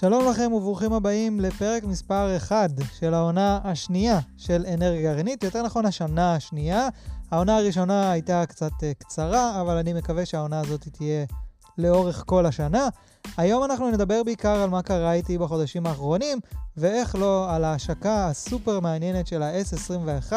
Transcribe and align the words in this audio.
שלום 0.00 0.28
לכם 0.30 0.52
וברוכים 0.52 0.92
הבאים 0.92 1.40
לפרק 1.40 1.84
מספר 1.84 2.36
1 2.36 2.70
של 2.98 3.14
העונה 3.14 3.58
השנייה 3.64 4.20
של 4.36 4.64
אנרגיה 4.74 5.02
גרעינית, 5.12 5.44
יותר 5.44 5.62
נכון 5.62 5.86
השנה 5.86 6.34
השנייה. 6.34 6.88
העונה 7.30 7.56
הראשונה 7.56 8.10
הייתה 8.10 8.46
קצת 8.46 8.70
uh, 8.72 8.84
קצרה, 8.98 9.60
אבל 9.60 9.76
אני 9.76 9.92
מקווה 9.92 10.26
שהעונה 10.26 10.60
הזאת 10.60 10.88
תהיה 10.88 11.24
לאורך 11.78 12.22
כל 12.26 12.46
השנה. 12.46 12.88
היום 13.36 13.64
אנחנו 13.64 13.90
נדבר 13.90 14.22
בעיקר 14.22 14.62
על 14.62 14.70
מה 14.70 14.82
קרה 14.82 15.12
איתי 15.12 15.38
בחודשים 15.38 15.86
האחרונים, 15.86 16.38
ואיך 16.76 17.14
לא 17.14 17.54
על 17.54 17.64
ההשקה 17.64 18.26
הסופר 18.26 18.80
מעניינת 18.80 19.26
של 19.26 19.42
ה-S21 19.42 20.32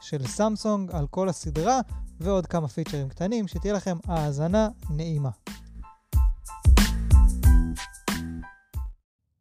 של 0.00 0.26
סמסונג 0.26 0.90
על 0.92 1.06
כל 1.06 1.28
הסדרה, 1.28 1.80
ועוד 2.20 2.46
כמה 2.46 2.68
פיצ'רים 2.68 3.08
קטנים, 3.08 3.48
שתהיה 3.48 3.74
לכם 3.74 3.96
האזנה 4.08 4.68
נעימה. 4.90 5.30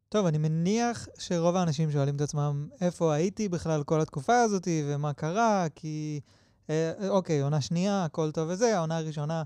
טוב, 0.09 0.25
אני 0.25 0.37
מניח 0.37 1.07
שרוב 1.19 1.55
האנשים 1.55 1.91
שואלים 1.91 2.15
את 2.15 2.21
עצמם 2.21 2.67
איפה 2.81 3.13
הייתי 3.13 3.49
בכלל 3.49 3.83
כל 3.83 4.01
התקופה 4.01 4.41
הזאת 4.41 4.67
ומה 4.85 5.13
קרה, 5.13 5.65
כי 5.75 6.19
אה, 6.69 6.93
אוקיי, 7.09 7.41
עונה 7.41 7.61
שנייה, 7.61 8.05
הכל 8.05 8.31
טוב 8.31 8.49
וזה, 8.49 8.77
העונה 8.77 8.97
הראשונה 8.97 9.43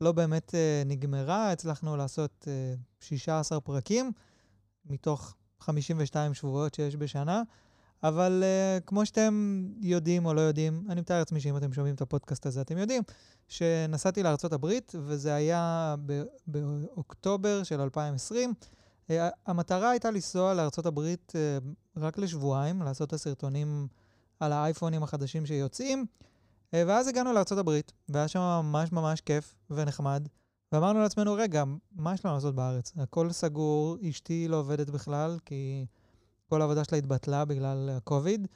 לא 0.00 0.12
באמת 0.12 0.54
אה, 0.54 0.82
נגמרה, 0.86 1.52
הצלחנו 1.52 1.96
לעשות 1.96 2.48
אה, 2.48 2.74
16 3.00 3.60
פרקים 3.60 4.12
מתוך 4.84 5.34
52 5.60 6.34
שבועות 6.34 6.74
שיש 6.74 6.96
בשנה, 6.96 7.42
אבל 8.02 8.42
אה, 8.44 8.78
כמו 8.86 9.06
שאתם 9.06 9.64
יודעים 9.80 10.26
או 10.26 10.34
לא 10.34 10.40
יודעים, 10.40 10.84
אני 10.88 11.00
מתאר 11.00 11.18
לעצמי 11.18 11.40
שאם 11.40 11.56
אתם 11.56 11.72
שומעים 11.72 11.94
את 11.94 12.00
הפודקאסט 12.00 12.46
הזה, 12.46 12.60
אתם 12.60 12.78
יודעים 12.78 13.02
שנסעתי 13.48 14.22
הברית, 14.52 14.94
וזה 15.04 15.34
היה 15.34 15.94
באוקטובר 16.46 17.62
של 17.62 17.80
2020. 17.80 18.54
אה, 19.10 19.28
המטרה 19.46 19.90
הייתה 19.90 20.10
לנסוע 20.10 20.54
לארה"ב 20.54 20.98
אה, 20.98 21.14
רק 21.96 22.18
לשבועיים, 22.18 22.82
לעשות 22.82 23.08
את 23.08 23.12
הסרטונים 23.12 23.88
על 24.40 24.52
האייפונים 24.52 25.02
החדשים 25.02 25.46
שיוצאים, 25.46 26.06
אה, 26.74 26.82
ואז 26.86 27.08
הגענו 27.08 27.32
לארה"ב, 27.32 27.80
והיה 28.08 28.28
שם 28.28 28.40
ממש 28.40 28.92
ממש 28.92 29.20
כיף 29.20 29.54
ונחמד, 29.70 30.28
ואמרנו 30.72 31.00
לעצמנו, 31.00 31.34
רגע, 31.34 31.64
מה 31.92 32.14
יש 32.14 32.24
לנו 32.24 32.34
לעשות 32.34 32.54
בארץ? 32.54 32.92
הכל 32.96 33.30
סגור, 33.32 33.96
אשתי 34.08 34.48
לא 34.48 34.56
עובדת 34.56 34.90
בכלל, 34.90 35.38
כי 35.44 35.86
כל 36.48 36.60
העבודה 36.60 36.84
שלה 36.84 36.98
התבטלה 36.98 37.44
בגלל 37.44 37.90
הקוביד, 37.96 38.48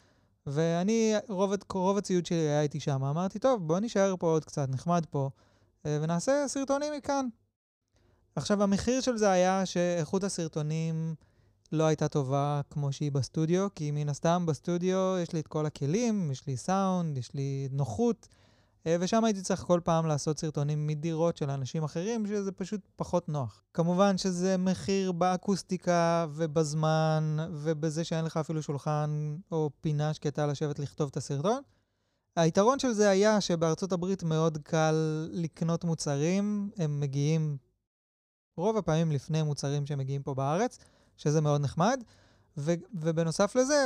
ואני, 0.46 1.14
רוב, 1.28 1.52
רוב 1.72 1.98
הציוד 1.98 2.26
שלי 2.26 2.38
היה 2.38 2.62
איתי 2.62 2.80
שם. 2.80 3.04
אמרתי, 3.04 3.38
טוב, 3.38 3.66
בוא 3.68 3.78
נישאר 3.78 4.14
פה 4.18 4.26
עוד 4.26 4.44
קצת, 4.44 4.68
נחמד 4.68 5.06
פה, 5.10 5.30
ונעשה 5.84 6.44
סרטונים 6.48 6.92
מכאן. 6.96 7.26
עכשיו, 8.36 8.62
המחיר 8.62 9.00
של 9.00 9.16
זה 9.16 9.30
היה 9.30 9.66
שאיכות 9.66 10.24
הסרטונים 10.24 11.14
לא 11.72 11.84
הייתה 11.84 12.08
טובה 12.08 12.60
כמו 12.70 12.92
שהיא 12.92 13.12
בסטודיו, 13.12 13.68
כי 13.74 13.90
מן 13.90 14.08
הסתם 14.08 14.46
בסטודיו 14.46 15.16
יש 15.22 15.32
לי 15.32 15.40
את 15.40 15.46
כל 15.46 15.66
הכלים, 15.66 16.30
יש 16.30 16.46
לי 16.46 16.56
סאונד, 16.56 17.18
יש 17.18 17.34
לי 17.34 17.68
נוחות, 17.72 18.28
אה, 18.86 18.96
ושם 19.00 19.24
הייתי 19.24 19.42
צריך 19.42 19.60
כל 19.60 19.80
פעם 19.84 20.06
לעשות 20.06 20.38
סרטונים 20.38 20.86
מדירות 20.86 21.36
של 21.36 21.50
אנשים 21.50 21.84
אחרים, 21.84 22.26
שזה 22.26 22.52
פשוט 22.52 22.80
פחות 22.96 23.28
נוח. 23.28 23.62
כמובן 23.74 24.18
שזה 24.18 24.56
מחיר 24.56 25.12
באקוסטיקה 25.12 26.26
ובזמן, 26.34 27.36
ובזה 27.52 28.04
שאין 28.04 28.24
לך 28.24 28.36
אפילו 28.36 28.62
שולחן 28.62 29.36
או 29.52 29.70
פינה 29.80 30.14
שקטה 30.14 30.46
לשבת 30.46 30.78
לכתוב 30.78 31.08
את 31.10 31.16
הסרטון. 31.16 31.62
היתרון 32.36 32.78
של 32.78 32.92
זה 32.92 33.08
היה 33.08 33.40
שבארצות 33.40 33.92
הברית 33.92 34.22
מאוד 34.22 34.58
קל 34.58 35.28
לקנות 35.32 35.84
מוצרים, 35.84 36.70
הם 36.76 37.00
מגיעים 37.00 37.56
רוב 38.56 38.76
הפעמים 38.76 39.12
לפני 39.12 39.42
מוצרים 39.42 39.86
שמגיעים 39.86 40.22
פה 40.22 40.34
בארץ, 40.34 40.78
שזה 41.16 41.40
מאוד 41.40 41.60
נחמד. 41.60 42.02
ו- 42.56 42.74
ובנוסף 42.94 43.56
לזה, 43.56 43.84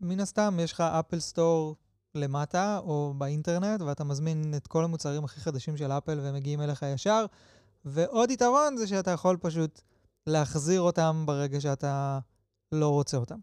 מן 0.00 0.20
הסתם 0.20 0.58
יש 0.60 0.72
לך 0.72 0.80
אפל 0.80 1.20
סטור 1.20 1.76
למטה 2.14 2.78
או 2.78 3.14
באינטרנט, 3.18 3.80
ואתה 3.82 4.04
מזמין 4.04 4.54
את 4.56 4.66
כל 4.66 4.84
המוצרים 4.84 5.24
הכי 5.24 5.40
חדשים 5.40 5.76
של 5.76 5.92
אפל 5.92 6.20
והם 6.20 6.34
מגיעים 6.34 6.60
אליך 6.60 6.82
ישר. 6.94 7.26
ועוד 7.84 8.30
יתרון 8.30 8.76
זה 8.76 8.86
שאתה 8.86 9.10
יכול 9.10 9.36
פשוט 9.36 9.80
להחזיר 10.26 10.80
אותם 10.80 11.24
ברגע 11.26 11.60
שאתה 11.60 12.18
לא 12.72 12.88
רוצה 12.88 13.16
אותם. 13.16 13.38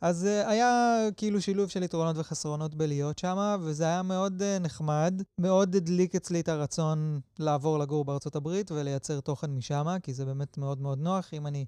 אז 0.00 0.24
uh, 0.24 0.48
היה 0.48 1.00
כאילו 1.16 1.40
שילוב 1.40 1.68
של 1.68 1.82
יתרונות 1.82 2.16
וחסרונות 2.18 2.74
בלהיות 2.74 3.18
שם, 3.18 3.58
וזה 3.62 3.84
היה 3.84 4.02
מאוד 4.02 4.42
uh, 4.42 4.62
נחמד. 4.62 5.22
מאוד 5.38 5.76
הדליק 5.76 6.14
אצלי 6.14 6.40
את 6.40 6.48
הרצון 6.48 7.20
לעבור 7.38 7.78
לגור 7.78 8.04
בארצות 8.04 8.36
הברית 8.36 8.70
ולייצר 8.72 9.20
תוכן 9.20 9.50
משם, 9.50 9.86
כי 10.02 10.14
זה 10.14 10.24
באמת 10.24 10.58
מאוד 10.58 10.80
מאוד 10.80 10.98
נוח. 10.98 11.30
אם 11.32 11.46
אני 11.46 11.66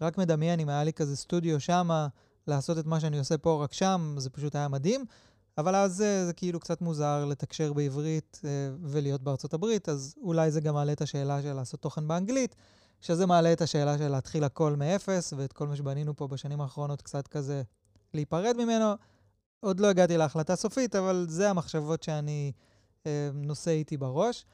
רק 0.00 0.18
מדמיין, 0.18 0.60
אם 0.60 0.68
היה 0.68 0.84
לי 0.84 0.92
כזה 0.92 1.16
סטודיו 1.16 1.60
שם, 1.60 2.06
לעשות 2.46 2.78
את 2.78 2.86
מה 2.86 3.00
שאני 3.00 3.18
עושה 3.18 3.38
פה 3.38 3.64
רק 3.64 3.72
שם, 3.72 4.14
זה 4.18 4.30
פשוט 4.30 4.56
היה 4.56 4.68
מדהים. 4.68 5.04
אבל 5.58 5.74
אז 5.74 6.00
uh, 6.00 6.26
זה 6.26 6.32
כאילו 6.32 6.60
קצת 6.60 6.80
מוזר 6.80 7.24
לתקשר 7.24 7.72
בעברית 7.72 8.40
uh, 8.42 8.46
ולהיות 8.82 9.22
בארצות 9.22 9.54
הברית, 9.54 9.88
אז 9.88 10.14
אולי 10.22 10.50
זה 10.50 10.60
גם 10.60 10.74
מעלה 10.74 10.92
את 10.92 11.00
השאלה 11.00 11.42
של 11.42 11.52
לעשות 11.52 11.80
תוכן 11.80 12.08
באנגלית. 12.08 12.56
שזה 13.02 13.26
מעלה 13.26 13.52
את 13.52 13.60
השאלה 13.60 13.98
של 13.98 14.08
להתחיל 14.08 14.44
הכל 14.44 14.76
מאפס, 14.76 15.32
ואת 15.36 15.52
כל 15.52 15.66
מה 15.66 15.76
שבנינו 15.76 16.16
פה 16.16 16.28
בשנים 16.28 16.60
האחרונות 16.60 17.02
קצת 17.02 17.28
כזה 17.28 17.62
להיפרד 18.14 18.56
ממנו. 18.58 18.94
עוד 19.60 19.80
לא 19.80 19.86
הגעתי 19.86 20.16
להחלטה 20.16 20.56
סופית, 20.56 20.96
אבל 20.96 21.26
זה 21.28 21.50
המחשבות 21.50 22.02
שאני 22.02 22.52
אה, 23.06 23.30
נושא 23.34 23.70
איתי 23.70 23.96
בראש. 23.96 24.44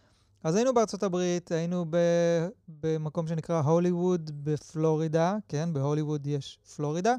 אז 0.45 0.57
היינו 0.57 0.75
בארצות 0.75 1.03
הברית, 1.03 1.53
היינו 1.53 1.85
ב, 1.91 1.97
במקום 2.69 3.27
שנקרא 3.27 3.61
הוליווד 3.61 4.31
בפלורידה, 4.45 5.37
כן, 5.49 5.73
בהוליווד 5.73 6.27
יש 6.27 6.59
פלורידה, 6.77 7.15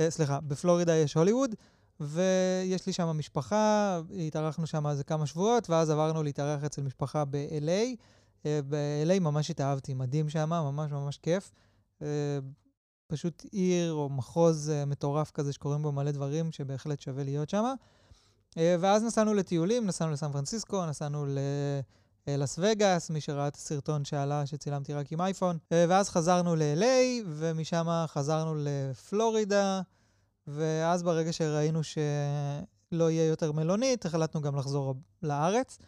אה, 0.00 0.10
סליחה, 0.10 0.40
בפלורידה 0.40 0.96
יש 0.96 1.14
הוליווד, 1.14 1.54
ויש 2.00 2.86
לי 2.86 2.92
שם 2.92 3.06
משפחה, 3.06 4.00
התארחנו 4.26 4.66
שם 4.66 4.86
איזה 4.86 5.04
כמה 5.04 5.26
שבועות, 5.26 5.70
ואז 5.70 5.90
עברנו 5.90 6.22
להתארח 6.22 6.64
אצל 6.64 6.82
משפחה 6.82 7.24
ב-LA. 7.24 7.96
אה, 8.46 8.60
ב-LA 8.68 9.20
ממש 9.20 9.50
התאהבתי, 9.50 9.94
מדהים 9.94 10.28
שם, 10.28 10.48
ממש 10.48 10.92
ממש 10.92 11.18
כיף. 11.18 11.52
אה, 12.02 12.38
פשוט 13.06 13.44
עיר 13.52 13.92
או 13.92 14.08
מחוז 14.08 14.70
uh, 14.70 14.86
מטורף 14.86 15.30
כזה 15.30 15.52
שקורים 15.52 15.82
בו 15.82 15.92
מלא 15.92 16.10
דברים 16.10 16.52
שבהחלט 16.52 17.00
שווה 17.00 17.24
להיות 17.24 17.50
שם. 17.50 17.64
ואז 18.56 19.04
נסענו 19.04 19.34
לטיולים, 19.34 19.86
נסענו 19.86 20.12
לסן 20.12 20.32
פרנסיסקו, 20.32 20.86
נסענו 20.86 21.26
ללאס 22.26 22.58
וגאס, 22.62 23.10
מי 23.10 23.20
שראה 23.20 23.48
את 23.48 23.54
הסרטון 23.56 24.04
שעלה, 24.04 24.46
שצילמתי 24.46 24.94
רק 24.94 25.12
עם 25.12 25.20
אייפון. 25.20 25.58
ואז 25.70 26.08
חזרנו 26.08 26.56
ל-LA, 26.56 27.24
ומשם 27.26 28.04
חזרנו 28.06 28.54
לפלורידה, 28.58 29.80
ואז 30.46 31.02
ברגע 31.02 31.32
שראינו 31.32 31.80
שלא 31.84 33.10
יהיה 33.10 33.26
יותר 33.26 33.52
מלונית, 33.52 34.06
החלטנו 34.06 34.40
גם 34.40 34.56
לחזור 34.56 34.94
לארץ. 35.22 35.78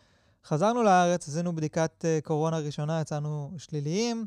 חזרנו 0.45 0.83
לארץ, 0.83 1.29
עשינו 1.29 1.57
בדיקת 1.57 2.05
uh, 2.05 2.25
קורונה 2.25 2.59
ראשונה, 2.59 3.01
יצאנו 3.01 3.55
שליליים, 3.59 4.27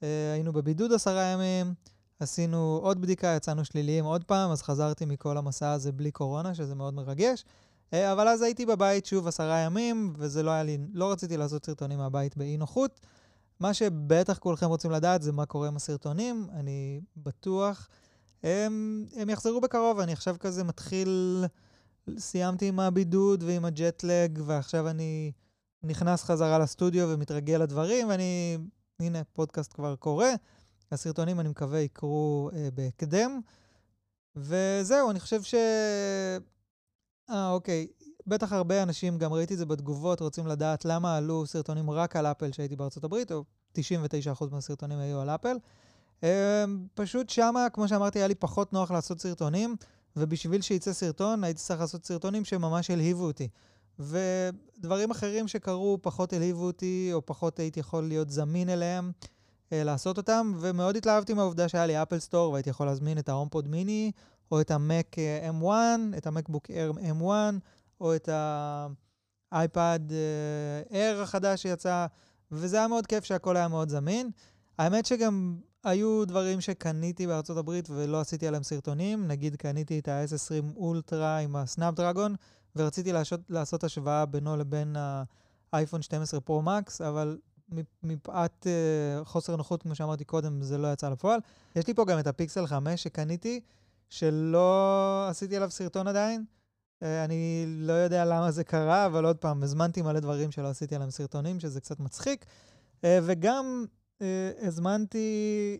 uh, 0.00 0.04
היינו 0.32 0.52
בבידוד 0.52 0.92
עשרה 0.92 1.22
ימים, 1.22 1.74
עשינו 2.20 2.80
עוד 2.82 3.00
בדיקה, 3.00 3.26
יצאנו 3.26 3.64
שליליים 3.64 4.04
עוד 4.04 4.24
פעם, 4.24 4.50
אז 4.50 4.62
חזרתי 4.62 5.04
מכל 5.04 5.36
המסע 5.36 5.72
הזה 5.72 5.92
בלי 5.92 6.10
קורונה, 6.10 6.54
שזה 6.54 6.74
מאוד 6.74 6.94
מרגש. 6.94 7.44
אה, 7.92 8.12
אבל 8.12 8.28
אז 8.28 8.42
הייתי 8.42 8.66
בבית 8.66 9.06
שוב 9.06 9.26
עשרה 9.26 9.58
ימים, 9.58 10.12
וזה 10.16 10.42
לא 10.42 10.50
היה 10.50 10.62
לי, 10.62 10.78
לא 10.92 11.12
רציתי 11.12 11.36
לעשות 11.36 11.66
סרטונים 11.66 11.98
מהבית 11.98 12.36
באי 12.36 12.56
נוחות. 12.56 13.00
מה 13.60 13.74
שבטח 13.74 14.38
כולכם 14.38 14.66
רוצים 14.66 14.90
לדעת 14.90 15.22
זה 15.22 15.32
מה 15.32 15.46
קורה 15.46 15.68
עם 15.68 15.76
הסרטונים, 15.76 16.48
אני 16.52 17.00
בטוח. 17.16 17.88
הם, 18.42 19.04
הם 19.16 19.30
יחזרו 19.30 19.60
בקרוב, 19.60 19.98
אני 19.98 20.12
עכשיו 20.12 20.36
כזה 20.40 20.64
מתחיל, 20.64 21.44
סיימתי 22.18 22.68
עם 22.68 22.80
הבידוד 22.80 23.42
ועם 23.42 23.64
הג'טלג, 23.64 24.40
ועכשיו 24.46 24.88
אני 24.88 25.32
נכנס 25.84 26.24
חזרה 26.24 26.58
לסטודיו 26.58 27.08
ומתרגל 27.08 27.56
לדברים, 27.62 28.08
ואני, 28.08 28.58
הנה, 29.00 29.24
פודקאסט 29.32 29.72
כבר 29.72 29.96
קורה. 29.96 30.30
הסרטונים, 30.92 31.40
אני 31.40 31.48
מקווה, 31.48 31.80
יקרו 31.80 32.50
אה, 32.52 32.68
בהקדם. 32.74 33.40
וזהו, 34.36 35.10
אני 35.10 35.20
חושב 35.20 35.42
ש... 35.42 35.54
אה, 37.30 37.50
אוקיי. 37.50 37.86
בטח 38.26 38.52
הרבה 38.52 38.82
אנשים, 38.82 39.18
גם 39.18 39.32
ראיתי 39.32 39.54
את 39.54 39.58
זה 39.58 39.66
בתגובות, 39.66 40.20
רוצים 40.20 40.46
לדעת 40.46 40.84
למה 40.84 41.16
עלו 41.16 41.46
סרטונים 41.46 41.90
רק 41.90 42.16
על 42.16 42.26
אפל 42.26 42.52
שהייתי 42.52 42.76
בארצות 42.76 43.04
הברית, 43.04 43.32
או 43.32 43.44
99% 43.78 43.78
מהסרטונים 44.52 44.98
היו 44.98 45.20
על 45.20 45.30
אפל. 45.30 45.56
אה, 46.24 46.64
פשוט 46.94 47.30
שמה, 47.30 47.66
כמו 47.72 47.88
שאמרתי, 47.88 48.18
היה 48.18 48.28
לי 48.28 48.34
פחות 48.34 48.72
נוח 48.72 48.90
לעשות 48.90 49.20
סרטונים, 49.20 49.76
ובשביל 50.16 50.60
שיצא 50.60 50.92
סרטון, 50.92 51.44
הייתי 51.44 51.60
צריך 51.60 51.80
לעשות 51.80 52.06
סרטונים 52.06 52.44
שממש 52.44 52.90
הלהיבו 52.90 53.24
אותי. 53.24 53.48
ודברים 53.98 55.10
אחרים 55.10 55.48
שקרו 55.48 55.98
פחות 56.02 56.32
הלהיבו 56.32 56.66
אותי, 56.66 57.10
או 57.12 57.26
פחות 57.26 57.58
הייתי 57.58 57.80
יכול 57.80 58.04
להיות 58.04 58.30
זמין 58.30 58.68
אליהם. 58.68 59.12
אה, 59.72 59.84
לעשות 59.84 60.16
אותם, 60.16 60.52
ומאוד 60.60 60.96
התלהבתי 60.96 61.34
מהעובדה 61.34 61.68
שהיה 61.68 61.86
לי 61.86 62.02
Apple 62.02 62.18
Store 62.18 62.52
והייתי 62.52 62.70
יכול 62.70 62.86
להזמין 62.86 63.18
את 63.18 63.28
ה 63.28 63.33
HomePod 63.33 63.68
mini, 63.68 64.12
או 64.52 64.60
את 64.60 64.70
ה 64.70 64.82
Mac 64.82 65.18
אה, 65.18 65.50
M1, 65.50 65.66
את 66.16 66.26
ה 66.26 66.32
MacBook 66.32 66.70
Air 66.70 66.98
M1, 66.98 67.24
או 68.00 68.16
את 68.16 68.28
ה 69.52 69.62
iPad 69.62 70.00
אה, 70.10 71.12
Air 71.12 71.22
החדש 71.22 71.62
שיצא, 71.62 72.06
וזה 72.52 72.76
היה 72.76 72.88
מאוד 72.88 73.06
כיף 73.06 73.24
שהכל 73.24 73.56
היה 73.56 73.68
מאוד 73.68 73.88
זמין. 73.88 74.30
האמת 74.78 75.06
שגם 75.06 75.56
היו 75.84 76.24
דברים 76.24 76.60
שקניתי 76.60 77.26
בארצות 77.26 77.56
הברית 77.56 77.88
ולא 77.90 78.20
עשיתי 78.20 78.46
עליהם 78.46 78.62
סרטונים. 78.62 79.28
נגיד 79.28 79.56
קניתי 79.56 79.98
את 79.98 80.08
ה-S20 80.08 80.76
אולטרה 80.76 81.38
עם 81.38 81.56
הסנאפדרגון, 81.56 82.34
ורציתי 82.76 83.12
לעשות, 83.12 83.40
לעשות 83.48 83.84
השוואה 83.84 84.26
בינו 84.26 84.56
לבין 84.56 84.96
האייפון 85.72 86.02
12 86.02 86.40
פרו 86.40 86.62
מקס, 86.62 87.00
אבל 87.00 87.38
מפאת 88.02 88.66
uh, 88.66 89.24
חוסר 89.24 89.56
נוחות, 89.56 89.82
כמו 89.82 89.94
שאמרתי 89.94 90.24
קודם, 90.24 90.62
זה 90.62 90.78
לא 90.78 90.92
יצא 90.92 91.08
לפועל. 91.08 91.40
יש 91.76 91.86
לי 91.86 91.94
פה 91.94 92.04
גם 92.04 92.18
את 92.18 92.26
הפיקסל 92.26 92.66
5 92.66 93.02
שקניתי, 93.02 93.60
שלא 94.08 95.26
עשיתי 95.28 95.56
עליו 95.56 95.70
סרטון 95.70 96.08
עדיין. 96.08 96.44
Uh, 97.00 97.06
אני 97.24 97.64
לא 97.68 97.92
יודע 97.92 98.24
למה 98.24 98.50
זה 98.50 98.64
קרה, 98.64 99.06
אבל 99.06 99.24
עוד 99.24 99.36
פעם, 99.36 99.62
הזמנתי 99.62 100.02
מלא 100.02 100.20
דברים 100.20 100.50
שלא 100.50 100.68
עשיתי 100.68 100.94
עליהם 100.94 101.10
סרטונים, 101.10 101.60
שזה 101.60 101.80
קצת 101.80 102.00
מצחיק. 102.00 102.44
Uh, 102.44 103.06
וגם 103.22 103.84
uh, 104.18 104.24
הזמנתי 104.66 105.78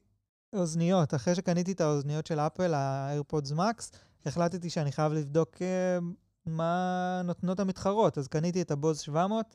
אוזניות. 0.53 1.15
אחרי 1.15 1.35
שקניתי 1.35 1.73
את 1.73 1.81
האוזניות 1.81 2.27
של 2.27 2.41
אפל, 2.41 2.75
ה-AirPods 2.75 3.53
Max, 3.53 3.97
החלטתי 4.27 4.71
שאני 4.71 4.93
חייב 4.93 5.13
לבדוק 5.13 5.57
uh, 5.57 6.05
מה 6.47 7.21
נותנות 7.25 7.61
המתחרות. 7.61 8.19
אז 8.19 8.29
קניתי 8.29 8.63
את 8.63 8.71
הבוז 8.71 9.01
700, 9.01 9.47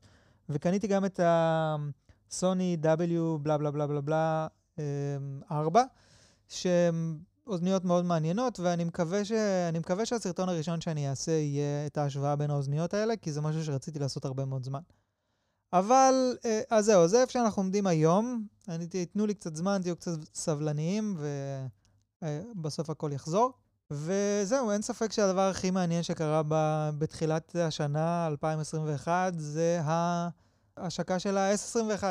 וקניתי 0.49 0.87
גם 0.87 1.05
את 1.05 1.19
הסוני 1.23 2.77
W 2.83 3.37
בלה 3.41 3.57
בלה 3.57 3.71
בלה 3.71 3.87
בלה 3.87 4.01
בלה 4.01 4.47
4, 5.51 5.83
שהן 6.47 7.19
אוזניות 7.47 7.85
מאוד 7.85 8.05
מעניינות, 8.05 8.59
ואני 8.59 8.83
מקווה, 8.83 9.25
ש... 9.25 9.31
מקווה 9.73 10.05
שהסרטון 10.05 10.49
הראשון 10.49 10.81
שאני 10.81 11.09
אעשה 11.09 11.31
יהיה 11.31 11.87
את 11.87 11.97
ההשוואה 11.97 12.35
בין 12.35 12.51
האוזניות 12.51 12.93
האלה, 12.93 13.17
כי 13.17 13.31
זה 13.31 13.41
משהו 13.41 13.63
שרציתי 13.63 13.99
לעשות 13.99 14.25
הרבה 14.25 14.45
מאוד 14.45 14.63
זמן. 14.63 14.81
אבל, 15.73 16.37
אה, 16.45 16.61
אז 16.69 16.85
זהו, 16.85 17.07
זה 17.07 17.21
איפה 17.21 17.31
שאנחנו 17.31 17.61
עומדים 17.61 17.87
היום. 17.87 18.47
תיתנו 18.89 19.25
לי 19.25 19.33
קצת 19.33 19.55
זמן, 19.55 19.79
תהיו 19.81 19.95
קצת 19.95 20.11
סבלניים, 20.33 21.17
ובסוף 22.21 22.89
הכל 22.89 23.11
יחזור. 23.13 23.53
וזהו, 23.93 24.71
אין 24.71 24.81
ספק 24.81 25.11
שהדבר 25.11 25.49
הכי 25.49 25.71
מעניין 25.71 26.03
שקרה 26.03 26.41
ב... 26.47 26.89
בתחילת 26.97 27.55
השנה, 27.55 28.27
2021, 28.27 29.33
זה 29.37 29.81
ההשקה 29.83 31.19
של 31.19 31.37
ה-S21. 31.37 32.03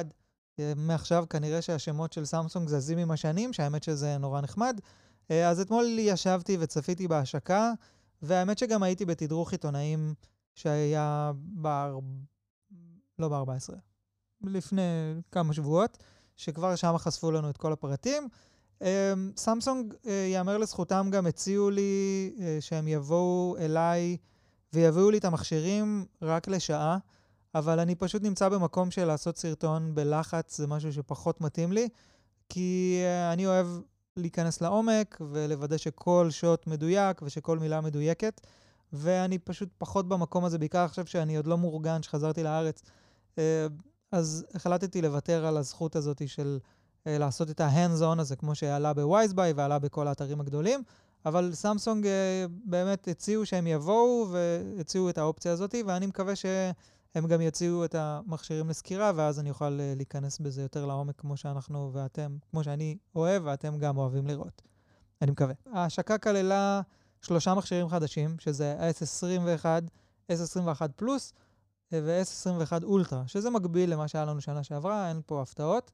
מעכשיו 0.76 1.24
כנראה 1.30 1.62
שהשמות 1.62 2.12
של 2.12 2.24
סמסונג 2.24 2.68
זזים 2.68 2.98
עם 2.98 3.10
השנים, 3.10 3.52
שהאמת 3.52 3.82
שזה 3.82 4.18
נורא 4.18 4.40
נחמד. 4.40 4.80
אז 5.28 5.60
אתמול 5.60 5.84
ישבתי 5.98 6.56
וצפיתי 6.60 7.08
בהשקה, 7.08 7.72
והאמת 8.22 8.58
שגם 8.58 8.82
הייתי 8.82 9.04
בתדרוך 9.04 9.52
עיתונאים 9.52 10.14
שהיה 10.54 11.32
ב... 11.62 11.68
לא 13.18 13.28
ב-14, 13.28 13.74
לפני 14.42 15.14
כמה 15.32 15.52
שבועות, 15.52 15.98
שכבר 16.36 16.76
שם 16.76 16.98
חשפו 16.98 17.30
לנו 17.30 17.50
את 17.50 17.56
כל 17.56 17.72
הפרטים. 17.72 18.28
אמ, 18.82 19.32
סמסונג, 19.36 19.94
אה, 20.06 20.28
יאמר 20.32 20.58
לזכותם, 20.58 21.08
גם 21.12 21.26
הציעו 21.26 21.70
לי 21.70 22.32
אה, 22.40 22.56
שהם 22.60 22.88
יבואו 22.88 23.56
אליי 23.58 24.16
ויביאו 24.72 25.10
לי 25.10 25.18
את 25.18 25.24
המכשירים 25.24 26.06
רק 26.22 26.48
לשעה, 26.48 26.98
אבל 27.54 27.80
אני 27.80 27.94
פשוט 27.94 28.22
נמצא 28.22 28.48
במקום 28.48 28.90
של 28.90 29.04
לעשות 29.04 29.38
סרטון 29.38 29.94
בלחץ, 29.94 30.56
זה 30.56 30.66
משהו 30.66 30.92
שפחות 30.92 31.40
מתאים 31.40 31.72
לי, 31.72 31.88
כי 32.48 33.00
אה, 33.04 33.32
אני 33.32 33.46
אוהב 33.46 33.66
להיכנס 34.16 34.60
לעומק 34.60 35.20
ולוודא 35.32 35.76
שכל 35.76 36.28
שוט 36.30 36.66
מדויק 36.66 37.22
ושכל 37.22 37.58
מילה 37.58 37.80
מדויקת, 37.80 38.40
ואני 38.92 39.38
פשוט 39.38 39.68
פחות 39.78 40.08
במקום 40.08 40.44
הזה, 40.44 40.58
בעיקר 40.58 40.78
עכשיו 40.78 41.06
שאני 41.06 41.36
עוד 41.36 41.46
לא 41.46 41.58
מאורגן, 41.58 42.02
שחזרתי 42.02 42.42
לארץ. 42.42 42.82
אז 44.12 44.46
החלטתי 44.54 45.02
לוותר 45.02 45.46
על 45.46 45.56
הזכות 45.56 45.96
הזאת 45.96 46.28
של... 46.28 46.58
אה, 47.08 47.18
לעשות 47.18 47.50
את 47.50 47.60
ה-hands-on 47.60 48.20
הזה, 48.20 48.36
כמו 48.36 48.54
שעלה 48.54 48.92
בווייזביי 48.92 49.52
ועלה 49.52 49.78
בכל 49.78 50.08
האתרים 50.08 50.40
הגדולים. 50.40 50.82
אבל 51.26 51.50
סמסונג 51.54 52.06
אה, 52.06 52.46
באמת 52.64 53.08
הציעו 53.08 53.46
שהם 53.46 53.66
יבואו 53.66 54.26
והציעו 54.30 55.10
את 55.10 55.18
האופציה 55.18 55.52
הזאת, 55.52 55.74
ואני 55.86 56.06
מקווה 56.06 56.36
שהם 56.36 57.26
גם 57.28 57.40
יציעו 57.40 57.84
את 57.84 57.94
המכשירים 57.94 58.68
לסקירה, 58.68 59.12
ואז 59.14 59.40
אני 59.40 59.50
אוכל 59.50 59.78
אה, 59.80 59.92
להיכנס 59.96 60.38
בזה 60.38 60.62
יותר 60.62 60.86
לעומק, 60.86 61.20
כמו 61.20 61.36
שאנחנו 61.36 61.90
ואתם, 61.92 62.36
כמו 62.50 62.64
שאני 62.64 62.96
אוהב 63.14 63.42
ואתם 63.46 63.78
גם 63.78 63.96
אוהבים 63.96 64.26
לראות. 64.26 64.62
אני 65.22 65.30
מקווה. 65.30 65.54
ההשקה 65.72 66.18
כללה 66.18 66.80
שלושה 67.22 67.54
מכשירים 67.54 67.88
חדשים, 67.88 68.36
שזה 68.38 68.76
ה-S21, 68.78 69.64
S21 70.32 70.88
פלוס 70.96 71.32
ו-S21 71.92 72.84
אולטרה, 72.84 73.22
שזה 73.26 73.50
מקביל 73.50 73.92
למה 73.92 74.08
שהיה 74.08 74.24
לנו 74.24 74.40
שנה 74.40 74.62
שעברה, 74.62 75.08
אין 75.08 75.20
פה 75.26 75.42
הפתעות. 75.42 75.90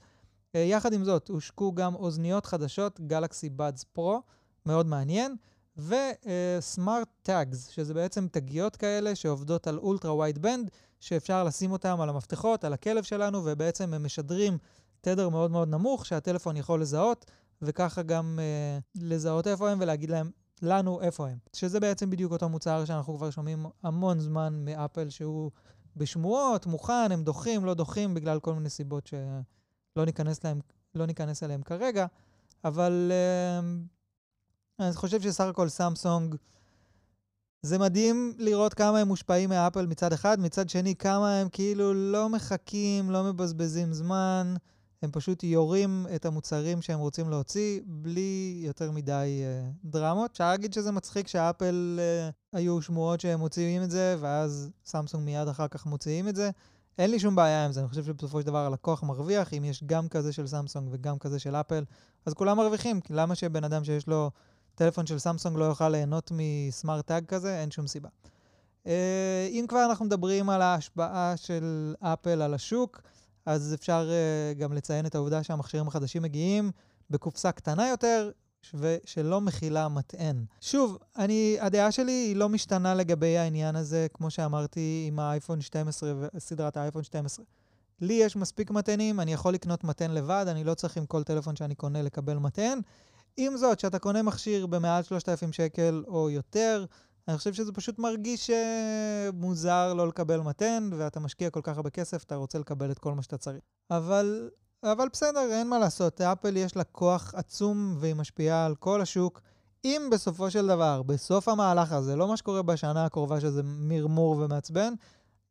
אה, 0.54 0.60
יחד 0.60 0.92
עם 0.92 1.04
זאת, 1.04 1.28
הושקו 1.28 1.74
גם 1.74 1.94
אוזניות 1.94 2.46
חדשות, 2.46 3.00
גלקסי 3.00 3.50
בדס 3.50 3.84
פרו, 3.84 4.22
מאוד 4.66 4.86
מעניין, 4.86 5.36
וסמארט 5.76 7.08
uh, 7.08 7.22
טאגס, 7.22 7.68
שזה 7.68 7.94
בעצם 7.94 8.26
תגיות 8.32 8.76
כאלה 8.76 9.14
שעובדות 9.14 9.66
על 9.66 9.78
אולטרה 9.78 10.14
ווייד 10.14 10.38
בנד, 10.38 10.70
שאפשר 11.00 11.44
לשים 11.44 11.72
אותם 11.72 12.00
על 12.00 12.08
המפתחות, 12.08 12.64
על 12.64 12.72
הכלב 12.72 13.02
שלנו, 13.02 13.42
ובעצם 13.44 13.94
הם 13.94 14.04
משדרים 14.04 14.58
תדר 15.00 15.28
מאוד 15.28 15.50
מאוד 15.50 15.68
נמוך 15.68 16.06
שהטלפון 16.06 16.56
יכול 16.56 16.80
לזהות, 16.80 17.30
וככה 17.62 18.02
גם 18.02 18.38
uh, 18.38 19.02
לזהות 19.02 19.46
איפה 19.46 19.70
הם 19.70 19.78
ולהגיד 19.80 20.10
להם, 20.10 20.30
לנו 20.62 21.00
איפה 21.00 21.28
הם. 21.28 21.38
שזה 21.52 21.80
בעצם 21.80 22.10
בדיוק 22.10 22.32
אותו 22.32 22.48
מוצר 22.48 22.84
שאנחנו 22.84 23.16
כבר 23.16 23.30
שומעים 23.30 23.66
המון 23.82 24.20
זמן 24.20 24.64
מאפל, 24.64 25.10
שהוא 25.10 25.50
בשמועות, 25.96 26.66
מוכן, 26.66 27.12
הם 27.12 27.24
דוחים, 27.24 27.64
לא 27.64 27.74
דוחים, 27.74 28.14
בגלל 28.14 28.40
כל 28.40 28.54
מיני 28.54 28.70
סיבות 28.70 29.06
ש... 29.06 29.14
לא 29.96 30.04
ניכנס, 30.04 30.44
להם, 30.44 30.60
לא 30.94 31.06
ניכנס 31.06 31.42
אליהם 31.42 31.62
כרגע, 31.62 32.06
אבל 32.64 33.12
uh, 33.12 34.82
אני 34.82 34.92
חושב 34.92 35.20
שסך 35.20 35.44
הכל 35.44 35.68
סמסונג, 35.68 36.34
זה 37.62 37.78
מדהים 37.78 38.34
לראות 38.38 38.74
כמה 38.74 38.98
הם 38.98 39.08
מושפעים 39.08 39.50
מאפל 39.50 39.86
מצד 39.86 40.12
אחד, 40.12 40.40
מצד 40.40 40.68
שני 40.68 40.94
כמה 40.94 41.40
הם 41.40 41.48
כאילו 41.48 41.94
לא 41.94 42.28
מחכים, 42.28 43.10
לא 43.10 43.24
מבזבזים 43.24 43.92
זמן, 43.92 44.54
הם 45.02 45.10
פשוט 45.12 45.42
יורים 45.42 46.06
את 46.14 46.26
המוצרים 46.26 46.82
שהם 46.82 46.98
רוצים 46.98 47.30
להוציא 47.30 47.80
בלי 47.86 48.62
יותר 48.66 48.90
מדי 48.90 49.42
אה, 49.42 49.90
דרמות. 49.90 50.30
אפשר 50.30 50.48
להגיד 50.48 50.72
שזה 50.72 50.92
מצחיק 50.92 51.28
שאפל 51.28 52.00
אה, 52.00 52.58
היו 52.58 52.82
שמועות 52.82 53.20
שהם 53.20 53.40
מוציאים 53.40 53.82
את 53.82 53.90
זה, 53.90 54.16
ואז 54.20 54.70
סמסונג 54.84 55.24
מיד 55.24 55.48
אחר 55.48 55.68
כך 55.68 55.86
מוציאים 55.86 56.28
את 56.28 56.36
זה. 56.36 56.50
אין 56.98 57.10
לי 57.10 57.18
שום 57.18 57.34
בעיה 57.34 57.64
עם 57.64 57.72
זה, 57.72 57.80
אני 57.80 57.88
חושב 57.88 58.04
שבסופו 58.04 58.40
של 58.40 58.46
דבר 58.46 58.66
הלקוח 58.66 59.02
מרוויח, 59.02 59.54
אם 59.54 59.64
יש 59.64 59.84
גם 59.86 60.08
כזה 60.08 60.32
של 60.32 60.46
סמסונג 60.46 60.88
וגם 60.92 61.18
כזה 61.18 61.38
של 61.38 61.56
אפל, 61.56 61.84
אז 62.26 62.34
כולם 62.34 62.56
מרוויחים, 62.56 63.00
כי 63.00 63.12
למה 63.12 63.34
שבן 63.34 63.64
אדם 63.64 63.84
שיש 63.84 64.06
לו 64.06 64.30
טלפון 64.74 65.06
של 65.06 65.18
סמסונג 65.18 65.58
לא 65.58 65.64
יוכל 65.64 65.88
ליהנות 65.88 66.32
מ 66.34 67.06
SmartTag 67.06 67.24
כזה? 67.26 67.60
אין 67.60 67.70
שום 67.70 67.86
סיבה. 67.86 68.08
אה, 68.84 68.88
אם 69.50 69.64
כבר 69.68 69.84
אנחנו 69.84 70.04
מדברים 70.04 70.50
על 70.50 70.62
ההשפעה 70.62 71.36
של 71.36 71.94
אפל 72.00 72.42
על 72.42 72.54
השוק, 72.54 73.00
אז 73.46 73.74
אפשר 73.74 74.08
uh, 74.08 74.58
גם 74.58 74.72
לציין 74.72 75.06
את 75.06 75.14
העובדה 75.14 75.42
שהמכשירים 75.42 75.88
החדשים 75.88 76.22
מגיעים 76.22 76.70
בקופסה 77.10 77.52
קטנה 77.52 77.88
יותר, 77.88 78.30
ושלא 78.74 79.40
מכילה 79.40 79.88
מטען. 79.88 80.44
שוב, 80.60 80.98
אני, 81.16 81.56
הדעה 81.60 81.92
שלי 81.92 82.12
היא 82.12 82.36
לא 82.36 82.48
משתנה 82.48 82.94
לגבי 82.94 83.38
העניין 83.38 83.76
הזה, 83.76 84.06
כמו 84.14 84.30
שאמרתי 84.30 85.04
עם 85.08 85.18
האייפון 85.18 85.60
12 85.60 86.12
וסדרת 86.34 86.76
האייפון 86.76 87.02
12. 87.02 87.44
לי 88.00 88.14
יש 88.14 88.36
מספיק 88.36 88.70
מטענים, 88.70 89.20
אני 89.20 89.32
יכול 89.32 89.54
לקנות 89.54 89.84
מטען 89.84 90.10
לבד, 90.10 90.44
אני 90.48 90.64
לא 90.64 90.74
צריך 90.74 90.96
עם 90.96 91.06
כל 91.06 91.22
טלפון 91.22 91.56
שאני 91.56 91.74
קונה 91.74 92.02
לקבל 92.02 92.36
מטען. 92.38 92.80
עם 93.36 93.56
זאת, 93.56 93.78
כשאתה 93.78 93.98
קונה 93.98 94.22
מכשיר 94.22 94.66
במעל 94.66 95.02
3,000 95.02 95.52
שקל 95.52 96.04
או 96.06 96.30
יותר, 96.30 96.84
אני 97.28 97.38
חושב 97.38 97.54
שזה 97.54 97.72
פשוט 97.72 97.98
מרגיש 97.98 98.50
אה, 98.50 99.28
מוזר 99.32 99.94
לא 99.94 100.08
לקבל 100.08 100.40
מטען, 100.40 100.90
ואתה 100.96 101.20
משקיע 101.20 101.50
כל 101.50 101.60
כך 101.62 101.76
הרבה 101.76 101.90
כסף, 101.90 102.24
אתה 102.24 102.34
רוצה 102.34 102.58
לקבל 102.58 102.90
את 102.90 102.98
כל 102.98 103.14
מה 103.14 103.22
שאתה 103.22 103.38
צריך. 103.38 103.60
אבל 103.90 104.50
אבל 104.92 105.08
בסדר, 105.12 105.48
אין 105.52 105.68
מה 105.68 105.78
לעשות. 105.78 106.20
אפל 106.20 106.56
יש 106.56 106.76
לה 106.76 106.84
כוח 106.84 107.32
עצום 107.36 107.96
והיא 107.98 108.14
משפיעה 108.14 108.66
על 108.66 108.74
כל 108.74 109.00
השוק. 109.00 109.40
אם 109.84 110.08
בסופו 110.12 110.50
של 110.50 110.66
דבר, 110.66 111.02
בסוף 111.02 111.48
המהלך 111.48 111.92
הזה, 111.92 112.16
לא 112.16 112.28
מה 112.28 112.36
שקורה 112.36 112.62
בשנה 112.62 113.04
הקרובה 113.04 113.40
שזה 113.40 113.62
מרמור 113.64 114.36
ומעצבן, 114.38 114.94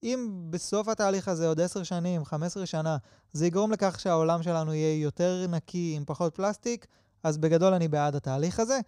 אם 0.03 0.47
בסוף 0.49 0.87
התהליך 0.87 1.27
הזה, 1.27 1.47
עוד 1.47 1.61
10 1.61 1.83
שנים, 1.83 2.25
15 2.25 2.65
שנה, 2.65 2.97
זה 3.33 3.47
יגרום 3.47 3.71
לכך 3.71 3.99
שהעולם 3.99 4.43
שלנו 4.43 4.73
יהיה 4.73 5.01
יותר 5.01 5.45
נקי 5.49 5.93
עם 5.97 6.03
פחות 6.05 6.35
פלסטיק, 6.35 6.87
אז 7.23 7.37
בגדול 7.37 7.73
אני 7.73 7.87
בעד 7.87 8.15
התהליך 8.15 8.59
הזה. 8.59 8.79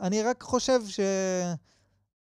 אני 0.00 0.22
רק 0.22 0.42
חושב 0.42 0.80
ש... 0.86 1.00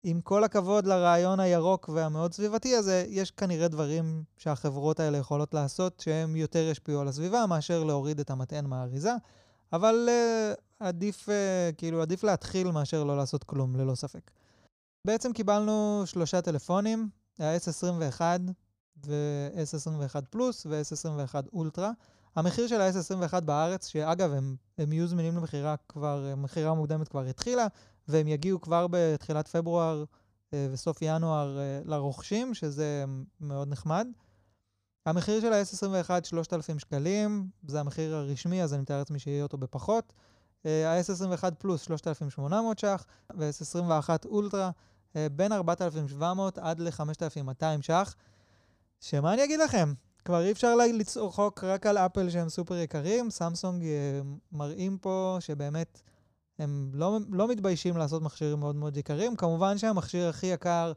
עם 0.03 0.21
כל 0.21 0.43
הכבוד 0.43 0.85
לרעיון 0.85 1.39
הירוק 1.39 1.89
והמאוד 1.93 2.33
סביבתי 2.33 2.75
הזה, 2.75 3.05
יש 3.07 3.31
כנראה 3.31 3.67
דברים 3.67 4.23
שהחברות 4.37 4.99
האלה 4.99 5.17
יכולות 5.17 5.53
לעשות 5.53 5.99
שהם 5.99 6.35
יותר 6.35 6.59
ישפיעו 6.59 7.01
על 7.01 7.07
הסביבה 7.07 7.45
מאשר 7.45 7.83
להוריד 7.83 8.19
את 8.19 8.29
המטען 8.29 8.65
מהאריזה, 8.65 9.13
אבל 9.73 10.09
uh, 10.09 10.59
עדיף, 10.79 11.29
uh, 11.29 11.75
כאילו, 11.77 12.01
עדיף 12.01 12.23
להתחיל 12.23 12.71
מאשר 12.71 13.03
לא 13.03 13.17
לעשות 13.17 13.43
כלום, 13.43 13.75
ללא 13.75 13.95
ספק. 13.95 14.31
בעצם 15.07 15.33
קיבלנו 15.33 16.03
שלושה 16.05 16.41
טלפונים, 16.41 17.09
ה-S21 17.39 18.21
ו-S21 19.05 20.21
פלוס 20.29 20.65
ו-S21 20.65 21.35
אולטרה. 21.53 21.91
המחיר 22.35 22.67
של 22.67 22.81
ה-S21 22.81 23.39
בארץ, 23.41 23.87
שאגב, 23.87 24.33
הם, 24.33 24.55
הם 24.77 24.93
יהיו 24.93 25.07
זמינים 25.07 25.37
למכירה 25.37 25.75
כבר, 25.89 26.33
מכירה 26.37 26.73
מוקדמת 26.73 27.07
כבר 27.07 27.25
התחילה, 27.25 27.67
והם 28.09 28.27
יגיעו 28.27 28.61
כבר 28.61 28.87
בתחילת 28.89 29.47
פברואר 29.47 30.03
אה, 30.53 30.67
וסוף 30.71 30.97
ינואר 31.01 31.59
אה, 31.59 31.81
לרוכשים, 31.85 32.53
שזה 32.53 33.05
מאוד 33.41 33.67
נחמד. 33.67 34.07
המחיר 35.05 35.41
של 35.41 35.53
ה-S21 35.53 36.23
3,000 36.23 36.79
שקלים, 36.79 37.49
זה 37.67 37.79
המחיר 37.79 38.15
הרשמי, 38.15 38.63
אז 38.63 38.73
אני 38.73 38.81
מתאר 38.81 38.97
לעצמי 38.97 39.19
שיהיה 39.19 39.43
אותו 39.43 39.57
בפחות. 39.57 40.13
אה, 40.65 40.97
ה-S21 40.97 41.51
פלוס 41.51 41.81
3,800 41.81 42.79
ש"ח, 42.79 43.05
ו-S21 43.37 44.09
אולטרה 44.25 44.71
בין 45.15 45.51
4,700 45.51 46.57
עד 46.57 46.79
ל-5,200 46.79 47.81
ש"ח. 47.81 48.15
שמה 49.01 49.33
אני 49.33 49.43
אגיד 49.43 49.59
לכם? 49.59 49.93
כבר 50.25 50.41
אי 50.41 50.51
אפשר 50.51 50.75
לצחוק 50.75 51.63
רק 51.63 51.85
על 51.85 51.97
אפל 51.97 52.29
שהם 52.29 52.49
סופר 52.49 52.75
יקרים, 52.75 53.29
סמסונג 53.29 53.83
מראים 54.51 54.97
פה 54.97 55.37
שבאמת 55.39 56.01
הם 56.59 56.91
לא, 56.93 57.19
לא 57.29 57.47
מתביישים 57.47 57.97
לעשות 57.97 58.21
מכשירים 58.21 58.59
מאוד 58.59 58.75
מאוד 58.75 58.97
יקרים. 58.97 59.35
כמובן 59.35 59.77
שהמכשיר 59.77 60.29
הכי 60.29 60.47
יקר 60.47 60.93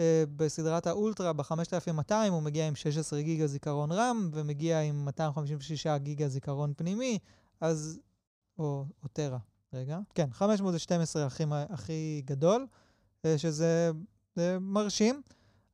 אה, 0.00 0.24
בסדרת 0.36 0.86
האולטרה, 0.86 1.32
ב-5200, 1.32 2.12
הוא 2.30 2.42
מגיע 2.42 2.68
עם 2.68 2.74
16 2.74 3.22
גיגה 3.22 3.46
זיכרון 3.46 3.92
רם, 3.92 4.30
ומגיע 4.32 4.80
עם 4.80 5.04
256 5.04 5.86
גיגה 5.86 6.28
זיכרון 6.28 6.72
פנימי, 6.76 7.18
אז... 7.60 8.00
או, 8.58 8.84
או 9.02 9.08
טרה, 9.12 9.38
רגע. 9.72 9.98
כן, 10.14 10.28
512 10.32 11.26
הכי, 11.26 11.44
הכי 11.50 12.22
גדול, 12.24 12.66
אה, 13.24 13.38
שזה 13.38 13.90
אה, 14.38 14.58
מרשים. 14.60 15.22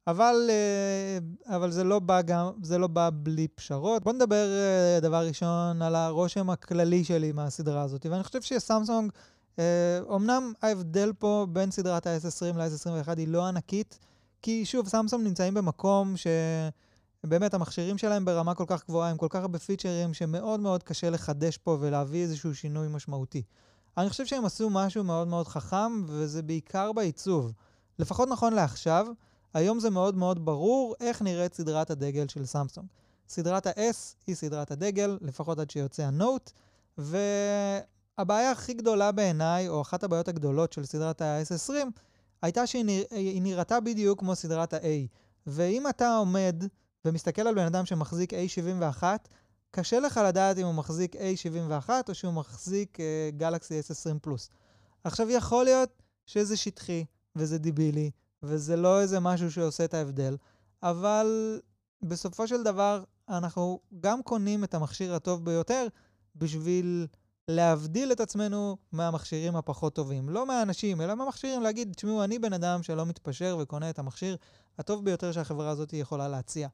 אבל, 0.09 0.51
אה, 0.51 1.57
אבל 1.57 1.71
זה, 1.71 1.85
לא 1.85 1.99
בא 1.99 2.23
גם, 2.23 2.51
זה 2.63 2.79
לא 2.79 2.87
בא 2.87 3.11
בלי 3.13 3.49
פשרות. 3.49 4.05
בואו 4.05 4.15
נדבר 4.15 4.47
אה, 4.47 5.01
דבר 5.01 5.27
ראשון 5.27 5.83
על 5.83 5.95
הרושם 5.95 6.51
הכללי 6.51 7.05
שלי 7.05 7.33
מהסדרה 7.33 7.83
הזאת. 7.83 8.07
ואני 8.11 8.23
חושב 8.23 8.43
שסמסונג, 8.43 9.13
אומנם 10.03 10.53
ההבדל 10.63 11.13
פה 11.19 11.47
בין 11.53 11.71
סדרת 11.71 12.07
ה-S20 12.07 12.59
ל-S21 12.59 13.19
היא 13.19 13.29
לא 13.29 13.47
ענקית, 13.47 13.99
כי 14.43 14.65
שוב, 14.65 14.89
סמסונג 14.89 15.27
נמצאים 15.27 15.55
במקום 15.55 16.15
שבאמת 16.17 17.55
המכשירים 17.55 17.99
שלהם 17.99 18.25
ברמה 18.25 18.55
כל 18.55 18.65
כך 18.67 18.85
גבוהה, 18.87 19.11
עם 19.11 19.17
כל 19.17 19.27
כך 19.31 19.41
הרבה 19.41 19.59
פיצ'רים, 19.59 20.15
שמאוד 20.15 20.61
מאוד 20.61 20.83
קשה 20.83 21.11
לחדש 21.11 21.57
פה 21.57 21.77
ולהביא 21.81 22.23
איזשהו 22.23 22.55
שינוי 22.55 22.89
משמעותי. 22.89 23.43
אני 23.99 24.11
חושב 24.11 24.27
שהם 24.27 24.45
עשו 24.45 24.71
משהו 24.71 25.05
מאוד 25.05 25.29
מאוד 25.29 25.49
חכם, 25.49 26.05
וזה 26.07 26.43
בעיקר 26.43 26.93
בעיצוב. 26.93 27.53
לפחות 27.99 28.29
נכון 28.29 28.53
לעכשיו, 28.53 29.07
היום 29.55 29.81
זה 29.81 29.91
מאוד 29.91 30.17
מאוד 30.17 30.45
ברור 30.45 30.95
איך 31.01 31.23
נראית 31.23 31.55
סדרת 31.55 31.91
הדגל 31.91 32.29
של 32.29 32.47
סמסונג. 32.47 32.87
סדרת 33.29 33.67
ה-S 33.67 34.15
היא 34.27 34.35
סדרת 34.35 34.71
הדגל, 34.71 35.19
לפחות 35.21 35.59
עד 35.59 35.71
שיוצא 35.71 36.03
הנוט, 36.03 36.51
והבעיה 36.99 38.51
הכי 38.51 38.75
גדולה 38.75 39.13
בעיניי, 39.13 39.69
או 39.69 39.83
אחת 39.83 40.05
הבעיות 40.05 40.29
הגדולות 40.29 40.73
של 40.73 40.85
סדרת 40.85 41.23
ה-S20, 41.23 41.73
הייתה 42.43 42.67
שהיא 42.67 42.85
נרא... 42.85 43.05
נראתה 43.41 43.81
בדיוק 43.81 44.21
כמו 44.21 44.35
סדרת 44.35 44.75
ה-A. 44.75 45.09
ואם 45.47 45.89
אתה 45.89 46.17
עומד 46.17 46.65
ומסתכל 47.05 47.43
על 47.43 47.55
בן 47.55 47.67
אדם 47.67 47.87
שמחזיק 47.87 48.33
A71, 48.33 49.03
קשה 49.71 50.01
לך 50.01 50.21
לדעת 50.29 50.59
אם 50.59 50.67
הוא 50.67 50.75
מחזיק 50.75 51.17
A71 51.17 51.91
או 52.09 52.15
שהוא 52.15 52.33
מחזיק 52.33 52.99
גלקסי 53.37 53.81
uh, 53.81 53.83
S20 53.83 54.19
פלוס. 54.23 54.51
עכשיו, 55.05 55.31
יכול 55.31 55.65
להיות 55.65 56.03
שזה 56.27 56.57
שטחי 56.57 57.05
וזה 57.37 57.59
דיבילי, 57.59 58.11
וזה 58.43 58.77
לא 58.77 59.01
איזה 59.01 59.21
משהו 59.21 59.51
שעושה 59.51 59.85
את 59.85 59.95
ההבדל, 59.95 60.37
אבל 60.83 61.61
בסופו 62.03 62.49
של 62.49 62.63
דבר 62.63 63.05
אנחנו 63.29 63.81
גם 64.01 64.23
קונים 64.23 64.65
את 64.65 64.75
המכשיר 64.75 65.15
הטוב 65.15 65.45
ביותר 65.45 65.87
בשביל 66.37 67.07
להבדיל 67.49 68.13
את 68.13 68.21
עצמנו 68.21 68.77
מהמכשירים 68.93 69.57
הפחות 69.57 69.95
טובים. 69.95 70.29
לא 70.29 70.47
מהאנשים, 70.47 71.01
אלא 71.01 71.15
מהמכשירים, 71.15 71.63
להגיד, 71.63 71.93
תשמעו, 71.97 72.25
אני 72.25 72.39
בן 72.39 72.53
אדם 72.53 72.83
שלא 72.83 73.07
מתפשר 73.07 73.57
וקונה 73.61 73.91
את 73.91 73.99
המכשיר 73.99 74.37
הטוב 74.79 75.05
ביותר 75.05 75.33
שהחברה 75.33 75.71
הזאת 75.71 75.93
יכולה 75.93 76.29
להציע. 76.29 76.69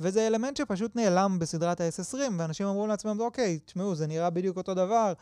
וזה 0.00 0.26
אלמנט 0.26 0.56
שפשוט 0.56 0.96
נעלם 0.96 1.38
בסדרת 1.38 1.80
ה-S20, 1.80 2.18
ואנשים 2.38 2.66
אמרו 2.66 2.86
לעצמם, 2.86 3.20
אוקיי, 3.20 3.58
תשמעו, 3.58 3.94
זה 3.94 4.06
נראה 4.06 4.30
בדיוק 4.30 4.56
אותו 4.56 4.74
דבר, 4.74 5.12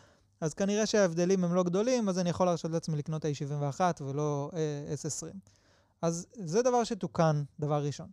אז 0.40 0.54
כנראה 0.54 0.86
שההבדלים 0.86 1.44
הם 1.44 1.54
לא 1.54 1.62
גדולים, 1.62 2.08
אז 2.08 2.18
אני 2.18 2.30
יכול 2.30 2.46
להרשות 2.46 2.70
לעצמי 2.70 2.96
לקנות 2.96 3.24
ה-71 3.24 3.80
ולא 4.02 4.50
אה, 4.54 4.94
S20. 4.94 5.57
אז 6.02 6.26
זה 6.32 6.62
דבר 6.62 6.84
שתוקן, 6.84 7.42
דבר 7.60 7.84
ראשון. 7.84 8.10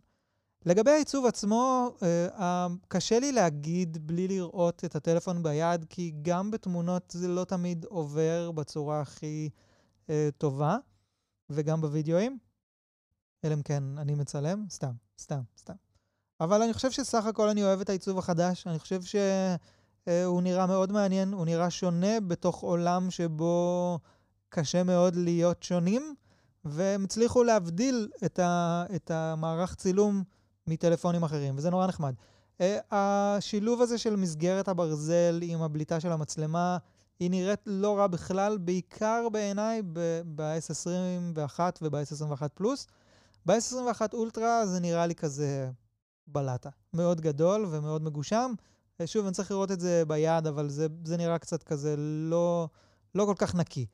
לגבי 0.66 0.90
העיצוב 0.90 1.26
עצמו, 1.26 1.90
אה, 2.02 2.66
קשה 2.88 3.18
לי 3.18 3.32
להגיד 3.32 4.06
בלי 4.06 4.28
לראות 4.28 4.84
את 4.84 4.96
הטלפון 4.96 5.42
ביד, 5.42 5.84
כי 5.88 6.12
גם 6.22 6.50
בתמונות 6.50 7.10
זה 7.16 7.28
לא 7.28 7.44
תמיד 7.44 7.84
עובר 7.84 8.50
בצורה 8.50 9.00
הכי 9.00 9.50
אה, 10.10 10.28
טובה, 10.38 10.76
וגם 11.50 11.80
בווידאוים. 11.80 12.38
אלא 13.44 13.54
אם 13.54 13.62
כן 13.62 13.82
אני 13.98 14.14
מצלם, 14.14 14.64
סתם, 14.70 14.92
סתם, 15.18 15.40
סתם. 15.58 15.74
אבל 16.40 16.62
אני 16.62 16.72
חושב 16.72 16.90
שסך 16.90 17.26
הכל 17.26 17.48
אני 17.48 17.64
אוהב 17.64 17.80
את 17.80 17.88
העיצוב 17.88 18.18
החדש, 18.18 18.66
אני 18.66 18.78
חושב 18.78 19.02
שהוא 19.02 19.18
אה, 20.08 20.40
נראה 20.42 20.66
מאוד 20.66 20.92
מעניין, 20.92 21.32
הוא 21.32 21.44
נראה 21.44 21.70
שונה 21.70 22.20
בתוך 22.20 22.60
עולם 22.60 23.10
שבו 23.10 23.98
קשה 24.48 24.82
מאוד 24.82 25.16
להיות 25.16 25.62
שונים. 25.62 26.14
והם 26.68 27.04
הצליחו 27.04 27.44
להבדיל 27.44 28.08
את, 28.24 28.38
ה, 28.38 28.84
את 28.94 29.10
המערך 29.10 29.74
צילום 29.74 30.22
מטלפונים 30.66 31.22
אחרים, 31.22 31.54
וזה 31.56 31.70
נורא 31.70 31.86
נחמד. 31.86 32.14
Uh, 32.58 32.62
השילוב 32.90 33.82
הזה 33.82 33.98
של 33.98 34.16
מסגרת 34.16 34.68
הברזל 34.68 35.40
עם 35.42 35.62
הבליטה 35.62 36.00
של 36.00 36.12
המצלמה, 36.12 36.78
היא 37.20 37.30
נראית 37.30 37.60
לא 37.66 37.98
רע 37.98 38.06
בכלל, 38.06 38.58
בעיקר 38.58 39.28
בעיניי 39.32 39.82
ב-S21 40.34 41.60
וב-S21 41.82 42.48
פלוס. 42.54 42.86
ב-S21 43.46 44.00
אולטרה 44.12 44.66
זה 44.66 44.80
נראה 44.80 45.06
לי 45.06 45.14
כזה 45.14 45.70
בלטה. 46.26 46.70
מאוד 46.92 47.20
גדול 47.20 47.66
ומאוד 47.70 48.02
מגושם. 48.02 48.52
אה, 49.00 49.06
שוב, 49.06 49.26
אני 49.26 49.34
צריך 49.34 49.50
לראות 49.50 49.70
את 49.70 49.80
זה 49.80 50.02
ביד, 50.06 50.46
אבל 50.46 50.68
זה, 50.68 50.86
זה 51.04 51.16
נראה 51.16 51.38
קצת 51.38 51.62
כזה 51.62 51.94
לא, 51.98 52.68
לא 53.14 53.24
כל 53.24 53.34
כך 53.38 53.54
נקי. 53.54 53.86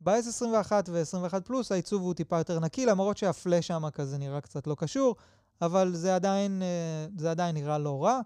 ב-S21 0.00 0.72
ו-21 0.88 1.40
פלוס 1.40 1.72
העיצוב 1.72 2.02
הוא 2.02 2.14
טיפה 2.14 2.38
יותר 2.38 2.60
נקי, 2.60 2.86
למרות 2.86 3.16
שהפלאש 3.16 3.66
שם 3.66 3.90
כזה 3.92 4.18
נראה 4.18 4.40
קצת 4.40 4.66
לא 4.66 4.76
קשור, 4.78 5.16
אבל 5.62 5.94
זה 5.94 6.14
עדיין, 6.14 6.62
אה, 6.62 7.06
זה 7.18 7.30
עדיין 7.30 7.54
נראה 7.54 7.78
לא 7.78 8.04
רע. 8.04 8.20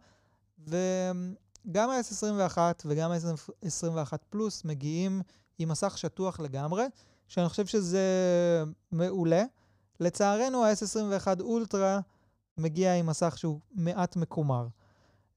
וגם 0.66 1.90
ה-S21 1.90 2.58
וגם 2.84 3.10
ה-S21 3.10 4.16
פלוס 4.30 4.64
מגיעים 4.64 5.22
עם 5.58 5.68
מסך 5.68 5.98
שטוח 5.98 6.40
לגמרי, 6.40 6.84
שאני 7.28 7.48
חושב 7.48 7.66
שזה 7.66 8.04
מעולה. 8.92 9.44
לצערנו 10.00 10.64
ה-S21 10.64 11.40
אולטרה 11.40 12.00
מגיע 12.58 12.94
עם 12.94 13.06
מסך 13.06 13.38
שהוא 13.38 13.60
מעט 13.74 14.16
מקומר. 14.16 14.66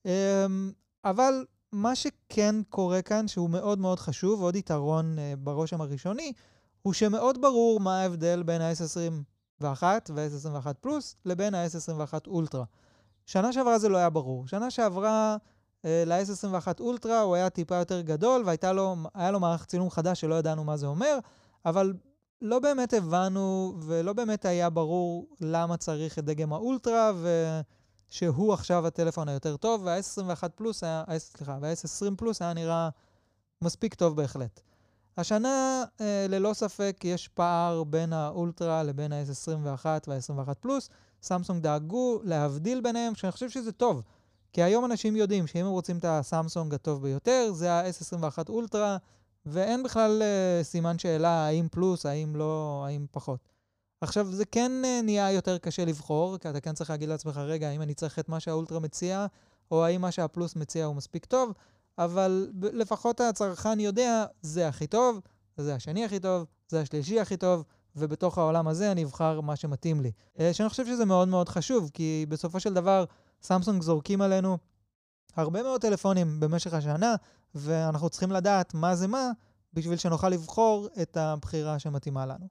אמ, 0.06 0.72
אבל 1.06 1.46
מה 1.75 1.96
שכן 1.96 2.55
קורה 2.70 3.01
כאן, 3.01 3.27
שהוא 3.27 3.50
מאוד 3.50 3.79
מאוד 3.79 4.00
חשוב, 4.00 4.41
עוד 4.41 4.55
יתרון 4.55 5.15
uh, 5.17 5.36
ברושם 5.39 5.82
הראשוני, 5.82 6.34
הוא 6.82 6.94
שמאוד 6.94 7.41
ברור 7.41 7.79
מה 7.79 8.01
ההבדל 8.01 8.44
בין 8.44 8.62
ה-S21 8.62 9.63
וה-S21 10.10 10.74
פלוס 10.82 11.15
לבין 11.25 11.53
ה-S21 11.53 12.13
אולטרה. 12.27 12.63
שנה 13.25 13.53
שעברה 13.53 13.79
זה 13.79 13.89
לא 13.89 13.98
היה 13.98 14.10
ברור. 14.10 14.48
שנה 14.48 14.72
שעברה 14.72 15.38
uh, 15.82 15.88
ל-S21 16.05 16.67
אולטרה 16.79 17.22
הוא 17.22 17.36
היה 17.36 17.50
טיפה 17.50 17.75
יותר 17.75 18.01
גדול 18.01 18.44
והיה 18.46 18.74
לו, 18.74 18.96
לו 19.32 19.39
מערך 19.39 19.65
צילום 19.65 19.89
חדש 19.89 20.22
שלא 20.22 20.36
ידענו 20.36 20.63
מה 20.63 20.77
זה 20.77 20.88
אומר, 20.88 21.17
אבל 21.65 21.94
לא 22.41 22.60
באמת 22.60 22.94
הבנו 22.94 23.75
ולא 23.82 24.13
באמת 24.13 24.46
היה 24.46 24.70
ברור 24.70 25.27
למה 25.41 25.77
צריך 25.77 26.20
את 26.20 26.25
דגם 26.25 26.53
האולטרה, 26.53 27.12
ו... 27.15 27.60
שהוא 28.15 28.53
עכשיו 28.53 28.88
הטלפון 28.88 29.29
היותר 29.29 29.57
טוב, 29.57 29.81
וה-S21 29.84 30.50
פלוס 30.55 30.84
היה, 30.84 31.03
סליחה, 31.17 31.57
וה-S20 31.62 32.15
פלוס 32.17 32.41
היה 32.41 32.53
נראה 32.53 32.89
מספיק 33.62 33.93
טוב 33.93 34.15
בהחלט. 34.15 34.62
השנה, 35.17 35.84
אה, 36.01 36.25
ללא 36.29 36.53
ספק, 36.53 36.98
יש 37.03 37.27
פער 37.27 37.84
בין 37.84 38.13
האולטרה 38.13 38.84
לבין 38.84 39.12
ה-S21 39.13 39.86
וה-21 40.07 40.53
פלוס. 40.53 40.89
סמסונג 41.22 41.63
דאגו 41.63 42.19
להבדיל 42.24 42.81
ביניהם, 42.81 43.15
שאני 43.15 43.31
חושב 43.31 43.50
שזה 43.50 43.72
טוב. 43.72 44.01
כי 44.53 44.63
היום 44.63 44.86
אנשים 44.86 45.15
יודעים 45.15 45.48
שאם 45.48 45.65
הם 45.65 45.72
רוצים 45.72 45.98
את 45.98 46.05
הסמסונג 46.07 46.74
הטוב 46.74 47.01
ביותר, 47.01 47.51
זה 47.53 47.72
ה-S21 47.72 48.50
אולטרה, 48.50 48.98
ואין 49.45 49.84
בכלל 49.84 50.22
אה, 50.22 50.63
סימן 50.63 51.00
שאלה 51.00 51.45
האם 51.45 51.67
פלוס, 51.72 52.05
האם 52.05 52.36
לא, 52.36 52.84
האם 52.88 53.05
פחות. 53.12 53.55
עכשיו, 54.02 54.32
זה 54.32 54.46
כן 54.46 54.72
אה, 54.86 55.02
נהיה 55.04 55.32
יותר 55.32 55.58
קשה 55.58 55.86
לבחור, 55.86 56.38
כי 56.38 56.50
אתה 56.50 56.60
כן 56.60 56.74
צריך 56.74 56.90
להגיד 56.90 57.10
לעצמך, 57.10 57.38
רגע, 57.38 57.70
האם 57.70 57.82
אני 57.82 57.94
צריך 57.94 58.20
את 58.20 58.30
מה 58.30 58.40
שהאולטרה 58.40 58.80
מציע, 58.80 59.25
או 59.72 59.86
האם 59.86 60.02
מה 60.02 60.12
שהפלוס 60.12 60.56
מציע 60.56 60.86
הוא 60.86 60.96
מספיק 60.96 61.25
טוב, 61.25 61.54
אבל 61.98 62.50
לפחות 62.54 63.22
הצרכן 63.22 63.80
יודע, 63.80 64.25
זה 64.42 64.68
הכי 64.68 64.88
טוב, 64.88 65.22
זה 65.58 65.75
השני 65.75 66.06
הכי 66.06 66.20
טוב, 66.20 66.46
זה 66.68 66.82
השלישי 66.82 67.20
הכי 67.20 67.38
טוב, 67.38 67.64
ובתוך 67.96 68.38
העולם 68.38 68.68
הזה 68.68 68.92
אני 68.92 69.04
אבחר 69.04 69.42
מה 69.42 69.56
שמתאים 69.56 70.02
לי. 70.02 70.12
אה, 70.40 70.54
שאני 70.54 70.70
חושב 70.70 70.86
שזה 70.86 71.06
מאוד 71.06 71.28
מאוד 71.28 71.50
חשוב, 71.50 71.92
כי 71.94 72.25
בסופו 72.30 72.60
של 72.60 72.74
דבר, 72.74 73.06
סמסונג 73.42 73.82
זורקים 73.82 74.22
עלינו 74.22 74.58
הרבה 75.36 75.64
מאוד 75.64 75.82
טלפונים 75.82 76.40
במשך 76.40 76.74
השנה, 76.74 77.16
ואנחנו 77.56 78.10
צריכים 78.10 78.32
לדעת 78.32 78.74
מה 78.74 78.96
זה 78.96 79.08
מה, 79.08 79.32
בשביל 79.74 79.98
שנוכל 79.98 80.30
לבחור 80.30 80.88
את 81.02 81.18
הבחירה 81.18 81.80
שמתאימה 81.80 82.25
לנו. 82.25 82.48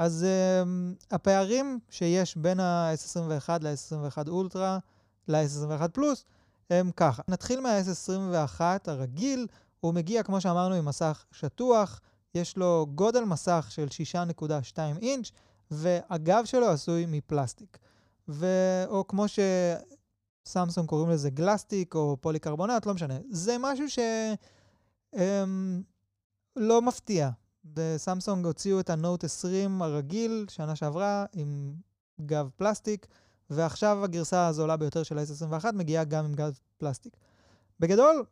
אז 0.00 0.26
um, 0.26 1.14
הפערים 1.14 1.78
שיש 1.90 2.36
בין 2.36 2.60
ה-S21 2.60 3.48
ל-S21 3.60 4.28
אולטרה 4.28 4.78
ל-S21 5.28 5.88
פלוס 5.88 6.24
הם 6.70 6.90
ככה. 6.96 7.22
נתחיל 7.28 7.60
מה-S21 7.60 8.60
הרגיל, 8.86 9.46
הוא 9.80 9.94
מגיע, 9.94 10.22
כמו 10.22 10.40
שאמרנו, 10.40 10.74
עם 10.74 10.84
מסך 10.84 11.24
שטוח, 11.32 12.00
יש 12.34 12.56
לו 12.56 12.86
גודל 12.94 13.24
מסך 13.24 13.66
של 13.70 13.86
6.2 14.36 14.78
אינץ', 15.02 15.30
והגב 15.70 16.44
שלו 16.44 16.68
עשוי 16.70 17.06
מפלסטיק. 17.08 17.78
ו... 18.28 18.46
או 18.86 19.06
כמו 19.06 19.24
שסמסונג 20.46 20.88
קוראים 20.88 21.10
לזה 21.10 21.30
גלסטיק 21.30 21.94
או 21.94 22.16
פוליקרבונט, 22.20 22.86
לא 22.86 22.94
משנה. 22.94 23.14
זה 23.30 23.56
משהו 23.60 23.90
ש... 23.90 23.98
אמ, 25.16 25.82
לא 26.56 26.82
מפתיע. 26.82 27.30
בסמסונג 27.74 28.46
הוציאו 28.46 28.80
את 28.80 28.90
הנוט 28.90 29.24
20 29.24 29.82
הרגיל, 29.82 30.46
שנה 30.48 30.76
שעברה, 30.76 31.24
עם 31.32 31.72
גב 32.20 32.48
פלסטיק, 32.56 33.06
ועכשיו 33.50 34.04
הגרסה 34.04 34.46
הזולה 34.46 34.76
ביותר 34.76 35.02
של 35.02 35.18
ה-S21 35.18 35.72
מגיעה 35.72 36.04
גם 36.04 36.24
עם 36.24 36.34
גב 36.34 36.58
פלסטיק. 36.78 37.16
בגדול, 37.80 38.24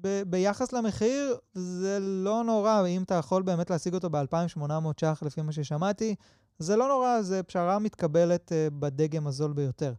ב- 0.00 0.22
ביחס 0.26 0.72
למחיר, 0.72 1.36
זה 1.54 1.98
לא 2.00 2.44
נורא, 2.44 2.86
אם 2.86 3.02
אתה 3.02 3.14
יכול 3.14 3.42
באמת 3.42 3.70
להשיג 3.70 3.94
אותו 3.94 4.10
ב-2,800 4.10 4.60
ש"ח 5.00 5.22
לפי 5.22 5.42
מה 5.42 5.52
ששמעתי, 5.52 6.14
זה 6.58 6.76
לא 6.76 6.88
נורא, 6.88 7.22
זה 7.22 7.42
פשרה 7.42 7.78
מתקבלת 7.78 8.52
uh, 8.52 8.74
בדגם 8.78 9.26
הזול 9.26 9.52
ביותר. 9.52 9.92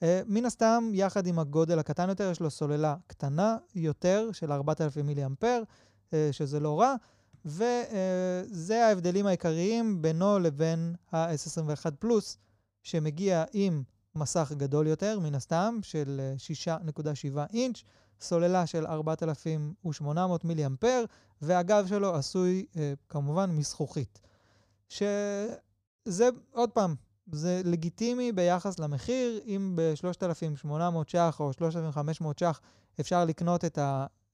Uh, 0.00 0.04
מן 0.26 0.44
הסתם, 0.44 0.90
יחד 0.92 1.26
עם 1.26 1.38
הגודל 1.38 1.78
הקטן 1.78 2.08
יותר, 2.08 2.30
יש 2.30 2.40
לו 2.40 2.50
סוללה 2.50 2.96
קטנה 3.06 3.56
יותר 3.74 4.28
של 4.32 4.52
4,000 4.52 5.06
מיליאמפר, 5.06 5.62
uh, 6.10 6.14
שזה 6.32 6.60
לא 6.60 6.80
רע, 6.80 6.94
וזה 7.46 8.86
ההבדלים 8.86 9.26
העיקריים 9.26 10.02
בינו 10.02 10.38
לבין 10.38 10.94
ה-S21 11.12 11.90
פלוס, 11.98 12.38
שמגיע 12.82 13.44
עם 13.52 13.82
מסך 14.14 14.52
גדול 14.56 14.86
יותר, 14.86 15.18
מן 15.20 15.34
הסתם, 15.34 15.78
של 15.82 16.20
6.7 16.66 17.38
אינץ', 17.52 17.82
סוללה 18.20 18.66
של 18.66 18.86
4,800 18.86 20.44
מיליאמפר, 20.44 21.04
והגב 21.42 21.86
שלו 21.86 22.14
עשוי 22.14 22.66
uh, 22.72 22.76
כמובן 23.08 23.50
מזכוכית. 23.50 24.20
שזה, 24.88 26.28
עוד 26.52 26.70
פעם, 26.70 26.94
זה 27.32 27.62
לגיטימי 27.64 28.32
ביחס 28.32 28.78
למחיר, 28.78 29.40
אם 29.46 29.76
ב-3,800 29.76 30.68
ש"ח 31.06 31.36
או 31.40 31.52
3,500 31.52 32.38
ש"ח 32.38 32.60
אפשר 33.00 33.24
לקנות 33.24 33.64
את 33.64 33.78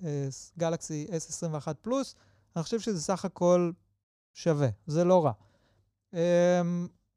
הגלקסי 0.00 1.07
S21 1.11 1.75
פלוס, 1.83 2.14
אני 2.56 2.62
חושב 2.62 2.80
שזה 2.80 3.02
סך 3.02 3.25
הכל 3.25 3.71
שווה, 4.35 4.68
זה 4.87 5.04
לא 5.04 5.25
רע. 5.25 5.32
Um, 6.12 6.16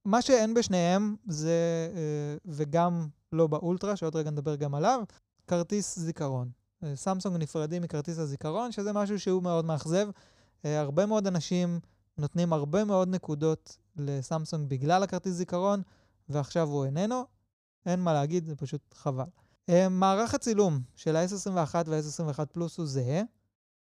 מה 0.06 0.22
שאין 0.22 0.54
בשניהם 0.54 1.16
זה, 1.28 1.90
uh, 1.94 2.42
וגם 2.46 3.08
לא 3.32 3.48
באולטרה, 3.48 3.96
שעוד 3.96 4.16
רגע 4.16 4.32
נדבר 4.32 4.56
גם 4.56 4.76
עליו, 4.76 5.04
כרטיס 5.48 6.00
זיכרון. 6.00 6.50
אה, 6.84 6.96
סמסונג 6.96 7.38
נפרדים 7.38 7.82
מכרטיס 7.82 8.20
הזיכרון, 8.20 8.72
שזה 8.72 8.94
משהו 8.94 9.20
שהוא 9.20 9.44
מאוד 9.44 9.66
מאכזב. 9.66 10.08
אה, 10.66 10.80
הרבה 10.80 11.06
מאוד 11.06 11.28
אנשים 11.28 11.80
נותנים 12.18 12.54
הרבה 12.54 12.84
מאוד 12.84 13.08
נקודות 13.08 13.78
לסמסונג 13.96 14.70
בגלל 14.70 15.04
הכרטיס 15.04 15.34
זיכרון, 15.34 15.82
ועכשיו 16.30 16.68
הוא 16.68 16.86
איננו. 16.86 17.26
אין 17.86 18.00
מה 18.00 18.14
להגיד, 18.14 18.46
זה 18.46 18.56
פשוט 18.56 18.82
חבל. 18.94 19.26
אה, 19.70 19.90
מערך 19.90 20.34
הצילום 20.34 20.80
של 20.96 21.16
ה-S21 21.16 21.76
וה-S21 21.86 22.46
פלוס 22.46 22.78
הוא 22.78 22.86
זהה, 22.86 23.22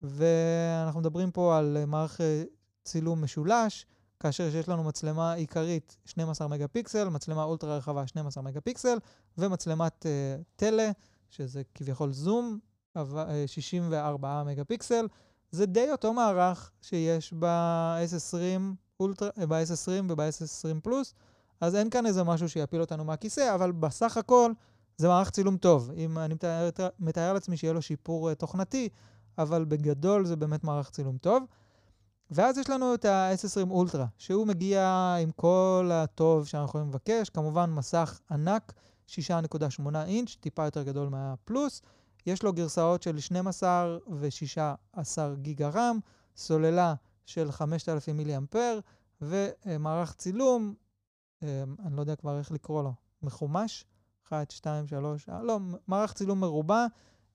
ואנחנו 0.04 1.00
מדברים 1.00 1.32
פה 1.32 1.58
על 1.58 1.78
מערך 1.88 2.22
צילום 2.84 3.24
משולש, 3.24 3.86
כאשר 4.20 4.56
יש 4.56 4.70
לנו 4.70 4.84
מצלמה 4.84 5.34
עיקרית 5.34 5.98
12 6.06 6.48
מגה 6.48 6.68
פיקסל, 6.68 7.10
מצלמה 7.10 7.44
אולטרה 7.44 7.78
רחבה 7.78 8.08
12 8.08 8.44
מגה 8.44 8.62
פיקסל, 8.62 8.98
ומצלמת 9.38 10.06
uh, 10.06 10.44
טלה, 10.56 10.92
שזה 11.30 11.62
כביכול 11.76 12.12
זום, 12.12 12.60
64 13.46 14.28
אה, 14.28 14.44
מגה 14.44 14.64
פיקסל. 14.64 15.08
זה 15.52 15.66
די 15.66 15.92
אותו 15.92 16.14
מערך 16.14 16.72
שיש 16.82 17.34
ב-S20 17.40 19.04
ב-S20 19.48 20.10
וב-S20 20.10 20.82
פלוס, 20.84 21.14
אז 21.62 21.76
אין 21.76 21.90
כאן 21.90 22.06
איזה 22.06 22.24
משהו 22.24 22.50
שיפיל 22.50 22.82
אותנו 22.82 23.06
מהכיסא, 23.06 23.56
אבל 23.56 23.72
בסך 23.72 24.18
הכל 24.18 24.52
זה 24.98 25.08
מערך 25.08 25.30
צילום 25.30 25.58
טוב. 25.58 25.92
אם 25.98 26.18
אני 26.18 26.34
מתאר, 26.34 26.70
מתאר 27.00 27.34
לעצמי 27.34 27.58
שיהיה 27.58 27.74
לו 27.74 27.82
שיפור 27.82 28.32
uh, 28.32 28.36
תוכנתי, 28.36 28.90
אבל 29.38 29.66
בגדול 29.66 30.26
זה 30.26 30.36
באמת 30.36 30.64
מערך 30.64 30.90
צילום 30.90 31.18
טוב. 31.18 31.44
ואז 32.32 32.58
יש 32.58 32.70
לנו 32.70 32.94
את 32.94 33.06
ה-S20 33.06 33.70
אולטרה, 33.70 34.06
שהוא 34.18 34.48
מגיע 34.48 35.16
עם 35.22 35.32
כל 35.32 35.90
הטוב 35.94 36.48
שאנחנו 36.48 36.70
יכולים 36.70 36.88
לבקש, 36.88 37.30
כמובן 37.30 37.70
מסך 37.70 38.20
ענק, 38.32 38.74
6.8 39.08 39.96
אינץ', 40.06 40.36
טיפה 40.40 40.66
יותר 40.66 40.84
גדול 40.84 41.10
מהפלוס. 41.10 41.82
יש 42.26 42.44
לו 42.44 42.54
גרסאות 42.54 43.04
של 43.04 43.20
12 43.20 43.98
ו-16 44.10 45.00
גיגה 45.42 45.70
רם, 45.70 46.00
סוללה 46.36 46.94
של 47.26 47.52
5,000 47.52 48.18
מילי 48.18 48.38
אמפר, 48.38 48.80
ומערך 49.22 50.14
צילום, 50.14 50.74
אה, 51.44 51.64
אני 51.86 51.96
לא 51.96 52.02
יודע 52.02 52.16
כבר 52.16 52.40
איך 52.40 52.52
לקרוא 52.52 52.84
לו, 52.84 52.94
מחומש, 53.24 53.86
1, 54.28 54.52
2, 54.52 54.88
3, 54.88 55.30
לא, 55.44 55.60
מערך 55.88 56.14
צילום 56.14 56.40
מרובע, 56.40 56.86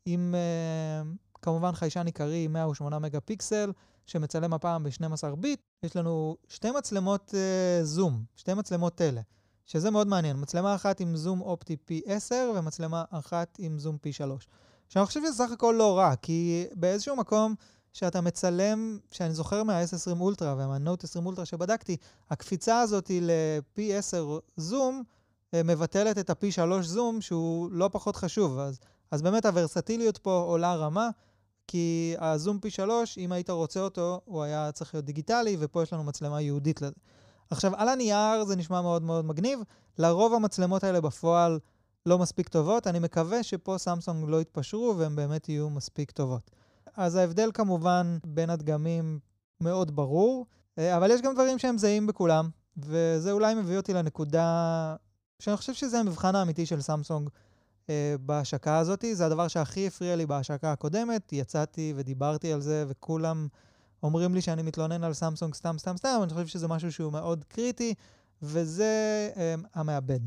עם 0.07 0.35
אה, 0.35 1.03
כמובן 1.43 1.73
חיישן 1.73 2.07
עיקרי 2.07 2.49
108 2.49 2.99
מגה 2.99 3.21
פיקסל, 3.21 3.73
שמצלם 4.07 4.53
הפעם 4.53 4.83
ב-12 4.83 5.37
ביט. 5.39 5.61
יש 5.83 5.97
לנו 5.97 6.37
שתי 6.49 6.71
מצלמות 6.71 7.35
uh, 7.35 7.85
זום, 7.85 8.25
שתי 8.37 8.55
מצלמות 8.55 8.95
טלה, 8.95 9.21
שזה 9.65 9.91
מאוד 9.91 10.07
מעניין. 10.07 10.37
מצלמה 10.41 10.75
אחת 10.75 11.01
עם 11.01 11.17
זום 11.17 11.41
אופטי 11.41 11.77
פי 11.77 12.03
10 12.07 12.53
ומצלמה 12.57 13.05
אחת 13.11 13.57
עם 13.59 13.79
זום 13.79 13.99
פי 13.99 14.13
3. 14.13 14.49
שאני 14.89 15.07
חושב 15.07 15.21
שזה 15.21 15.33
סך 15.33 15.53
הכל 15.53 15.75
לא 15.79 15.99
רע, 15.99 16.17
כי 16.23 16.67
באיזשהו 16.73 17.17
מקום 17.17 17.55
שאתה 17.93 18.21
מצלם, 18.21 18.99
שאני 19.11 19.35
זוכר 19.35 19.63
מה-S20 19.63 20.21
אולטרה 20.21 20.55
ומהנוט 20.55 21.05
20 21.05 21.27
אולטרה 21.27 21.45
שבדקתי, 21.45 21.97
הקפיצה 22.31 22.81
הזאת 22.81 23.11
לפי 23.21 23.95
10 23.95 24.39
זום 24.57 25.03
אה, 25.55 25.63
מבטלת 25.63 26.19
את 26.19 26.31
הפי 26.31 26.53
3 26.53 26.87
זום, 26.87 27.21
שהוא 27.21 27.71
לא 27.73 27.89
פחות 27.93 28.17
חשוב. 28.17 28.59
אז, 28.59 28.79
אז 29.11 29.23
באמת 29.23 29.47
הוורסטיליות 29.47 30.19
פה 30.19 30.45
עולה 30.49 30.75
רמה, 30.75 31.11
כי 31.67 32.15
הזום 32.19 32.59
פי 32.59 32.71
3, 32.71 33.19
אם 33.19 33.33
היית 33.33 33.51
רוצה 33.51 33.81
אותו, 33.81 34.21
הוא 34.25 34.43
היה 34.43 34.73
צריך 34.73 34.95
להיות 34.95 35.05
דיגיטלי, 35.05 35.57
ופה 35.61 35.83
יש 35.83 35.93
לנו 35.93 36.05
מצלמה 36.05 36.41
ייעודית 36.41 36.83
לזה. 36.83 36.95
עכשיו, 37.51 37.73
על 37.77 37.89
הנייר 37.89 38.45
זה 38.45 38.57
נשמע 38.57 38.83
מאוד 38.83 39.03
מאוד 39.03 39.25
מגניב, 39.25 39.61
לרוב 39.99 40.35
המצלמות 40.35 40.85
האלה 40.85 41.01
בפועל 41.01 41.59
לא 42.07 42.19
מספיק 42.19 42.49
טובות. 42.49 42.87
אני 42.87 42.99
מקווה 42.99 43.43
שפה 43.43 43.79
סמסונג 43.79 44.29
לא 44.29 44.41
יתפשרו 44.41 44.95
והן 44.99 45.17
באמת 45.17 45.49
יהיו 45.49 45.71
מספיק 45.71 46.11
טובות. 46.11 46.51
אז 46.97 47.15
ההבדל 47.17 47.51
כמובן 47.55 48.19
בין 48.27 48.51
הדגמים 48.51 49.19
מאוד 49.61 49.97
ברור, 49.97 50.47
אה, 50.79 50.97
אבל 50.97 51.11
יש 51.11 51.23
גם 51.23 51.35
דברים 51.35 51.59
שהם 51.59 51.79
זהים 51.79 52.07
בכולם, 52.07 52.51
וזה 52.77 53.33
אולי 53.33 53.55
מביא 53.55 53.77
אותי 53.77 53.93
לנקודה 53.93 54.97
שאני 55.39 55.57
חושב 55.57 55.75
שזה 55.75 56.01
המבחן 56.01 56.35
האמיתי 56.35 56.67
של 56.67 56.81
סמסונג 56.81 57.31
בהשקה 58.21 58.79
הזאת. 58.79 59.05
זה 59.13 59.27
הדבר 59.27 59.49
שהכי 59.49 59.87
הפריע 59.87 60.17
לי 60.17 60.27
בהשקה 60.27 60.73
הקודמת. 60.73 61.33
יצאתי 61.33 61.93
ודיברתי 61.97 62.53
על 62.53 62.61
זה, 62.61 62.85
וכולם 62.89 63.49
אומרים 64.03 64.35
לי 64.35 64.41
שאני 64.41 64.63
מתלונן 64.63 65.05
על 65.05 65.13
סמסונג 65.13 65.55
סתם 65.55 65.79
סתם 65.79 65.97
סתם, 65.97 66.21
אני 66.23 66.33
חושב 66.33 66.47
שזה 66.47 66.69
משהו 66.69 66.93
שהוא 66.93 67.13
מאוד 67.13 67.45
קריטי, 67.45 67.95
וזה 68.43 69.31
אה, 69.37 69.55
המעבד. 69.75 70.21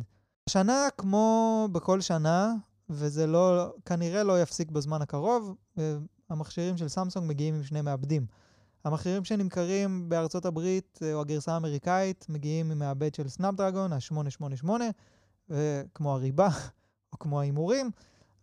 השנה, 0.50 0.88
כמו 0.98 1.68
בכל 1.72 2.02
שנה, 2.02 2.56
וזה 2.90 3.28
לא, 3.28 3.74
כנראה 3.86 4.24
לא 4.24 4.42
יפסיק 4.42 4.72
בזמן 4.72 5.02
הקרוב, 5.02 5.56
אה, 5.78 5.98
המכשירים 6.30 6.78
של 6.78 6.88
סמסונג 6.88 7.30
מגיעים 7.30 7.56
עם 7.56 7.64
שני 7.64 7.82
מעבדים. 7.82 8.26
המכשירים 8.86 9.26
שנמכרים 9.26 10.10
בארצות 10.10 10.46
הברית, 10.46 11.00
אה, 11.02 11.14
או 11.14 11.22
הגרסה 11.22 11.54
האמריקאית, 11.54 12.26
מגיעים 12.30 12.72
עם 12.72 12.80
מעבד 12.80 13.16
של 13.16 13.30
סנאפדרגון, 13.30 13.94
ה-888, 13.94 14.70
כמו 15.94 16.14
הריבה, 16.14 16.50
או 17.14 17.20
כמו 17.20 17.40
ההימורים, 17.40 17.92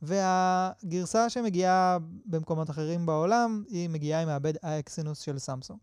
והגרסה 0.02 1.30
שמגיעה 1.30 1.98
במקומות 2.26 2.70
אחרים 2.70 3.06
בעולם, 3.06 3.64
היא 3.68 3.88
מגיעה 3.88 4.22
עם 4.22 4.28
מעבד 4.28 4.52
האקסינוס 4.62 5.20
של 5.20 5.38
סמסונג. 5.38 5.78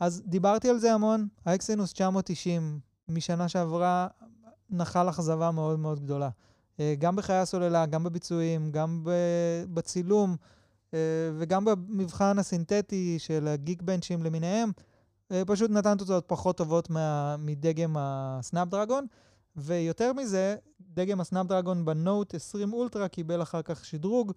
אז 0.00 0.22
דיברתי 0.26 0.68
על 0.68 0.78
זה 0.78 0.92
המון, 0.92 1.28
ה 1.46 1.53
Exynos 1.53 1.92
990 1.92 2.80
משנה 3.08 3.48
שעברה 3.48 4.06
נחל 4.70 5.08
אכזבה 5.08 5.50
מאוד 5.50 5.78
מאוד 5.78 6.00
גדולה. 6.00 6.28
אה, 6.80 6.94
גם 6.98 7.16
בחיי 7.16 7.36
הסוללה, 7.36 7.86
גם 7.86 8.04
בביצועים, 8.04 8.70
גם 8.72 9.04
בצילום 9.74 10.36
אה, 10.94 10.98
וגם 11.38 11.64
במבחן 11.64 12.38
הסינתטי 12.38 13.18
של 13.18 13.48
הגיק 13.48 13.82
בנצ'ים 13.82 14.22
למיניהם, 14.22 14.70
אה, 15.32 15.42
פשוט 15.46 15.70
נתן 15.70 15.96
תוצאות 15.96 16.24
פחות 16.26 16.56
טובות 16.56 16.88
מדגם 17.38 17.96
ה 17.98 18.07
Snapdragon. 18.07 19.06
ויותר 19.56 20.12
מזה, 20.12 20.56
דגם 20.80 21.20
ה 21.20 21.26
Snapdragon 21.26 21.84
ב 21.84 21.94
Note 21.94 22.34
20 22.34 22.72
אולטרה 22.72 23.08
קיבל 23.08 23.42
אחר 23.42 23.62
כך 23.62 23.84
שדרוג, 23.84 24.32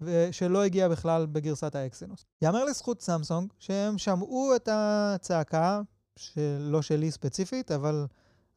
ושלא 0.00 0.64
הגיע 0.64 0.88
בכלל 0.88 1.26
בגרסת 1.26 1.74
ה 1.74 1.80
Exynos. 1.80 2.24
יאמר 2.42 2.64
לזכות 2.64 3.02
סמסונג 3.02 3.52
שהם 3.58 3.98
שמעו 3.98 4.56
את 4.56 4.68
הצעקה, 4.72 5.80
שלא 6.16 6.82
שלי 6.82 7.10
ספציפית, 7.10 7.70
אבל 7.70 8.06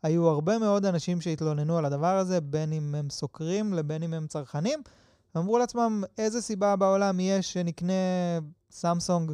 היו 0.03 0.27
הרבה 0.27 0.57
מאוד 0.57 0.85
אנשים 0.85 1.21
שהתלוננו 1.21 1.77
על 1.77 1.85
הדבר 1.85 2.17
הזה, 2.17 2.41
בין 2.41 2.73
אם 2.73 2.95
הם 2.95 3.09
סוקרים 3.09 3.73
לבין 3.73 4.03
אם 4.03 4.13
הם 4.13 4.27
צרכנים, 4.27 4.81
ואמרו 5.35 5.57
לעצמם 5.57 6.03
איזה 6.17 6.41
סיבה 6.41 6.75
בעולם 6.75 7.19
יש 7.19 7.53
שנקנה 7.53 7.93
סמסונג 8.71 9.31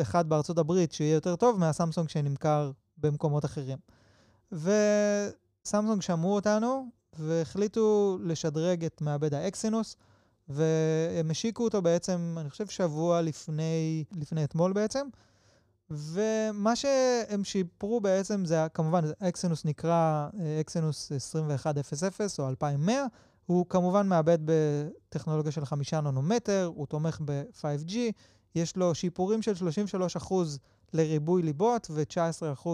אחד 0.00 0.28
בארצות 0.28 0.58
הברית 0.58 0.92
שיהיה 0.92 1.14
יותר 1.14 1.36
טוב 1.36 1.58
מהסמסונג 1.58 2.08
שנמכר 2.08 2.70
במקומות 2.98 3.44
אחרים. 3.44 3.78
וסמסונג 5.66 6.02
שמעו 6.02 6.34
אותנו 6.34 6.86
והחליטו 7.18 8.18
לשדרג 8.22 8.84
את 8.84 9.00
מעבד 9.00 9.34
האקסינוס, 9.34 9.96
והם 10.48 11.30
השיקו 11.30 11.64
אותו 11.64 11.82
בעצם, 11.82 12.36
אני 12.40 12.50
חושב, 12.50 12.66
שבוע 12.66 13.22
לפני, 13.22 14.04
לפני 14.16 14.44
אתמול 14.44 14.72
בעצם. 14.72 15.08
ומה 15.90 16.76
שהם 16.76 17.44
שיפרו 17.44 18.00
בעצם 18.00 18.44
זה, 18.44 18.66
כמובן, 18.74 19.04
אקסינוס 19.18 19.64
נקרא 19.64 20.28
אקסינוס 20.60 21.12
2100 21.12 22.28
או 22.38 22.48
2100, 22.48 23.04
הוא 23.46 23.66
כמובן 23.68 24.08
מעבד 24.08 24.38
בטכנולוגיה 24.44 25.52
של 25.52 25.64
5 25.64 25.94
ננומטר, 25.94 26.70
הוא 26.74 26.86
תומך 26.86 27.20
ב-5G, 27.24 27.96
יש 28.54 28.76
לו 28.76 28.94
שיפורים 28.94 29.42
של 29.42 29.52
33% 30.20 30.34
לריבוי 30.92 31.42
ליבות 31.42 31.86
ו-19% 31.90 32.68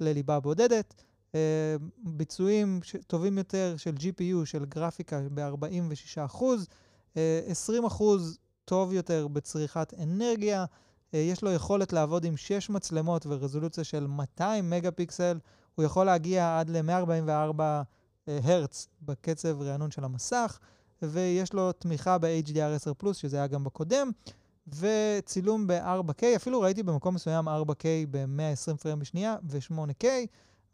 לליבה 0.00 0.40
בודדת. 0.40 1.04
אה, 1.34 1.76
ביצועים 1.98 2.80
טובים 3.06 3.38
יותר 3.38 3.74
של 3.76 3.94
GPU, 3.94 4.44
של 4.46 4.64
גרפיקה, 4.64 5.20
ב-46%, 5.34 6.42
20% 7.14 7.18
טוב 8.64 8.92
יותר 8.92 9.28
בצריכת 9.28 9.94
אנרגיה, 10.02 10.64
אה, 11.14 11.18
יש 11.18 11.42
לו 11.42 11.52
יכולת 11.52 11.92
לעבוד 11.92 12.24
עם 12.24 12.36
6 12.36 12.70
מצלמות 12.70 13.26
ורזולוציה 13.26 13.84
של 13.84 14.06
200 14.06 14.70
מגה 14.70 14.90
פיקסל, 14.90 15.38
הוא 15.74 15.84
יכול 15.84 16.06
להגיע 16.06 16.58
עד 16.58 16.70
ל-144 16.70 17.60
אה, 17.60 17.84
הרץ 18.42 18.88
בקצב 19.02 19.62
רענון 19.62 19.90
של 19.90 20.04
המסך, 20.04 20.58
ויש 21.02 21.52
לו 21.52 21.72
תמיכה 21.72 22.18
ב-HDR10+, 22.18 23.12
שזה 23.12 23.36
היה 23.36 23.46
גם 23.46 23.64
בקודם, 23.64 24.10
וצילום 24.68 25.66
ב-4K, 25.66 26.24
אפילו 26.36 26.60
ראיתי 26.60 26.82
במקום 26.82 27.14
מסוים 27.14 27.48
4K 27.48 27.84
ב-120 28.10 28.76
פריים 28.76 28.98
בשנייה 28.98 29.36
ו-8K, 29.48 30.06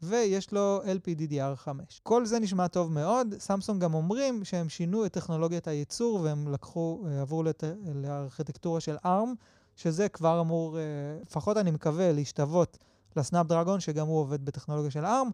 ויש 0.01 0.51
לו 0.51 0.81
LPDDR5. 0.83 1.67
כל 2.03 2.25
זה 2.25 2.39
נשמע 2.39 2.67
טוב 2.67 2.91
מאוד. 2.91 3.35
סמסונג 3.39 3.81
גם 3.81 3.93
אומרים 3.93 4.43
שהם 4.43 4.69
שינו 4.69 5.05
את 5.05 5.13
טכנולוגיית 5.13 5.67
הייצור 5.67 6.19
והם 6.21 6.47
לקחו, 6.47 7.03
אה, 7.07 7.21
עברו 7.21 7.43
לת... 7.43 7.63
לארכיטקטורה 7.95 8.79
של 8.79 8.95
ARM, 9.05 9.29
שזה 9.75 10.09
כבר 10.09 10.41
אמור, 10.41 10.77
אה, 10.77 10.83
לפחות 11.21 11.57
אני 11.57 11.71
מקווה, 11.71 12.11
להשתוות 12.11 12.77
לסנאפ 13.15 13.47
דרגון, 13.47 13.79
שגם 13.79 14.07
הוא 14.07 14.19
עובד 14.19 14.45
בטכנולוגיה 14.45 14.91
של 14.91 15.05
ARM. 15.05 15.29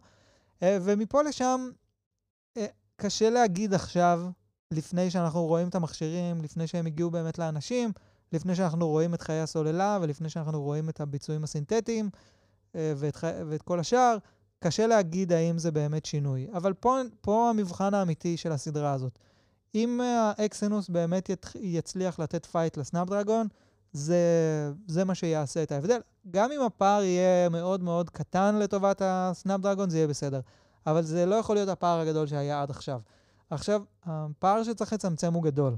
אה, 0.62 0.78
ומפה 0.82 1.22
לשם, 1.22 1.70
קשה 2.96 3.30
להגיד 3.30 3.74
עכשיו, 3.74 4.22
לפני 4.70 5.10
שאנחנו 5.10 5.46
רואים 5.46 5.68
את 5.68 5.74
המכשירים, 5.74 6.42
לפני 6.42 6.66
שהם 6.66 6.86
הגיעו 6.86 7.10
באמת 7.10 7.38
לאנשים, 7.38 7.92
לפני 8.32 8.54
שאנחנו 8.54 8.88
רואים 8.88 9.14
את 9.14 9.20
חיי 9.20 9.40
הסוללה 9.40 9.98
ולפני 10.02 10.28
שאנחנו 10.28 10.62
רואים 10.62 10.88
את 10.88 11.00
הביצועים 11.00 11.44
הסינתטיים 11.44 12.10
ואת, 12.74 13.16
ואת 13.46 13.62
כל 13.62 13.80
השאר, 13.80 14.16
קשה 14.62 14.86
להגיד 14.86 15.32
האם 15.32 15.58
זה 15.58 15.70
באמת 15.70 16.04
שינוי. 16.06 16.46
אבל 16.52 16.72
פה, 16.72 16.98
פה 17.20 17.50
המבחן 17.50 17.94
האמיתי 17.94 18.36
של 18.36 18.52
הסדרה 18.52 18.92
הזאת. 18.92 19.18
אם 19.74 20.00
ה 20.00 20.13
Exynos 20.13 20.88
באמת 20.88 21.30
יצליח 21.60 22.18
לתת 22.18 22.46
fight 22.46 22.76
ל 22.76 22.82
Snapdragon, 22.82 23.46
זה, 23.92 24.16
זה 24.86 25.04
מה 25.04 25.14
שיעשה 25.14 25.62
את 25.62 25.72
ההבדל. 25.72 26.00
גם 26.30 26.52
אם 26.52 26.60
הפער 26.60 27.02
יהיה 27.02 27.48
מאוד 27.48 27.82
מאוד 27.82 28.10
קטן 28.10 28.58
לטובת 28.58 29.02
ה 29.04 29.11
Snapdragon, 29.11 29.90
זה 29.90 29.96
יהיה 29.96 30.08
בסדר. 30.08 30.40
אבל 30.86 31.02
זה 31.02 31.26
לא 31.26 31.34
יכול 31.34 31.56
להיות 31.56 31.68
הפער 31.68 32.00
הגדול 32.00 32.26
שהיה 32.26 32.62
עד 32.62 32.70
עכשיו. 32.70 33.00
עכשיו, 33.50 33.82
הפער 34.04 34.62
שצריך 34.62 34.92
לצמצם 34.92 35.34
הוא 35.34 35.42
גדול. 35.42 35.76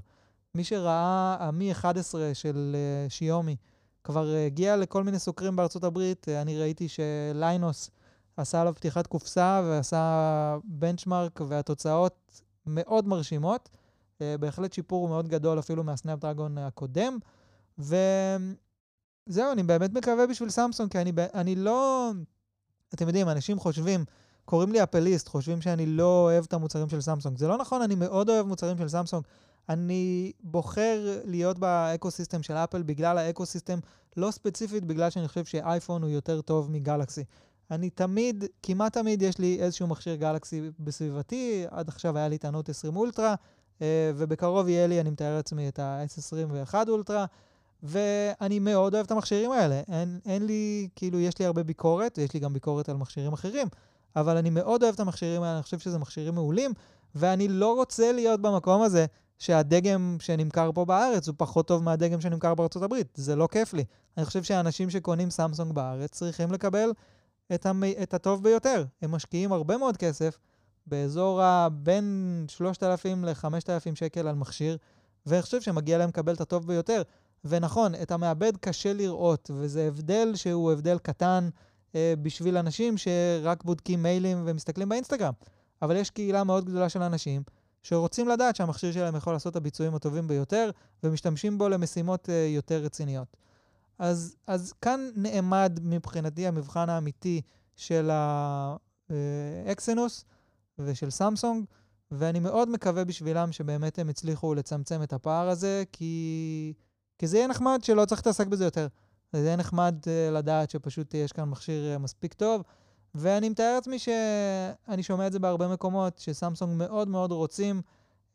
מי 0.55 0.65
שראה 0.65 1.37
ה 1.41 1.52
Mi 1.52 1.73
11 1.73 2.31
של 2.35 2.77
אה, 2.77 3.11
שיומי 3.11 3.57
כבר 4.05 4.33
אה, 4.35 4.47
הגיע 4.47 4.77
לכל 4.77 5.03
מיני 5.03 5.19
סוקרים 5.19 5.57
בארצות 5.57 5.85
הברית, 5.85 6.29
אני 6.29 6.59
ראיתי 6.59 6.89
ש 6.89 7.18
Linus 7.18 7.91
עשה 8.37 8.61
עליו 8.61 8.75
פתיחת 8.75 9.07
קופסה 9.07 9.63
ועשה 9.65 10.57
benchmark, 10.65 11.41
והתוצאות 11.49 12.43
מאוד 12.67 13.09
מרשימות. 13.09 13.69
אה, 14.15 14.17
בהחלט 14.41 14.73
שיפור 14.73 15.09
מאוד 15.09 15.29
גדול 15.29 15.59
אפילו 15.59 15.85
מה 15.85 15.97
Snapdragon 15.97 16.59
הקודם. 16.59 17.19
וזהו, 17.79 19.53
אני 19.53 19.63
באמת 19.63 19.93
מקווה 19.93 20.27
בשביל 20.27 20.51
סמסונג, 20.51 20.91
כי 20.91 20.99
אני, 20.99 21.13
אני 21.35 21.55
לא... 21.55 22.11
אתם 22.95 23.07
יודעים, 23.07 23.29
אנשים 23.29 23.59
חושבים, 23.59 24.05
קוראים 24.45 24.73
לי 24.73 24.83
אפליסט, 24.83 25.29
חושבים 25.29 25.61
שאני 25.61 25.87
לא 25.87 26.23
אוהב 26.23 26.45
את 26.45 26.53
המוצרים 26.53 26.89
של 26.89 27.01
סמסונג. 27.01 27.39
זה 27.39 27.49
לא 27.49 27.59
נכון, 27.59 27.83
אני 27.83 27.95
מאוד 27.95 28.31
אוהב 28.31 28.47
מוצרים 28.47 28.79
של 28.79 28.89
סמסונג. 28.89 29.25
אני 29.69 30.33
בוחר 30.41 31.21
להיות 31.25 31.59
ב 31.59 31.67
ecosystem 31.67 32.43
של 32.43 32.55
אפל 32.55 32.83
בגלל 32.83 33.19
ה 33.19 33.24
ecosystem, 33.24 33.79
לא 34.17 34.31
ספציפית 34.31 34.85
בגלל 34.85 35.11
שאני 35.11 35.29
חושב 35.29 35.45
שאייפון 35.45 36.03
הוא 36.03 36.11
יותר 36.11 36.41
טוב 36.41 36.71
מגלקסי. 36.71 37.25
אני 37.71 37.91
תמיד, 37.91 38.45
כמעט 38.63 38.93
תמיד 38.93 39.23
יש 39.23 39.39
לי 39.39 39.59
איזשהו 39.61 39.87
מכשיר 39.87 40.15
גלקסי 40.15 40.71
בסביבתי, 40.79 41.65
עד 41.71 41.89
עכשיו 41.89 42.19
היה 42.19 42.29
לי 42.29 42.37
את 42.37 42.45
ה 42.45 42.50
Note 42.50 42.69
20 42.69 42.97
אולטרה, 42.97 43.35
אה, 43.83 44.13
ובקרוב 44.17 44.69
יהיה 44.69 44.87
לי, 44.87 45.01
אני 45.01 45.11
מתאר 45.11 45.37
לעצמי, 45.37 45.69
את 45.69 45.79
ה-S21 45.79 46.75
אולטרה, 46.89 47.25
ואני 47.83 48.59
מאוד 48.59 48.95
אוהב 48.95 49.07
את 49.07 49.11
המכשירים 49.11 49.53
האלה. 49.53 49.83
אין, 49.89 50.21
אין 50.27 50.47
לי, 50.47 50.89
כאילו, 50.97 51.21
יש 51.21 51.39
לי 51.39 51.45
הרבה 51.45 51.63
ביקורת, 51.63 52.19
ויש 52.19 52.35
לי 52.35 52.41
גם 52.41 52.53
ביקורת 52.53 52.89
על 52.89 52.97
מכשירים 52.97 53.33
אחרים, 53.33 53.69
אבל 54.17 54.37
אני 54.37 54.51
מאוד 54.51 54.83
אוהב 54.83 54.95
את 54.95 55.01
המכשירים 55.01 55.43
האלה, 55.43 55.55
אני 55.55 55.63
חושב 55.63 55.79
שזה 55.79 55.99
מכשירים 55.99 56.35
מעולים, 56.35 56.73
ואני 57.15 57.49
לא 57.49 57.75
רוצה 57.75 58.13
להיות 58.13 58.41
במקום 58.41 58.83
הזה 58.83 59.07
שהדגם 59.39 60.17
שנמכר 60.21 60.71
פה 60.75 60.85
בארץ 60.85 61.29
הוא 61.29 61.35
פחות 61.39 61.69
טוב 61.69 61.83
מהדגם 61.83 62.21
שנמכר 62.21 62.55
בארצות 62.55 62.83
הברית. 62.83 63.09
זה 63.15 63.37
לא 63.37 63.49
כיף 63.51 63.75
לי. 63.75 63.85
אני 64.17 64.25
חושב 64.25 64.43
שאנשים 64.43 64.91
שקונים 64.91 65.31
סמסונג 65.31 65.73
בארץ 65.73 66.11
צריכים 66.11 66.53
לקבל 66.53 66.91
את, 67.55 67.67
המ... 67.67 67.83
את 68.03 68.15
הטוב 68.15 68.43
ביותר. 68.43 68.85
הם 69.03 69.11
משקיעים 69.11 69.53
הרבה 69.53 69.77
מאוד 69.77 69.97
כסף 69.97 70.39
באזור 70.87 71.41
בין 71.73 72.47
3,000 72.49 73.25
ל-5,000 73.25 73.95
שקל 73.95 74.29
על 74.29 74.35
מכשיר, 74.35 74.77
ואני 75.27 75.43
חושב 75.43 75.61
שמגיע 75.61 75.99
להם 75.99 76.09
לקבל 76.09 76.35
את 76.35 76.41
הטוב 76.41 76.67
ביותר. 76.67 77.03
ונכון, 77.45 77.95
את 78.03 78.11
המעבד 78.11 78.57
קשה 78.57 78.93
לראות, 78.93 79.51
וזה 79.55 79.87
הבדל 79.89 80.33
שהוא 80.35 80.73
הבדל 80.73 80.99
קטן 80.99 81.49
אה, 81.95 82.15
בשביל 82.23 82.57
אנשים 82.57 82.95
שרק 82.97 83.65
בודקים 83.65 84.03
מיילים 84.03 84.43
ומסתכלים 84.47 84.89
באינסטגרם. 84.89 85.33
אבל 85.83 85.97
יש 85.97 86.11
קהילה 86.11 86.45
מאוד 86.45 86.65
גדולה 86.65 86.89
של 86.89 87.03
אנשים 87.03 87.43
שרוצים 87.83 88.29
לדעת 88.29 88.57
שהמכשיר 88.57 88.93
שלהם 88.93 89.17
יכול 89.17 89.33
לעשות 89.33 89.51
את 89.51 89.57
הביצועים 89.57 89.95
הטובים 89.95 90.29
ביותר, 90.29 90.71
ומשתמשים 91.03 91.59
בו 91.59 91.69
למשימות 91.69 92.29
uh, 92.29 92.33
יותר 92.55 92.83
רציניות. 92.83 93.37
אז, 93.99 94.37
אז 94.47 94.73
כאן 94.73 95.11
נעמד 95.17 95.79
מבחינתי 95.83 96.47
המבחן 96.47 96.89
האמיתי 96.89 97.41
של 97.77 98.11
האקסינוס 99.11 100.25
ושל 100.79 101.11
סמסונג, 101.11 101.65
ואני 102.11 102.41
מאוד 102.41 102.69
מקווה 102.69 103.05
בשבילם 103.05 103.53
שבאמת 103.53 103.99
הם 103.99 104.09
הצליחו 104.09 104.55
לצמצם 104.55 105.03
את 105.03 105.13
הפער 105.13 105.49
הזה, 105.49 105.83
כי, 105.93 106.73
כי 107.19 107.27
זה 107.27 107.37
יהיה 107.37 107.49
נחמד 107.49 107.81
שלא 107.83 108.05
צריך 108.05 108.21
להתעסק 108.21 108.47
בזה 108.47 108.65
יותר. 108.65 108.87
זה 109.33 109.47
יהיה 109.47 109.57
נחמד 109.57 109.95
uh, 110.03 110.35
לדעת 110.35 110.71
שפשוט 110.71 111.15
יש 111.15 111.33
כאן 111.33 111.45
מכשיר 111.45 111.97
uh, 111.97 111.99
מספיק 111.99 112.35
טוב, 112.35 112.63
ואני 113.15 113.49
מתאר 113.49 113.75
לעצמי 113.75 113.99
שאני 113.99 115.03
שומע 115.03 115.27
את 115.27 115.33
זה 115.33 115.39
בהרבה 115.39 115.69
מקומות, 115.69 116.19
שסמסונג 116.19 116.79
מאוד 116.79 117.09
מאוד 117.09 117.33
רוצים 117.33 117.83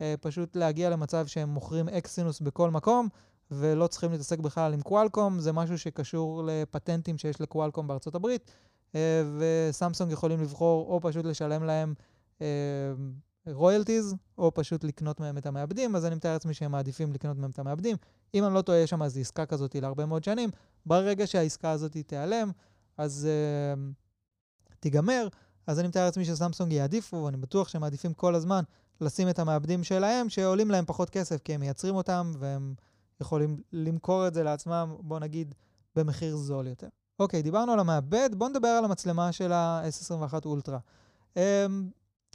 אה, 0.02 0.16
פשוט 0.22 0.56
להגיע 0.56 0.90
למצב 0.90 1.28
שהם 1.28 1.50
מוכרים 1.50 1.90
אקסינוס 1.90 2.40
בכל 2.40 2.70
מקום, 2.70 3.08
ולא 3.52 3.88
צריכים 3.88 4.12
להתעסק 4.12 4.40
בכלל 4.40 4.74
עם 4.74 4.82
קוואלקום, 4.82 5.40
זה 5.40 5.52
משהו 5.52 5.78
שקשור 5.78 6.44
לפטנטים 6.46 7.18
שיש 7.18 7.42
לקוואלקום 7.42 7.88
בארצות 7.88 8.16
הברית, 8.16 8.52
אה, 8.96 9.24
וסמסונג 9.40 10.12
יכולים 10.12 10.42
לבחור 10.42 10.94
או 10.94 11.00
פשוט 11.02 11.26
לשלם 11.26 11.64
להם 11.64 11.94
רויאלטיז, 13.48 14.14
אה, 14.14 14.18
או 14.38 14.54
פשוט 14.54 14.84
לקנות 14.84 15.20
מהם 15.20 15.38
את 15.38 15.46
המעבדים, 15.46 15.96
אז 15.96 16.06
אני 16.06 16.16
מתאר 16.16 16.34
לעצמי 16.34 16.54
שהם 16.54 16.72
מעדיפים 16.72 17.14
לקנות 17.14 17.38
מהם 17.38 17.50
את 17.50 17.60
המעבדים. 17.60 17.98
אם 18.34 18.46
אני 18.46 18.54
לא 18.54 18.62
טועה, 18.62 18.78
יש 18.78 18.90
שם 18.90 19.04
איזו 19.04 19.20
עסקה 19.20 19.46
כזאת 19.46 19.76
להרבה 19.76 20.06
מאוד 20.06 20.24
שנים. 20.24 20.50
ברגע 20.86 21.28
שהעסקה 21.28 21.72
הזאת 21.72 21.98
תיעלם, 21.98 22.52
אז... 22.98 23.28
Uh, 23.28 23.80
תיגמר, 24.80 25.28
אז 25.68 25.80
אני 25.80 25.88
מתאר 25.88 26.06
לעצמי 26.06 26.26
שסמסונג 26.26 26.72
יעדיפו, 26.72 27.16
ואני 27.16 27.38
בטוח 27.38 27.68
שהם 27.68 27.82
מעדיפים 27.82 28.14
כל 28.14 28.36
הזמן 28.36 28.64
לשים 29.02 29.30
את 29.30 29.40
המעבדים 29.40 29.84
שלהם, 29.84 30.30
שעולים 30.30 30.72
להם 30.72 30.86
פחות 30.86 31.10
כסף, 31.10 31.42
כי 31.44 31.54
הם 31.54 31.60
מייצרים 31.60 31.96
אותם, 31.96 32.32
והם 32.40 32.74
יכולים 33.22 33.62
למכור 33.74 34.28
את 34.28 34.34
זה 34.34 34.44
לעצמם, 34.44 34.96
בוא 35.00 35.20
נגיד, 35.20 35.56
במחיר 35.96 36.36
זול 36.36 36.68
יותר. 36.68 36.88
אוקיי, 37.20 37.42
דיברנו 37.42 37.72
על 37.72 37.80
המעבד, 37.80 38.30
בואו 38.36 38.50
נדבר 38.50 38.68
על 38.68 38.86
המצלמה 38.86 39.32
של 39.32 39.52
ה-S21 39.52 40.46
אולטרה. 40.46 40.80
Um, 41.36 41.40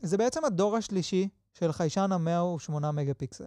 זה 0.02 0.16
בעצם 0.16 0.44
הדור 0.44 0.76
השלישי 0.76 1.28
של 1.52 1.72
חיישן 1.72 2.10
ה-108 2.12 2.90
מגה 2.90 3.14
פיקסל. 3.14 3.46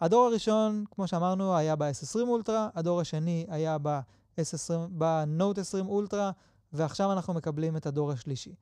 הדור 0.00 0.26
הראשון, 0.26 0.84
כמו 0.90 1.06
שאמרנו, 1.06 1.56
היה 1.56 1.76
ב-S20 1.76 2.28
אולטרה, 2.28 2.68
הדור 2.74 3.00
השני 3.00 3.46
היה 3.48 3.78
ב-Note 3.78 5.60
20 5.60 5.86
אולטרה, 5.86 6.30
ועכשיו 6.72 7.12
אנחנו 7.12 7.34
מקבלים 7.34 7.76
את 7.76 7.86
הדור 7.86 8.12
השלישי. 8.12 8.54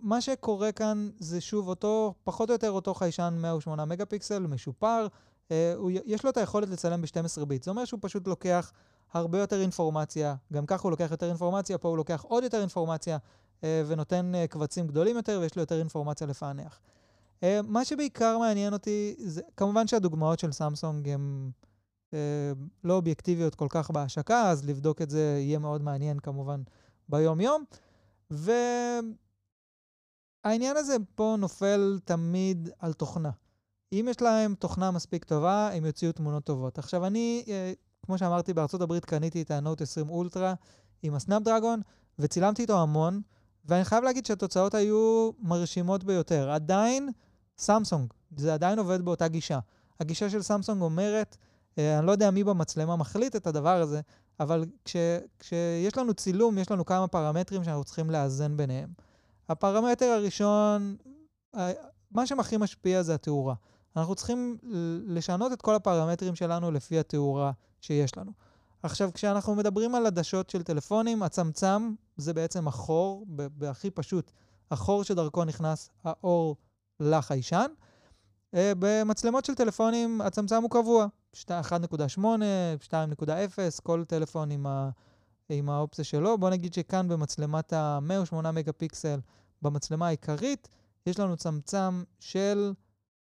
מה 0.00 0.20
שקורה 0.20 0.72
כאן 0.72 1.10
זה 1.18 1.40
שוב 1.40 1.68
אותו, 1.68 2.14
פחות 2.24 2.50
או 2.50 2.54
יותר 2.54 2.70
אותו 2.70 2.94
חיישן 2.94 3.38
108 3.40 3.84
מגה 3.84 4.06
פיקסל, 4.06 4.46
משופר, 4.46 5.06
יש 6.04 6.24
לו 6.24 6.30
את 6.30 6.36
היכולת 6.36 6.68
לצלם 6.68 7.02
ב-12 7.02 7.44
ביט. 7.44 7.62
זה 7.62 7.70
אומר 7.70 7.84
שהוא 7.84 8.00
פשוט 8.02 8.28
לוקח 8.28 8.72
הרבה 9.12 9.38
יותר 9.38 9.60
אינפורמציה, 9.60 10.34
גם 10.52 10.66
ככה 10.66 10.82
הוא 10.82 10.90
לוקח 10.90 11.08
יותר 11.10 11.28
אינפורמציה, 11.28 11.78
פה 11.78 11.88
הוא 11.88 11.96
לוקח 11.96 12.22
עוד 12.22 12.44
יותר 12.44 12.60
אינפורמציה 12.60 13.18
ונותן 13.62 14.32
קבצים 14.50 14.86
גדולים 14.86 15.16
יותר 15.16 15.38
ויש 15.42 15.56
לו 15.56 15.62
יותר 15.62 15.78
אינפורמציה 15.78 16.26
לפענח. 16.26 16.80
מה 17.64 17.84
שבעיקר 17.84 18.38
מעניין 18.38 18.72
אותי, 18.72 19.14
זה 19.18 19.42
כמובן 19.56 19.86
שהדוגמאות 19.86 20.38
של 20.38 20.52
סמסונג 20.52 21.08
הן 21.08 21.50
לא 22.84 22.94
אובייקטיביות 22.94 23.54
כל 23.54 23.66
כך 23.70 23.90
בהשקה, 23.90 24.50
אז 24.50 24.64
לבדוק 24.64 25.02
את 25.02 25.10
זה 25.10 25.38
יהיה 25.40 25.58
מאוד 25.58 25.82
מעניין 25.82 26.18
כמובן 26.18 26.62
ביום-יום. 27.08 27.64
והעניין 30.44 30.76
הזה 30.76 30.96
פה 31.14 31.36
נופל 31.38 31.98
תמיד 32.04 32.68
על 32.78 32.92
תוכנה. 32.92 33.30
אם 33.92 34.06
יש 34.10 34.22
להם 34.22 34.54
תוכנה 34.54 34.90
מספיק 34.90 35.24
טובה, 35.24 35.70
הם 35.72 35.84
יוציאו 35.84 36.12
תמונות 36.12 36.44
טובות. 36.44 36.78
עכשיו, 36.78 37.06
אני, 37.06 37.44
כמו 38.06 38.18
שאמרתי, 38.18 38.52
בארצות 38.52 38.80
הברית 38.80 39.04
קניתי 39.04 39.42
את 39.42 39.50
ה-Note 39.50 39.82
20 39.82 40.08
אולטרה 40.08 40.54
עם 41.02 41.14
הסנאפ-דרגון, 41.14 41.80
וצילמתי 42.18 42.62
איתו 42.62 42.82
המון, 42.82 43.20
ואני 43.64 43.84
חייב 43.84 44.04
להגיד 44.04 44.26
שהתוצאות 44.26 44.74
היו 44.74 45.30
מרשימות 45.38 46.04
ביותר. 46.04 46.50
עדיין, 46.50 47.08
סמסונג, 47.58 48.12
זה 48.36 48.54
עדיין 48.54 48.78
עובד 48.78 49.02
באותה 49.02 49.28
גישה. 49.28 49.58
הגישה 50.00 50.30
של 50.30 50.42
סמסונג 50.42 50.82
אומרת, 50.82 51.36
אני 51.78 52.06
לא 52.06 52.12
יודע 52.12 52.30
מי 52.30 52.44
במצלמה 52.44 52.96
מחליט 52.96 53.36
את 53.36 53.46
הדבר 53.46 53.80
הזה, 53.82 54.00
אבל 54.40 54.64
כש, 54.84 54.96
כשיש 55.38 55.96
לנו 55.96 56.14
צילום, 56.14 56.58
יש 56.58 56.70
לנו 56.70 56.84
כמה 56.84 57.08
פרמטרים 57.08 57.64
שאנחנו 57.64 57.84
צריכים 57.84 58.10
לאזן 58.10 58.56
ביניהם. 58.56 58.90
הפרמטר 59.48 60.06
הראשון, 60.06 60.96
מה 62.10 62.26
שהכי 62.26 62.56
משפיע 62.56 63.02
זה 63.02 63.14
התאורה. 63.14 63.54
אנחנו 63.96 64.14
צריכים 64.14 64.58
לשנות 65.06 65.52
את 65.52 65.62
כל 65.62 65.74
הפרמטרים 65.74 66.34
שלנו 66.34 66.70
לפי 66.70 66.98
התאורה 66.98 67.52
שיש 67.80 68.16
לנו. 68.16 68.32
עכשיו, 68.82 69.10
כשאנחנו 69.14 69.54
מדברים 69.54 69.94
על 69.94 70.06
עדשות 70.06 70.50
של 70.50 70.62
טלפונים, 70.62 71.22
הצמצם 71.22 71.94
זה 72.16 72.34
בעצם 72.34 72.68
החור, 72.68 73.24
בהכי 73.28 73.90
פשוט, 73.90 74.32
החור 74.70 75.04
שדרכו 75.04 75.44
נכנס 75.44 75.90
האור 76.04 76.56
לחיישן. 77.00 77.66
במצלמות 78.52 79.44
של 79.44 79.54
טלפונים 79.54 80.20
הצמצם 80.20 80.62
הוא 80.62 80.70
קבוע, 80.70 81.06
1.8, 81.34 81.48
2.0, 82.88 83.80
כל 83.82 84.04
טלפון 84.04 84.50
עם, 84.50 84.66
ה, 84.66 84.90
עם 85.48 85.68
האופציה 85.68 86.04
שלו. 86.04 86.38
בוא 86.38 86.50
נגיד 86.50 86.74
שכאן 86.74 87.08
במצלמת 87.08 87.72
ה-108 87.72 88.50
מגה 88.50 88.72
פיקסל, 88.72 89.20
במצלמה 89.62 90.06
העיקרית, 90.06 90.68
יש 91.06 91.20
לנו 91.20 91.36
צמצם 91.36 92.02
של 92.20 92.72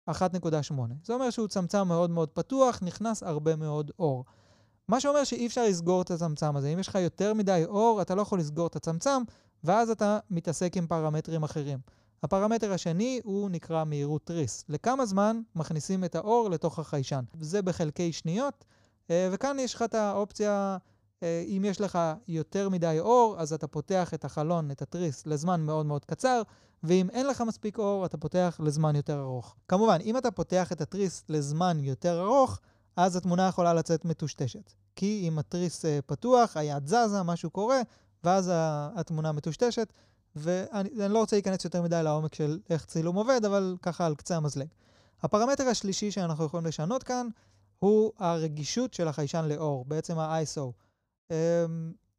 1.8. 0.10 0.14
זה 1.04 1.14
אומר 1.14 1.30
שהוא 1.30 1.48
צמצם 1.48 1.88
מאוד 1.88 2.10
מאוד 2.10 2.30
פתוח, 2.30 2.80
נכנס 2.82 3.24
הרבה 3.24 3.56
מאוד 3.56 3.92
אור. 4.00 4.26
מה 4.88 5.00
שאומר 5.00 5.24
שאי 5.24 5.48
אפשר 5.48 5.64
לסגור 5.64 6.02
את 6.02 6.12
הצמצם 6.12 6.56
הזה. 6.56 6.68
אם 6.68 6.80
יש 6.80 6.88
לך 6.88 6.96
יותר 6.96 7.34
מדי 7.34 7.64
אור, 7.66 8.02
אתה 8.02 8.16
לא 8.16 8.22
יכול 8.22 8.40
לסגור 8.40 8.68
את 8.68 8.76
הצמצם, 8.76 9.22
ואז 9.64 9.90
אתה 9.90 10.20
מתעסק 10.30 10.78
עם 10.78 10.88
פרמטרים 10.88 11.44
אחרים. 11.44 11.80
הפרמטר 12.24 12.74
השני 12.74 13.22
הוא 13.24 13.50
נקרא 13.50 13.84
מהירות 13.84 14.26
תריס. 14.26 14.66
לכמה 14.70 15.06
זמן 15.06 15.42
מכניסים 15.56 16.04
את 16.04 16.16
האור 16.16 16.50
לתוך 16.50 16.80
החיישן. 16.80 17.24
זה 17.40 17.62
בחלקי 17.62 18.12
שניות, 18.12 18.66
וכאן 19.10 19.60
יש 19.60 19.74
לך 19.74 19.82
את 19.82 19.96
האופציה, 19.96 20.78
אם 21.24 21.66
יש 21.66 21.82
לך 21.82 22.00
יותר 22.28 22.70
מדי 22.70 22.98
אור, 23.00 23.36
אז 23.40 23.54
אתה 23.54 23.68
פותח 23.68 24.14
את 24.14 24.26
החלון, 24.26 24.72
את 24.72 24.82
התריס, 24.82 25.28
לזמן 25.28 25.62
מאוד 25.62 25.86
מאוד 25.86 26.06
קצר, 26.06 26.42
ואם 26.84 27.10
אין 27.10 27.28
לך 27.28 27.42
מספיק 27.42 27.80
אור, 27.80 28.06
אתה 28.06 28.18
פותח 28.18 28.60
לזמן 28.64 28.96
יותר 28.96 29.22
ארוך. 29.22 29.56
כמובן, 29.68 29.98
אם 30.06 30.18
אתה 30.18 30.32
פותח 30.32 30.72
את 30.72 30.82
התריס 30.82 31.24
לזמן 31.30 31.80
יותר 31.80 32.22
ארוך, 32.22 32.60
אז 32.96 33.16
התמונה 33.16 33.48
יכולה 33.48 33.74
לצאת 33.74 34.06
מטושטשת. 34.06 34.74
כי 34.96 35.26
אם 35.28 35.40
התריס 35.40 35.86
פתוח, 36.06 36.58
היד 36.58 36.88
זזה, 36.88 37.24
משהו 37.24 37.50
קורה, 37.50 37.82
ואז 38.24 38.52
התמונה 38.96 39.32
מטושטשת, 39.32 39.94
ואני 40.36 40.90
לא 41.10 41.20
רוצה 41.20 41.36
להיכנס 41.36 41.66
יותר 41.66 41.82
מדי 41.82 42.04
לעומק 42.04 42.36
של 42.36 42.60
איך 42.70 42.86
צילום 42.86 43.16
עובד, 43.16 43.46
אבל 43.46 43.76
ככה 43.82 44.06
על 44.06 44.16
קצה 44.16 44.38
המזלג. 44.38 44.68
הפרמטר 45.22 45.68
השלישי 45.68 46.12
שאנחנו 46.12 46.46
יכולים 46.46 46.66
לשנות 46.66 47.04
כאן, 47.04 47.28
הוא 47.80 48.12
הרגישות 48.18 48.94
של 48.94 49.08
החיישן 49.08 49.46
לאור, 49.46 49.86
בעצם 49.86 50.20
ה-ISO. 50.20 50.72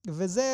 וזה 0.06 0.46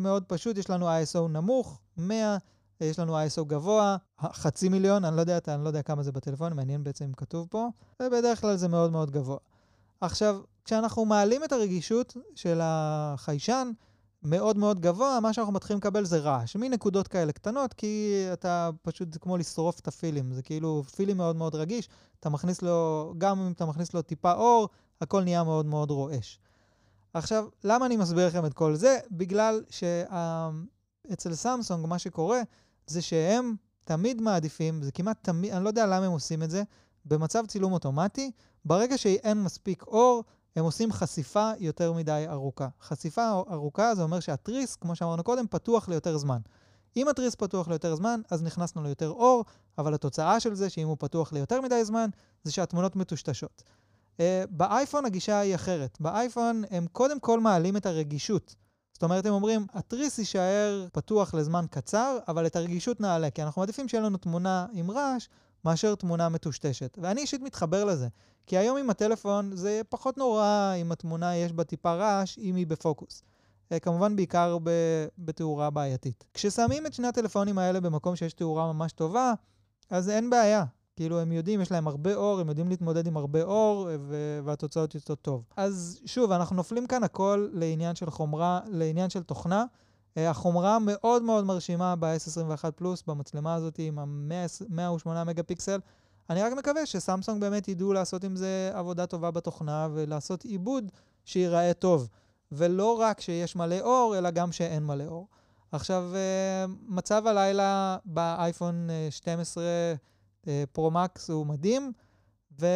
מאוד 0.00 0.24
פשוט, 0.24 0.58
יש 0.58 0.70
לנו 0.70 0.88
ISO 0.88 1.28
נמוך, 1.28 1.80
100, 1.96 2.36
יש 2.80 2.98
לנו 2.98 3.18
ISO 3.18 3.44
גבוה, 3.44 3.96
חצי 4.20 4.68
מיליון, 4.68 5.04
אני 5.04 5.16
לא 5.16 5.20
יודע, 5.20 5.38
אני 5.48 5.64
לא 5.64 5.68
יודע 5.68 5.82
כמה 5.82 6.02
זה 6.02 6.12
בטלפון, 6.12 6.52
מעניין 6.52 6.84
בעצם 6.84 7.04
אם 7.04 7.12
כתוב 7.12 7.46
פה, 7.50 7.68
ובדרך 8.02 8.40
כלל 8.40 8.56
זה 8.56 8.68
מאוד 8.68 8.92
מאוד 8.92 9.10
גבוה. 9.10 9.38
עכשיו, 10.00 10.40
כשאנחנו 10.64 11.04
מעלים 11.04 11.44
את 11.44 11.52
הרגישות 11.52 12.16
של 12.34 12.60
החיישן, 12.62 13.70
מאוד 14.22 14.58
מאוד 14.58 14.80
גבוה, 14.80 15.20
מה 15.20 15.32
שאנחנו 15.32 15.52
מתחילים 15.52 15.78
לקבל 15.78 16.04
זה 16.04 16.18
רעש. 16.18 16.56
מין 16.56 16.72
נקודות 16.72 17.08
כאלה 17.08 17.32
קטנות, 17.32 17.72
כי 17.72 18.26
אתה 18.32 18.70
פשוט, 18.82 19.12
זה 19.12 19.18
כמו 19.18 19.36
לשרוף 19.36 19.80
את 19.80 19.88
הפילים. 19.88 20.32
זה 20.32 20.42
כאילו 20.42 20.82
פילים 20.96 21.16
מאוד 21.16 21.36
מאוד 21.36 21.54
רגיש, 21.54 21.88
אתה 22.20 22.28
מכניס 22.28 22.62
לו, 22.62 23.12
גם 23.18 23.40
אם 23.40 23.52
אתה 23.52 23.66
מכניס 23.66 23.94
לו 23.94 24.02
טיפה 24.02 24.32
אור, 24.32 24.68
הכל 25.00 25.22
נהיה 25.22 25.44
מאוד 25.44 25.66
מאוד 25.66 25.90
רועש. 25.90 26.38
עכשיו, 27.18 27.46
למה 27.64 27.86
אני 27.86 27.96
מסביר 27.96 28.26
לכם 28.26 28.46
את 28.46 28.54
כל 28.54 28.74
זה? 28.74 28.98
בגלל 29.10 29.62
שאצל 29.70 31.34
סמסונג 31.34 31.86
מה 31.86 31.98
שקורה 31.98 32.40
זה 32.86 33.02
שהם 33.02 33.54
תמיד 33.84 34.20
מעדיפים, 34.20 34.82
זה 34.82 34.92
כמעט 34.92 35.18
תמיד, 35.22 35.52
אני 35.52 35.64
לא 35.64 35.68
יודע 35.68 35.86
למה 35.86 36.06
הם 36.06 36.12
עושים 36.12 36.42
את 36.42 36.50
זה, 36.50 36.62
במצב 37.04 37.46
צילום 37.46 37.72
אוטומטי, 37.72 38.30
ברגע 38.64 38.98
שאין 38.98 39.42
מספיק 39.42 39.82
אור, 39.82 40.24
הם 40.56 40.64
עושים 40.64 40.92
חשיפה 40.92 41.50
יותר 41.58 41.92
מדי 41.92 42.24
ארוכה. 42.28 42.68
חשיפה 42.82 43.30
ארוכה 43.30 43.94
זה 43.94 44.02
אומר 44.02 44.20
שהתריס, 44.20 44.76
כמו 44.76 44.96
שאמרנו 44.96 45.24
קודם, 45.24 45.46
פתוח 45.46 45.88
ליותר 45.88 46.18
זמן. 46.18 46.38
אם 46.96 47.08
התריס 47.08 47.34
פתוח 47.34 47.68
ליותר 47.68 47.94
זמן, 47.94 48.20
אז 48.30 48.42
נכנסנו 48.42 48.82
ליותר 48.82 49.08
אור, 49.08 49.44
אבל 49.78 49.94
התוצאה 49.94 50.40
של 50.40 50.54
זה, 50.54 50.70
שאם 50.70 50.88
הוא 50.88 50.96
פתוח 50.98 51.32
ליותר 51.32 51.60
מדי 51.60 51.84
זמן, 51.84 52.10
זה 52.44 52.52
שהתמונות 52.52 52.96
מטושטשות. 52.96 53.62
Uh, 54.18 54.20
באייפון 54.50 55.04
הגישה 55.04 55.38
היא 55.38 55.54
אחרת. 55.54 55.98
באייפון 56.00 56.62
הם 56.70 56.86
קודם 56.92 57.20
כל 57.20 57.40
מעלים 57.40 57.76
את 57.76 57.86
הרגישות. 57.86 58.54
זאת 58.92 59.02
אומרת, 59.02 59.26
הם 59.26 59.32
אומרים, 59.32 59.66
התריס 59.74 60.18
יישאר 60.18 60.86
פתוח 60.92 61.34
לזמן 61.34 61.64
קצר, 61.70 62.18
אבל 62.28 62.46
את 62.46 62.56
הרגישות 62.56 63.00
נעלה, 63.00 63.30
כי 63.30 63.42
אנחנו 63.42 63.62
מעדיפים 63.62 63.88
שיהיה 63.88 64.04
לנו 64.04 64.18
תמונה 64.18 64.66
עם 64.72 64.90
רעש, 64.90 65.28
מאשר 65.64 65.94
תמונה 65.94 66.28
מטושטשת. 66.28 66.98
ואני 67.02 67.20
אישית 67.20 67.42
מתחבר 67.42 67.84
לזה. 67.84 68.08
כי 68.46 68.58
היום 68.58 68.76
עם 68.76 68.90
הטלפון 68.90 69.56
זה 69.56 69.80
פחות 69.88 70.18
נורא 70.18 70.74
אם 70.80 70.92
התמונה 70.92 71.36
יש 71.36 71.52
בה 71.52 71.64
טיפה 71.64 71.94
רעש, 71.94 72.38
אם 72.38 72.56
היא 72.56 72.66
בפוקוס. 72.66 73.22
כמובן 73.82 74.16
בעיקר 74.16 74.58
בתאורה 75.18 75.70
בעייתית. 75.70 76.24
כששמים 76.34 76.86
את 76.86 76.94
שני 76.94 77.06
הטלפונים 77.06 77.58
האלה 77.58 77.80
במקום 77.80 78.16
שיש 78.16 78.32
תאורה 78.32 78.72
ממש 78.72 78.92
טובה, 78.92 79.32
אז 79.90 80.10
אין 80.10 80.30
בעיה. 80.30 80.64
כאילו 80.98 81.20
הם 81.20 81.32
יודעים, 81.32 81.60
יש 81.60 81.72
להם 81.72 81.88
הרבה 81.88 82.14
אור, 82.14 82.40
הם 82.40 82.48
יודעים 82.48 82.68
להתמודד 82.68 83.06
עם 83.06 83.16
הרבה 83.16 83.42
אור, 83.42 83.88
והתוצאות 84.44 84.94
יוצאות 84.94 85.22
טוב. 85.22 85.44
אז 85.56 86.00
שוב, 86.06 86.32
אנחנו 86.32 86.56
נופלים 86.56 86.86
כאן 86.86 87.04
הכל 87.04 87.48
לעניין 87.52 87.94
של 87.94 88.10
חומרה, 88.10 88.60
לעניין 88.66 89.10
של 89.10 89.22
תוכנה. 89.22 89.64
החומרה 90.16 90.78
מאוד 90.78 91.22
מאוד 91.22 91.44
מרשימה 91.44 91.96
ב-S21 91.96 92.70
פלוס, 92.70 93.02
במצלמה 93.06 93.54
הזאת 93.54 93.78
עם 93.78 93.98
ה-108 93.98 95.24
מגה 95.26 95.42
פיקסל. 95.42 95.80
אני 96.30 96.42
רק 96.42 96.52
מקווה 96.52 96.86
שסמסונג 96.86 97.40
באמת 97.40 97.68
ידעו 97.68 97.92
לעשות 97.92 98.24
עם 98.24 98.36
זה 98.36 98.70
עבודה 98.74 99.06
טובה 99.06 99.30
בתוכנה 99.30 99.88
ולעשות 99.92 100.44
עיבוד 100.44 100.90
שייראה 101.24 101.72
טוב. 101.74 102.08
ולא 102.52 103.00
רק 103.00 103.20
שיש 103.20 103.56
מלא 103.56 103.80
אור, 103.80 104.18
אלא 104.18 104.30
גם 104.30 104.52
שאין 104.52 104.86
מלא 104.86 105.04
אור. 105.04 105.26
עכשיו, 105.72 106.04
מצב 106.88 107.26
הלילה 107.26 107.96
באייפון 108.04 108.88
12 109.10 109.64
פרו-מקס 110.72 111.30
הוא 111.30 111.46
מדהים, 111.46 111.92
ו... 112.60 112.66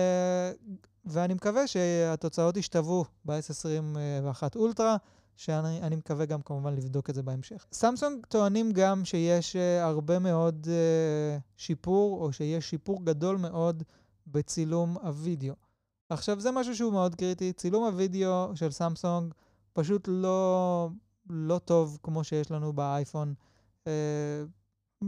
ואני 1.05 1.35
מקווה 1.35 1.67
שהתוצאות 1.67 2.57
ישתוו 2.57 3.05
ב-S21 3.25 4.43
אולטרה. 4.57 4.97
שאני 5.37 5.97
מקווה 5.97 6.27
גם 6.27 6.43
כמובן 6.43 6.75
לבדוק 6.75 7.11
את 7.11 7.15
זה 7.15 7.23
בהמשך. 7.23 7.67
סמסונג 7.73 8.27
טוענים 8.27 8.73
גם 8.73 9.05
שיש 9.05 9.57
uh, 9.57 9.83
הרבה 9.83 10.19
מאוד 10.19 10.67
uh, 10.67 11.41
שיפור, 11.57 12.25
או 12.25 12.33
שיש 12.33 12.71
שיפור 12.71 13.05
גדול 13.05 13.37
מאוד 13.37 13.83
בצילום 14.27 14.97
הווידאו. 15.03 15.55
עכשיו, 16.09 16.41
זה 16.41 16.51
משהו 16.51 16.77
שהוא 16.77 16.93
מאוד 16.93 17.15
קריטי. 17.15 17.53
צילום 17.53 17.85
הווידאו 17.85 18.57
של 18.57 18.71
סמסונג 18.71 19.35
פשוט 19.73 20.09
לא, 20.09 20.89
לא 21.31 21.59
טוב 21.59 21.99
כמו 22.03 22.25
שיש 22.25 22.51
לנו 22.51 22.73
באייפון 22.73 23.35
uh, 23.85 23.89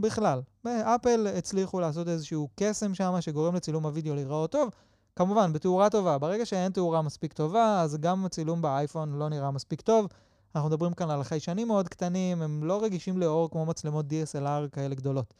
בכלל. 0.01 0.41
באפל 0.63 1.27
הצליחו 1.37 1.79
לעשות 1.79 2.07
איזשהו 2.07 2.49
קסם 2.55 2.93
שם 2.93 3.15
שגורם 3.21 3.55
לצילום 3.55 3.85
הווידאו 3.85 4.15
להיראות 4.15 4.51
טוב. 4.51 4.69
כמובן, 5.15 5.53
בתאורה 5.53 5.89
טובה. 5.89 6.17
ברגע 6.17 6.45
שאין 6.45 6.71
תאורה 6.71 7.01
מספיק 7.01 7.33
טובה, 7.33 7.81
אז 7.81 7.97
גם 7.97 8.25
הצילום 8.25 8.61
באייפון 8.61 9.15
לא 9.15 9.29
נראה 9.29 9.51
מספיק 9.51 9.81
טוב. 9.81 10.07
אנחנו 10.55 10.69
מדברים 10.69 10.93
כאן 10.93 11.09
על 11.09 11.23
חיישנים 11.23 11.67
מאוד 11.67 11.89
קטנים, 11.89 12.41
הם 12.41 12.63
לא 12.63 12.83
רגישים 12.83 13.17
לאור 13.17 13.49
כמו 13.49 13.65
מצלמות 13.65 14.05
DSLR 14.05 14.69
כאלה 14.71 14.95
גדולות. 14.95 15.33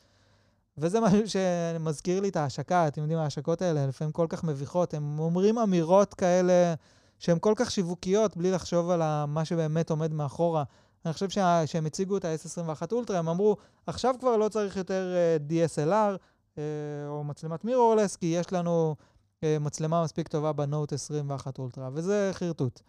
וזה 0.77 0.99
משהו 0.99 1.23
שמזכיר 1.29 2.21
לי 2.21 2.29
את 2.29 2.35
ההשקה, 2.35 2.87
אתם 2.87 3.01
יודעים, 3.01 3.19
ההשקות 3.19 3.61
האלה 3.61 3.87
לפעמים 3.87 4.11
כל 4.11 4.25
כך 4.29 4.43
מביכות, 4.43 4.93
הם 4.93 5.19
אומרים 5.19 5.57
אמירות 5.57 6.13
כאלה 6.13 6.73
שהן 7.19 7.37
כל 7.41 7.53
כך 7.55 7.71
שיווקיות, 7.71 8.37
בלי 8.37 8.51
לחשוב 8.51 8.89
על 8.89 9.25
מה 9.25 9.45
שבאמת 9.45 9.89
עומד 9.89 10.13
מאחורה. 10.13 10.63
אני 11.05 11.13
חושב 11.13 11.29
שה, 11.29 11.61
שהם 11.65 11.85
הציגו 11.85 12.17
את 12.17 12.25
ה-S21 12.25 12.81
אולטרה, 12.91 13.19
הם 13.19 13.29
אמרו, 13.29 13.57
עכשיו 13.87 14.15
כבר 14.19 14.37
לא 14.37 14.49
צריך 14.49 14.77
יותר 14.77 15.13
uh, 15.15 15.51
DSLR 15.51 16.17
uh, 16.55 16.59
או 17.07 17.23
מצלמת 17.23 17.65
מירורלס, 17.65 18.15
כי 18.15 18.25
יש 18.25 18.53
לנו 18.53 18.95
uh, 19.39 19.43
מצלמה 19.59 20.03
מספיק 20.03 20.27
טובה 20.27 20.53
בנוט 20.53 20.93
21 20.93 21.59
אולטרה, 21.59 21.89
וזה 21.93 22.29
חרטוט. 22.33 22.81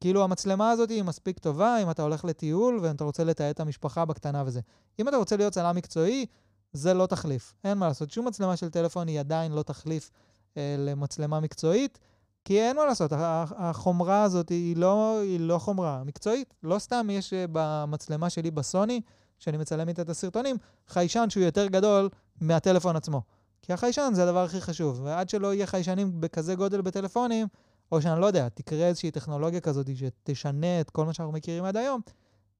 כאילו 0.00 0.24
המצלמה 0.24 0.70
הזאת 0.70 0.90
היא 0.90 1.02
מספיק 1.02 1.38
טובה 1.38 1.82
אם 1.82 1.90
אתה 1.90 2.02
הולך 2.02 2.24
לטיול 2.24 2.78
ואתה 2.82 3.04
רוצה 3.04 3.24
לתעד 3.24 3.50
את 3.50 3.60
המשפחה 3.60 4.04
בקטנה 4.04 4.42
וזה. 4.46 4.60
אם 4.98 5.08
אתה 5.08 5.16
רוצה 5.16 5.36
להיות 5.36 5.52
צלם 5.52 5.76
מקצועי, 5.76 6.26
זה 6.72 6.94
לא 6.94 7.06
תחליף. 7.06 7.54
אין 7.64 7.78
מה 7.78 7.88
לעשות. 7.88 8.10
שום 8.10 8.28
מצלמה 8.28 8.56
של 8.56 8.70
טלפון 8.70 9.08
היא 9.08 9.20
עדיין 9.20 9.52
לא 9.52 9.62
תחליף 9.62 10.10
אה, 10.56 10.74
למצלמה 10.78 11.40
מקצועית, 11.40 11.98
כי 12.44 12.60
אין 12.60 12.76
מה 12.76 12.84
לעשות. 12.84 13.12
החומרה 13.56 14.22
הזאת 14.22 14.48
היא 14.48 14.76
לא, 14.76 15.20
היא 15.22 15.40
לא 15.40 15.58
חומרה 15.58 16.02
מקצועית. 16.04 16.54
לא 16.62 16.78
סתם 16.78 17.06
יש 17.10 17.32
אה, 17.32 17.44
במצלמה 17.52 18.30
שלי 18.30 18.50
בסוני, 18.50 19.00
שאני 19.38 19.56
מצלם 19.56 19.88
איתה 19.88 20.02
את 20.02 20.08
הסרטונים, 20.08 20.56
חיישן 20.88 21.30
שהוא 21.30 21.44
יותר 21.44 21.66
גדול 21.66 22.08
מהטלפון 22.40 22.96
עצמו. 22.96 23.22
כי 23.62 23.72
החיישן 23.72 24.10
זה 24.14 24.22
הדבר 24.22 24.44
הכי 24.44 24.60
חשוב, 24.60 25.00
ועד 25.04 25.28
שלא 25.28 25.54
יהיה 25.54 25.66
חיישנים 25.66 26.20
בכזה 26.20 26.54
גודל 26.54 26.80
בטלפונים, 26.80 27.46
או 27.92 28.02
שאני 28.02 28.20
לא 28.20 28.26
יודע, 28.26 28.48
תקרה 28.48 28.86
איזושהי 28.86 29.10
טכנולוגיה 29.10 29.60
כזאת 29.60 29.86
שתשנה 29.96 30.80
את 30.80 30.90
כל 30.90 31.04
מה 31.04 31.12
שאנחנו 31.12 31.32
מכירים 31.32 31.64
עד 31.64 31.76
היום, 31.76 32.00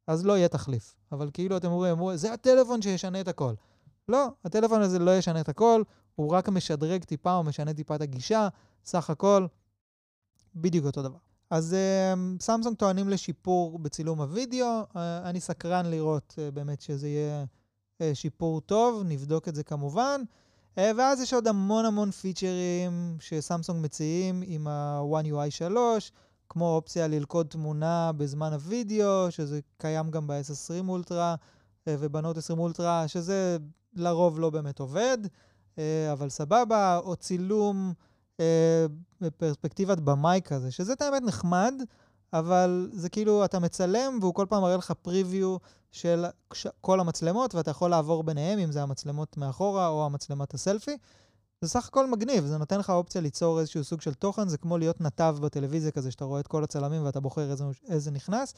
אז 0.06 0.26
לא 0.26 0.36
יהיה 0.36 0.48
תחליף. 0.48 0.94
אבל 1.12 1.30
כאילו 1.32 1.56
אתם 1.56 1.68
אומרים, 1.68 2.16
זה 2.16 2.32
הטלפון 2.32 2.82
שישנה 2.82 3.20
את 3.20 3.28
הכל. 3.28 3.54
לא, 4.08 4.28
הטלפון 4.44 4.82
הזה 4.82 4.98
לא 4.98 5.16
ישנה 5.18 5.40
את 5.40 5.48
הכל, 5.48 5.82
הוא 6.14 6.30
רק 6.30 6.48
משדרג 6.48 7.04
טיפה 7.04 7.34
או 7.34 7.42
משנה 7.42 7.74
טיפה 7.74 7.94
את 7.94 8.00
הגישה, 8.00 8.48
סך 8.84 9.10
הכל, 9.10 9.46
בדיוק 10.54 10.86
אותו 10.86 11.02
דבר. 11.02 11.18
אז 11.50 11.76
uh, 11.76 12.42
סמסונג 12.42 12.76
טוענים 12.76 13.08
לשיפור 13.08 13.78
בצילום 13.78 14.20
הוידאו, 14.20 14.82
uh, 14.82 14.96
אני 15.24 15.40
סקרן 15.40 15.86
לראות 15.86 16.34
uh, 16.36 16.54
באמת 16.54 16.80
שזה 16.80 17.08
יהיה 17.08 17.44
uh, 17.98 18.04
שיפור 18.14 18.60
טוב, 18.60 19.02
נבדוק 19.04 19.48
את 19.48 19.54
זה 19.54 19.64
כמובן. 19.64 20.22
ואז 20.76 21.20
יש 21.20 21.34
עוד 21.34 21.48
המון 21.48 21.84
המון 21.84 22.10
פיצ'רים 22.10 23.16
שסמסונג 23.20 23.84
מציעים 23.84 24.42
עם 24.46 24.68
ה-One 24.68 25.26
UI 25.26 25.50
3, 25.50 26.12
כמו 26.48 26.74
אופציה 26.74 27.08
ללכוד 27.08 27.46
תמונה 27.46 28.12
בזמן 28.16 28.52
הוידאו, 28.52 29.30
שזה 29.30 29.60
קיים 29.78 30.10
גם 30.10 30.26
ב-S20 30.26 30.88
אולטרה 30.88 31.34
ובנות 31.88 32.36
20 32.36 32.58
אולטרה, 32.58 33.08
שזה 33.08 33.56
לרוב 33.94 34.40
לא 34.40 34.50
באמת 34.50 34.78
עובד, 34.78 35.18
אה, 35.78 36.12
אבל 36.12 36.28
סבבה, 36.28 36.98
או 36.98 37.16
צילום 37.16 37.92
אה, 37.96 38.11
בפרספקטיבת 39.20 39.98
במאי 39.98 40.40
כזה, 40.44 40.70
שזה 40.70 40.92
את 40.92 41.02
נחמד, 41.22 41.74
אבל 42.32 42.90
זה 42.92 43.08
כאילו, 43.08 43.44
אתה 43.44 43.58
מצלם 43.58 44.18
והוא 44.20 44.34
כל 44.34 44.46
פעם 44.48 44.62
מראה 44.62 44.76
לך 44.76 44.92
פריוויו 45.02 45.56
של 45.92 46.24
כל 46.80 47.00
המצלמות, 47.00 47.54
ואתה 47.54 47.70
יכול 47.70 47.90
לעבור 47.90 48.22
ביניהם, 48.22 48.58
אם 48.58 48.72
זה 48.72 48.82
המצלמות 48.82 49.36
מאחורה 49.36 49.88
או 49.88 50.06
המצלמת 50.06 50.54
הסלפי. 50.54 50.96
זה 51.60 51.68
סך 51.68 51.88
הכל 51.88 52.10
מגניב, 52.10 52.46
זה 52.46 52.58
נותן 52.58 52.78
לך 52.78 52.90
אופציה 52.90 53.20
ליצור 53.20 53.60
איזשהו 53.60 53.84
סוג 53.84 54.00
של 54.00 54.14
תוכן, 54.14 54.48
זה 54.48 54.58
כמו 54.58 54.78
להיות 54.78 55.00
נתב 55.00 55.36
בטלוויזיה 55.40 55.90
כזה, 55.90 56.10
שאתה 56.10 56.24
רואה 56.24 56.40
את 56.40 56.46
כל 56.46 56.64
הצלמים 56.64 57.04
ואתה 57.04 57.20
בוחר 57.20 57.50
איזה, 57.50 57.64
איזה 57.88 58.10
נכנס, 58.10 58.54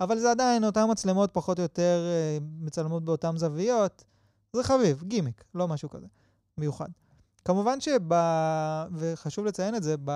אבל 0.00 0.18
זה 0.18 0.30
עדיין 0.30 0.64
אותן 0.64 0.84
מצלמות 0.90 1.30
פחות 1.32 1.58
או 1.58 1.62
יותר 1.62 2.00
אה, 2.06 2.38
מצלמות 2.60 3.04
באותן 3.04 3.36
זוויות, 3.36 4.04
זה 4.56 4.62
חביב, 4.62 5.02
גימיק, 5.02 5.44
לא 5.54 5.68
משהו 5.68 5.90
כזה 5.90 6.06
מיוחד. 6.58 6.88
כמובן 7.44 7.80
שב... 7.80 8.00
וחשוב 8.92 9.44
לציין 9.44 9.74
את 9.74 9.82
זה, 9.82 9.94
ב... 10.04 10.10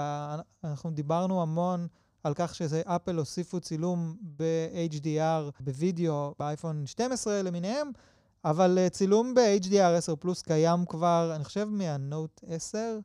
אנחנו 0.65 0.91
דיברנו 0.91 1.43
המון 1.43 1.87
על 2.25 2.33
כך 2.35 2.55
שאפל 2.55 3.17
הוסיפו 3.17 3.61
צילום 3.61 4.17
ב-HDR 4.37 5.51
בווידאו 5.61 6.35
באייפון 6.39 6.87
12 6.87 7.43
למיניהם, 7.43 7.91
אבל 8.45 8.79
אה, 8.79 8.89
צילום 8.89 9.35
ב-HDR 9.35 9.97
10 9.97 10.17
פלוס 10.17 10.43
קיים 10.43 10.85
כבר, 10.85 11.33
אני 11.35 11.45
חושב, 11.45 11.69
מה-Note 11.71 12.41
10, 12.47 12.99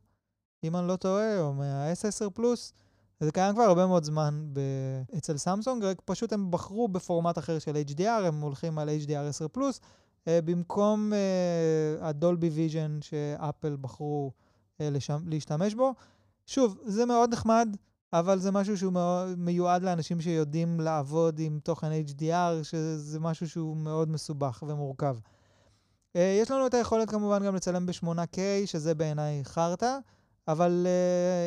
אם 0.64 0.76
אני 0.76 0.88
לא 0.88 0.96
טועה, 0.96 1.40
או 1.40 1.54
מה-S10 1.54 2.30
פלוס. 2.30 2.74
זה 3.20 3.32
קיים 3.32 3.56
כבר 3.56 3.64
הרבה 3.64 3.88
מאוד 3.88 4.04
זמן 4.04 4.46
ב... 4.54 4.60
אצל 5.18 5.38
סמסונג, 5.38 5.84
רק 5.84 6.02
פשוט 6.06 6.34
הם 6.34 6.52
בחרו 6.52 6.88
בפורמט 6.88 7.38
אחר 7.38 7.60
של 7.60 7.76
HDR, 7.90 8.04
הם 8.04 8.42
הולכים 8.42 8.80
על 8.80 8.90
HDR 9.06 9.30
10 9.30 9.48
פלוס, 9.48 9.80
במקום 10.30 11.14
uh, 11.14 12.06
ה 12.06 12.13
Dolby 12.13 12.50
Vision 12.50 13.00
שאפל 13.02 13.78
בחרו 13.82 14.32
uh, 14.32 14.84
לשם, 14.84 15.24
להשתמש 15.28 15.74
בו. 15.74 15.94
שוב, 16.46 16.78
זה 16.86 17.06
מאוד 17.06 17.34
נחמד, 17.34 17.76
אבל 18.14 18.40
זה 18.40 18.52
משהו 18.52 18.78
שהוא 18.78 18.94
מאוד 18.94 19.40
מיועד 19.40 19.84
לאנשים 19.84 20.22
שיודעים 20.22 20.80
לעבוד 20.80 21.40
עם 21.40 21.60
תוכן 21.64 21.88
HDR, 22.08 22.64
שזה 22.64 23.20
משהו 23.20 23.50
שהוא 23.50 23.78
מאוד 23.78 24.10
מסובך 24.10 24.64
ומורכב. 24.68 25.18
Uh, 25.18 26.20
יש 26.42 26.52
לנו 26.52 26.68
את 26.68 26.74
היכולת 26.74 27.10
כמובן 27.10 27.46
גם 27.46 27.56
לצלם 27.56 27.86
ב-8K, 27.86 28.38
שזה 28.66 28.96
בעיניי 28.96 29.42
חרטא, 29.44 29.98
אבל, 30.48 30.88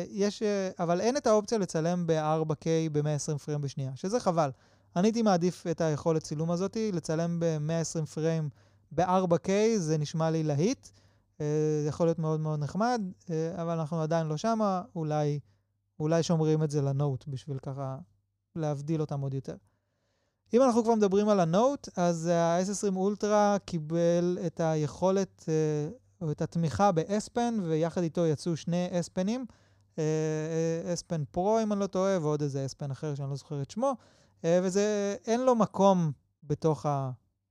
uh, 0.09 0.19
uh, 0.19 0.83
אבל 0.83 1.01
אין 1.01 1.17
את 1.17 1.27
האופציה 1.27 1.57
לצלם 1.57 2.07
ב-4K 2.07 2.65
ב-120 2.91 3.37
פריים 3.37 3.61
בשנייה, 3.61 3.91
שזה 3.95 4.19
חבל. 4.19 4.49
אני 4.95 5.07
הייתי 5.07 5.21
מעדיף 5.21 5.67
את 5.67 5.81
היכולת 5.81 6.23
צילום 6.23 6.51
הזאתי, 6.51 6.91
לצלם 6.91 7.39
ב-120 7.39 8.05
פריים 8.05 8.49
ב-4K, 8.95 9.49
זה 9.77 9.97
נשמע 9.97 10.31
לי 10.31 10.43
להיט. 10.43 10.87
אה, 11.41 11.79
זה 11.83 11.89
יכול 11.89 12.07
להיות 12.07 12.19
מאוד 12.19 12.39
מאוד 12.39 12.59
נחמד, 12.59 13.01
אה, 13.29 13.61
אבל 13.61 13.79
אנחנו 13.79 14.01
עדיין 14.01 14.27
לא 14.27 14.37
שמה, 14.37 14.81
אולי, 14.95 15.39
אולי 15.99 16.23
שומרים 16.23 16.63
את 16.63 16.71
זה 16.71 16.81
לנוט 16.81 17.25
בשביל 17.27 17.59
ככה 17.59 17.97
להבדיל 18.55 19.01
אותם 19.01 19.21
עוד 19.21 19.33
יותר. 19.33 19.55
אם 20.53 20.61
אנחנו 20.61 20.83
כבר 20.83 20.95
מדברים 20.95 21.29
על 21.29 21.39
הנוט, 21.39 21.89
אז 21.97 22.27
ה-S20 22.27 22.95
אולטרה 22.95 23.57
קיבל 23.65 24.37
את 24.45 24.59
היכולת, 24.59 25.45
אה, 25.49 25.89
או 26.21 26.31
את 26.31 26.41
התמיכה 26.41 26.91
ב-S-Pen, 26.91 27.61
ויחד 27.63 28.01
איתו 28.01 28.25
יצאו 28.25 28.57
שני 28.57 28.89
S-Penים, 28.89 29.39
S-Pen 30.95 31.37
Pro 31.37 31.63
אם 31.63 31.73
אני 31.73 31.79
לא 31.79 31.87
טועה, 31.87 32.19
ועוד 32.21 32.41
איזה 32.41 32.65
S-Pen 32.65 32.91
אחר 32.91 33.15
שאני 33.15 33.29
לא 33.29 33.35
זוכר 33.35 33.61
את 33.61 33.71
שמו. 33.71 33.93
וזה, 34.43 35.15
אין 35.25 35.41
לו 35.41 35.55
מקום 35.55 36.11
בתוך 36.43 36.85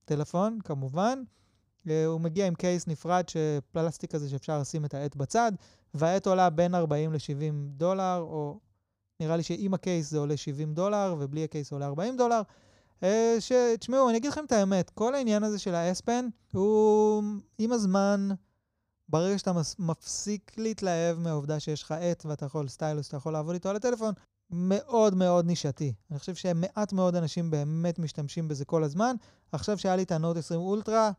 הטלפון, 0.05 0.59
כמובן. 0.65 1.23
אה, 1.89 2.07
הוא 2.07 2.21
מגיע 2.21 2.47
עם 2.47 2.55
קייס 2.55 2.87
נפרד, 2.87 3.25
פלסטיק 3.73 4.11
כזה 4.13 4.29
שאפשר 4.29 4.59
לשים 4.59 4.85
את 4.85 4.95
העט 4.95 5.17
בצד, 5.17 5.53
והעט 5.95 6.27
עולה 6.27 6.51
בין 6.51 6.75
40 6.75 7.13
ל-70 7.13 7.53
דולר, 7.77 8.19
או 8.21 8.59
נראה 9.21 9.37
לי 9.37 9.43
שעם 9.43 9.75
הקייס 9.75 10.11
זה 10.11 10.19
עולה 10.19 10.37
70 10.37 10.75
דולר, 10.75 11.17
ובלי 11.19 11.45
הקייס 11.45 11.73
עולה 11.73 11.87
40 11.87 12.17
דולר. 12.17 12.43
אה, 13.03 13.37
שתשמעו, 13.41 14.09
אני 14.09 14.19
אגיד 14.19 14.31
לכם 14.31 14.45
את 14.45 14.53
האמת, 14.53 14.91
כל 14.91 15.15
העניין 15.15 15.43
הזה 15.43 15.59
של 15.59 15.75
האספן, 15.75 16.29
הוא 16.53 17.23
עם 17.59 17.73
הזמן, 17.73 18.29
ברגע 19.09 19.39
שאתה 19.39 19.53
מפסיק 19.79 20.53
להתלהב 20.57 21.19
מהעובדה 21.19 21.61
שיש 21.61 21.83
לך 21.83 21.93
עט 21.93 22.27
ואתה 22.27 22.47
יכול, 22.47 22.69
סטיילוס, 22.69 23.09
אתה 23.09 23.17
יכול 23.17 23.33
לעבוד 23.33 23.55
איתו 23.55 23.69
על 23.69 23.77
הטלפון, 23.77 24.15
מאוד 24.55 25.15
מאוד 25.15 25.47
נישתי. 25.47 25.93
אני 26.11 26.19
חושב 26.19 26.35
שמעט 26.35 26.93
מאוד 26.93 27.17
אנשים 27.17 27.51
באמת 27.51 27.99
משתמשים 27.99 28.49
בזה 28.49 28.65
כל 28.65 28.85
הזמן. 28.85 29.17
עכשיו 29.53 29.79
שהיה 29.79 29.97
לי 29.97 30.03
את 30.03 30.13
הנוט 30.13 30.37
20 30.37 30.61
אולטרה, 30.61 31.11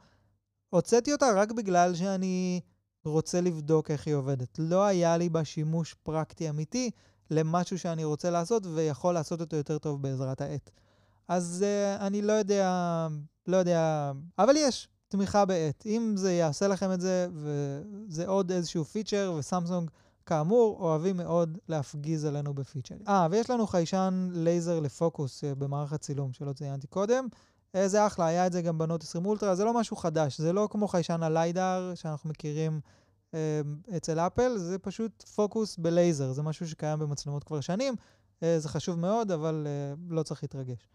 הוצאתי 0.69 1.13
אותה 1.13 1.25
רק 1.35 1.51
בגלל 1.51 1.95
שאני 1.95 2.61
רוצה 3.05 3.41
לבדוק 3.41 3.91
איך 3.91 4.07
היא 4.07 4.15
עובדת. 4.15 4.59
לא 4.59 4.85
היה 4.85 5.17
לי 5.17 5.29
בה 5.29 5.45
שימוש 5.45 5.95
פרקטי 6.03 6.49
אמיתי 6.49 6.91
למשהו 7.31 7.79
שאני 7.79 8.03
רוצה 8.03 8.29
לעשות 8.29 8.65
ויכול 8.65 9.13
לעשות 9.13 9.41
אותו 9.41 9.55
יותר 9.55 9.77
טוב 9.77 10.01
בעזרת 10.01 10.41
העט. 10.41 10.69
אז 11.27 11.65
uh, 11.65 12.01
אני 12.01 12.21
לא 12.21 12.33
יודע, 12.33 13.07
לא 13.47 13.57
יודע, 13.57 14.11
אבל 14.39 14.53
יש 14.57 14.87
תמיכה 15.07 15.45
בעט. 15.45 15.85
אם 15.85 16.13
זה 16.17 16.33
יעשה 16.33 16.67
לכם 16.67 16.91
את 16.91 17.01
זה, 17.01 17.27
וזה 17.33 18.27
עוד 18.27 18.51
איזשהו 18.51 18.85
פיצ'ר, 18.85 19.33
וסמסונג 19.37 19.89
כאמור, 20.25 20.77
אוהבים 20.79 21.17
מאוד 21.17 21.57
להפגיז 21.69 22.25
עלינו 22.25 22.53
בפיצ'רים. 22.53 23.01
אה, 23.07 23.27
ויש 23.31 23.49
לנו 23.49 23.67
חיישן 23.67 24.29
לייזר 24.33 24.79
לפוקוס 24.79 25.43
uh, 25.43 25.55
במערך 25.55 25.93
הצילום, 25.93 26.33
שלא 26.33 26.53
ציינתי 26.53 26.87
קודם. 26.87 27.27
Uh, 27.75 27.87
זה 27.87 28.07
אחלה, 28.07 28.25
היה 28.25 28.47
את 28.47 28.53
זה 28.53 28.61
גם 28.61 28.77
ב 28.77 28.83
Note 28.83 29.03
20 29.03 29.25
אולטרה, 29.25 29.55
זה 29.55 29.65
לא 29.65 29.73
משהו 29.73 29.95
חדש, 29.95 30.41
זה 30.41 30.53
לא 30.53 30.67
כמו 30.71 30.87
חיישן 30.87 31.23
ה 31.23 31.35
LiDAR 31.35 31.91
שאנחנו 31.95 32.29
מכירים 32.29 32.79
uh, 33.31 33.35
אצל 33.97 34.19
אפל, 34.19 34.57
זה 34.57 34.79
פשוט 34.79 35.23
פוקוס 35.23 35.77
בלייזר, 35.77 36.31
זה 36.31 36.41
משהו 36.41 36.67
שקיים 36.67 36.99
במצלמות 36.99 37.43
כבר 37.43 37.61
שנים, 37.61 37.93
uh, 37.93 38.45
זה 38.57 38.69
חשוב 38.69 38.99
מאוד, 38.99 39.31
אבל 39.31 39.67
uh, 39.67 40.13
לא 40.13 40.23
צריך 40.23 40.43
להתרגש. 40.43 40.89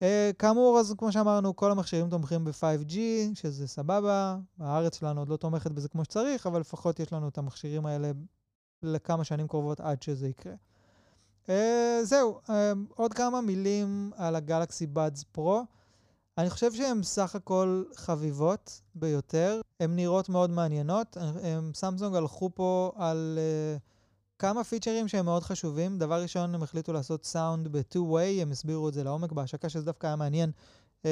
Uh, 0.00 0.06
כאמור, 0.38 0.78
אז 0.78 0.94
כמו 0.98 1.12
שאמרנו, 1.12 1.56
כל 1.56 1.70
המכשירים 1.70 2.10
תומכים 2.10 2.44
ב-5G, 2.44 2.94
שזה 3.34 3.68
סבבה. 3.68 4.38
הארץ 4.58 4.98
שלנו 4.98 5.20
עוד 5.20 5.28
לא 5.28 5.36
תומכת 5.36 5.70
בזה 5.70 5.88
כמו 5.88 6.04
שצריך, 6.04 6.46
אבל 6.46 6.60
לפחות 6.60 7.00
יש 7.00 7.12
לנו 7.12 7.28
את 7.28 7.38
המכשירים 7.38 7.86
האלה 7.86 8.10
לכמה 8.82 9.24
שנים 9.24 9.48
קרובות 9.48 9.80
עד 9.80 10.02
שזה 10.02 10.28
יקרה. 10.28 10.54
Uh, 11.46 11.50
זהו, 12.02 12.40
uh, 12.46 12.50
עוד 12.94 13.14
כמה 13.14 13.40
מילים 13.40 14.10
על 14.16 14.36
הגלקסי 14.36 14.86
בדס 14.86 15.24
פרו. 15.32 15.64
אני 16.38 16.50
חושב 16.50 16.72
שהן 16.72 17.02
סך 17.02 17.34
הכל 17.34 17.84
חביבות 17.94 18.80
ביותר, 18.94 19.60
הן 19.80 19.96
נראות 19.96 20.28
מאוד 20.28 20.50
מעניינות. 20.50 21.16
הם, 21.42 21.70
סמסונג 21.74 22.16
הלכו 22.16 22.50
פה 22.54 22.92
על 22.96 23.38
uh, 23.38 23.80
כמה 24.38 24.64
פיצ'רים 24.64 25.08
שהם 25.08 25.24
מאוד 25.24 25.42
חשובים. 25.42 25.98
דבר 25.98 26.22
ראשון, 26.22 26.54
הם 26.54 26.62
החליטו 26.62 26.92
לעשות 26.92 27.24
סאונד 27.24 27.68
ב-2-way, 27.68 28.42
הם 28.42 28.50
הסבירו 28.50 28.88
את 28.88 28.94
זה 28.94 29.04
לעומק 29.04 29.32
בהשקה, 29.32 29.68
שזה 29.68 29.84
דווקא 29.84 30.06
היה 30.06 30.16
מעניין. 30.16 30.50
Uh, 31.02 31.06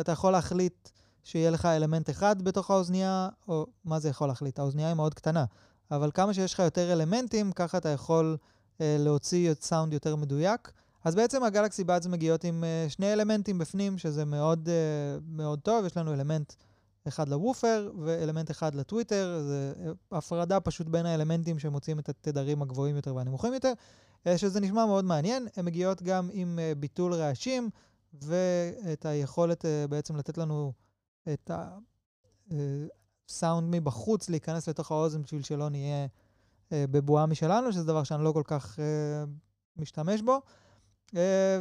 אתה 0.00 0.12
יכול 0.12 0.32
להחליט 0.32 0.88
שיהיה 1.24 1.50
לך 1.50 1.64
אלמנט 1.66 2.10
אחד 2.10 2.42
בתוך 2.42 2.70
האוזנייה, 2.70 3.28
או 3.48 3.66
מה 3.84 3.98
זה 3.98 4.08
יכול 4.08 4.28
להחליט? 4.28 4.58
האוזנייה 4.58 4.88
היא 4.88 4.96
מאוד 4.96 5.14
קטנה, 5.14 5.44
אבל 5.90 6.10
כמה 6.14 6.34
שיש 6.34 6.54
לך 6.54 6.58
יותר 6.58 6.92
אלמנטים, 6.92 7.52
ככה 7.52 7.78
אתה 7.78 7.88
יכול 7.88 8.36
uh, 8.42 8.80
להוציא 8.80 9.54
סאונד 9.60 9.92
יותר 9.92 10.16
מדויק. 10.16 10.72
אז 11.04 11.14
בעצם 11.14 11.42
הגלקסי 11.42 11.84
באדס 11.84 12.06
מגיעות 12.06 12.44
עם 12.44 12.64
uh, 12.64 12.90
שני 12.90 13.12
אלמנטים 13.12 13.58
בפנים, 13.58 13.98
שזה 13.98 14.24
מאוד, 14.24 14.68
uh, 14.68 15.20
מאוד 15.28 15.60
טוב. 15.60 15.86
יש 15.86 15.96
לנו 15.96 16.12
אלמנט 16.12 16.52
אחד 17.08 17.28
לוופר 17.28 17.90
ואלמנט 18.04 18.50
אחד 18.50 18.74
לטוויטר. 18.74 19.42
זה 19.42 19.72
הפרדה 20.12 20.60
פשוט 20.60 20.86
בין 20.86 21.06
האלמנטים 21.06 21.58
שמוצאים 21.58 21.98
את 21.98 22.08
התדרים 22.08 22.62
הגבוהים 22.62 22.96
יותר 22.96 23.14
והנמוכים 23.14 23.54
יותר, 23.54 23.72
uh, 24.24 24.36
שזה 24.36 24.60
נשמע 24.60 24.86
מאוד 24.86 25.04
מעניין. 25.04 25.48
הן 25.56 25.64
מגיעות 25.64 26.02
גם 26.02 26.28
עם 26.32 26.58
uh, 26.58 26.78
ביטול 26.78 27.14
רעשים 27.14 27.70
ואת 28.22 29.06
היכולת 29.06 29.64
uh, 29.64 29.88
בעצם 29.88 30.16
לתת 30.16 30.38
לנו 30.38 30.72
את 31.32 31.50
הסאונד 33.28 33.76
מבחוץ, 33.76 34.28
להיכנס 34.30 34.68
לתוך 34.68 34.90
האוזן 34.90 35.22
בשביל 35.22 35.42
שלא 35.42 35.68
נהיה 35.68 36.06
uh, 36.06 36.72
בבועה 36.72 37.26
משלנו, 37.26 37.72
שזה 37.72 37.84
דבר 37.84 38.04
שאני 38.04 38.24
לא 38.24 38.32
כל 38.32 38.42
כך 38.44 38.76
uh, 38.76 38.80
משתמש 39.76 40.22
בו. 40.22 40.40
Uh, 41.10 41.14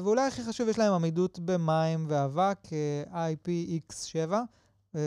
ואולי 0.03 0.27
הכי 0.27 0.43
חשוב, 0.43 0.69
יש 0.69 0.79
להם 0.79 0.93
עמידות 0.93 1.39
במים 1.39 2.05
ואבק, 2.09 2.59
uh, 2.65 3.13
IPX7. 3.13 4.31
Uh, 4.93 4.97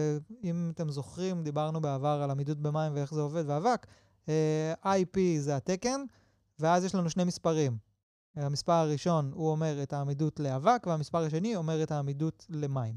אם 0.44 0.70
אתם 0.74 0.90
זוכרים, 0.90 1.42
דיברנו 1.42 1.80
בעבר 1.80 2.20
על 2.24 2.30
עמידות 2.30 2.58
במים 2.58 2.92
ואיך 2.94 3.14
זה 3.14 3.20
עובד, 3.20 3.44
ואבק. 3.46 3.86
Uh, 4.26 4.30
IP 4.84 5.18
זה 5.38 5.56
התקן, 5.56 6.00
ואז 6.58 6.84
יש 6.84 6.94
לנו 6.94 7.10
שני 7.10 7.24
מספרים. 7.24 7.76
המספר 8.36 8.72
הראשון 8.72 9.30
הוא 9.34 9.50
אומר 9.50 9.82
את 9.82 9.92
העמידות 9.92 10.40
לאבק, 10.40 10.86
והמספר 10.86 11.18
השני 11.24 11.56
אומר 11.56 11.82
את 11.82 11.90
העמידות 11.90 12.46
למים. 12.50 12.94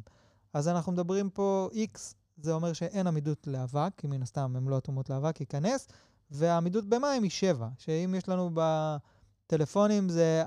אז 0.53 0.68
אנחנו 0.68 0.91
מדברים 0.91 1.30
פה 1.30 1.70
X, 1.74 2.14
זה 2.38 2.54
אומר 2.54 2.74
שאין 2.74 3.08
עמידות 3.08 3.48
לאבק, 3.48 3.92
כי 3.98 4.08
מן 4.08 4.22
הסתם 4.22 4.54
הן 4.56 4.68
לא 4.68 4.78
אטומות 4.78 5.10
לאבק, 5.10 5.40
ייכנס, 5.40 5.88
והעמידות 6.32 6.86
במים 6.86 7.24
היא 7.24 7.32
7, 7.32 7.68
שאם 7.78 8.16
יש 8.18 8.30
לנו 8.30 8.50
בטלפונים 8.54 10.10
זה 10.10 10.44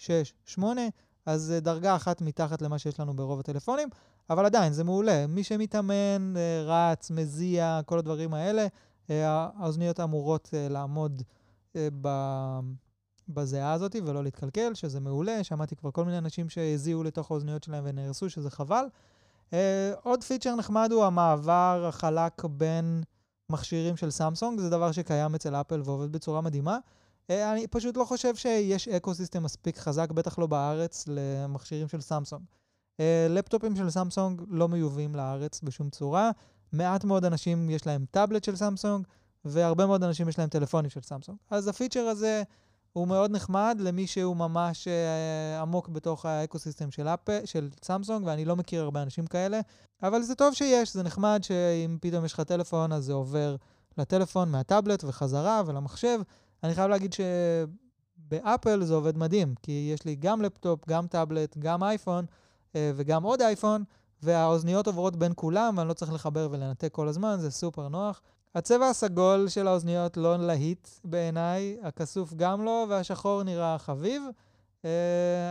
IP6-8, 0.00 0.62
אז 1.26 1.42
זה 1.42 1.60
דרגה 1.60 1.96
אחת 1.96 2.22
מתחת 2.22 2.62
למה 2.62 2.78
שיש 2.78 3.00
לנו 3.00 3.16
ברוב 3.16 3.40
הטלפונים, 3.40 3.88
אבל 4.30 4.46
עדיין, 4.46 4.72
זה 4.72 4.84
מעולה. 4.84 5.26
מי 5.26 5.44
שמתאמן, 5.44 6.34
אה, 6.36 6.62
רץ, 6.66 7.10
מזיע, 7.10 7.80
כל 7.86 7.98
הדברים 7.98 8.34
האלה, 8.34 8.66
אה, 9.10 9.48
האוזניות 9.56 10.00
אמורות 10.00 10.50
אה, 10.54 10.68
לעמוד 10.68 11.22
ב... 11.76 12.08
בזיעה 13.28 13.72
הזאת 13.72 13.96
ולא 14.06 14.22
להתקלקל, 14.22 14.74
שזה 14.74 15.00
מעולה. 15.00 15.44
שמעתי 15.44 15.76
כבר 15.76 15.90
כל 15.90 16.04
מיני 16.04 16.18
אנשים 16.18 16.48
שהזיעו 16.48 17.02
לתוך 17.02 17.30
האוזניות 17.30 17.62
שלהם 17.62 17.84
ונהרסו, 17.86 18.30
שזה 18.30 18.50
חבל. 18.50 18.84
Uh, 19.50 19.54
עוד 20.02 20.24
פיצ'ר 20.24 20.54
נחמד 20.54 20.92
הוא 20.92 21.04
המעבר 21.04 21.84
החלק 21.88 22.44
בין 22.44 23.02
מכשירים 23.50 23.96
של 23.96 24.10
סמסונג, 24.10 24.60
זה 24.60 24.70
דבר 24.70 24.92
שקיים 24.92 25.34
אצל 25.34 25.54
אפל 25.54 25.82
ועובד 25.84 26.12
בצורה 26.12 26.40
מדהימה. 26.40 26.78
Uh, 27.28 27.32
אני 27.52 27.66
פשוט 27.66 27.96
לא 27.96 28.04
חושב 28.04 28.36
שיש 28.36 28.88
ecosystem 28.88 29.42
מספיק 29.42 29.78
חזק, 29.78 30.10
בטח 30.10 30.38
לא 30.38 30.46
בארץ, 30.46 31.04
למכשירים 31.08 31.88
של 31.88 32.00
סמסונג. 32.00 32.42
Uh, 32.96 33.02
לפטופים 33.30 33.76
של 33.76 33.90
סמסונג 33.90 34.42
לא 34.48 34.68
מיובאים 34.68 35.14
לארץ 35.14 35.60
בשום 35.62 35.90
צורה. 35.90 36.30
מעט 36.72 37.04
מאוד 37.04 37.24
אנשים 37.24 37.70
יש 37.70 37.86
להם 37.86 38.04
טאבלט 38.10 38.44
של 38.44 38.56
סמסונג, 38.56 39.06
והרבה 39.44 39.86
מאוד 39.86 40.04
אנשים 40.04 40.28
יש 40.28 40.38
להם 40.38 40.48
טלפונים 40.48 40.90
של 40.90 41.00
סמסונג. 41.00 41.38
אז 41.50 41.68
הפיצ'ר 41.68 42.00
הזה... 42.00 42.42
הוא 42.92 43.08
מאוד 43.08 43.30
נחמד 43.30 43.76
למי 43.80 44.06
שהוא 44.06 44.36
ממש 44.36 44.88
uh, 44.88 45.60
עמוק 45.60 45.88
בתוך 45.88 46.26
ה 46.26 46.32
ecosystem 46.32 46.90
של, 46.90 47.08
אפ, 47.08 47.28
של 47.44 47.68
סמסונג, 47.82 48.26
ואני 48.26 48.44
לא 48.44 48.56
מכיר 48.56 48.82
הרבה 48.82 49.02
אנשים 49.02 49.26
כאלה, 49.26 49.60
אבל 50.02 50.22
זה 50.22 50.34
טוב 50.34 50.54
שיש, 50.54 50.94
זה 50.94 51.02
נחמד 51.02 51.40
שאם 51.42 51.98
פתאום 52.00 52.24
יש 52.24 52.32
לך 52.32 52.40
טלפון, 52.40 52.92
אז 52.92 53.04
זה 53.04 53.12
עובר 53.12 53.56
לטלפון 53.98 54.50
מהטאבלט 54.50 55.04
וחזרה 55.04 55.62
ולמחשב. 55.66 56.20
אני 56.64 56.74
חייב 56.74 56.90
להגיד 56.90 57.12
שבאפל 57.12 58.84
זה 58.84 58.94
עובד 58.94 59.18
מדהים, 59.18 59.54
כי 59.62 59.90
יש 59.94 60.04
לי 60.04 60.14
גם 60.14 60.42
לפטופ, 60.42 60.88
גם 60.88 61.06
טאבלט, 61.06 61.58
גם 61.58 61.82
אייפון 61.82 62.24
uh, 62.24 62.76
וגם 62.94 63.22
עוד 63.22 63.42
אייפון, 63.42 63.84
והאוזניות 64.22 64.86
עוברות 64.86 65.16
בין 65.16 65.32
כולם, 65.36 65.74
ואני 65.78 65.88
לא 65.88 65.92
צריך 65.92 66.12
לחבר 66.12 66.48
ולנתק 66.50 66.92
כל 66.92 67.08
הזמן, 67.08 67.36
זה 67.40 67.50
סופר 67.50 67.88
נוח. 67.88 68.22
הצבע 68.54 68.88
הסגול 68.88 69.48
של 69.48 69.66
האוזניות 69.66 70.16
לא 70.16 70.36
להיט 70.36 70.88
בעיניי, 71.04 71.76
הכסוף 71.82 72.34
גם 72.34 72.64
לא, 72.64 72.86
והשחור 72.88 73.42
נראה 73.42 73.78
חביב. 73.78 74.22
Uh, 74.82 74.84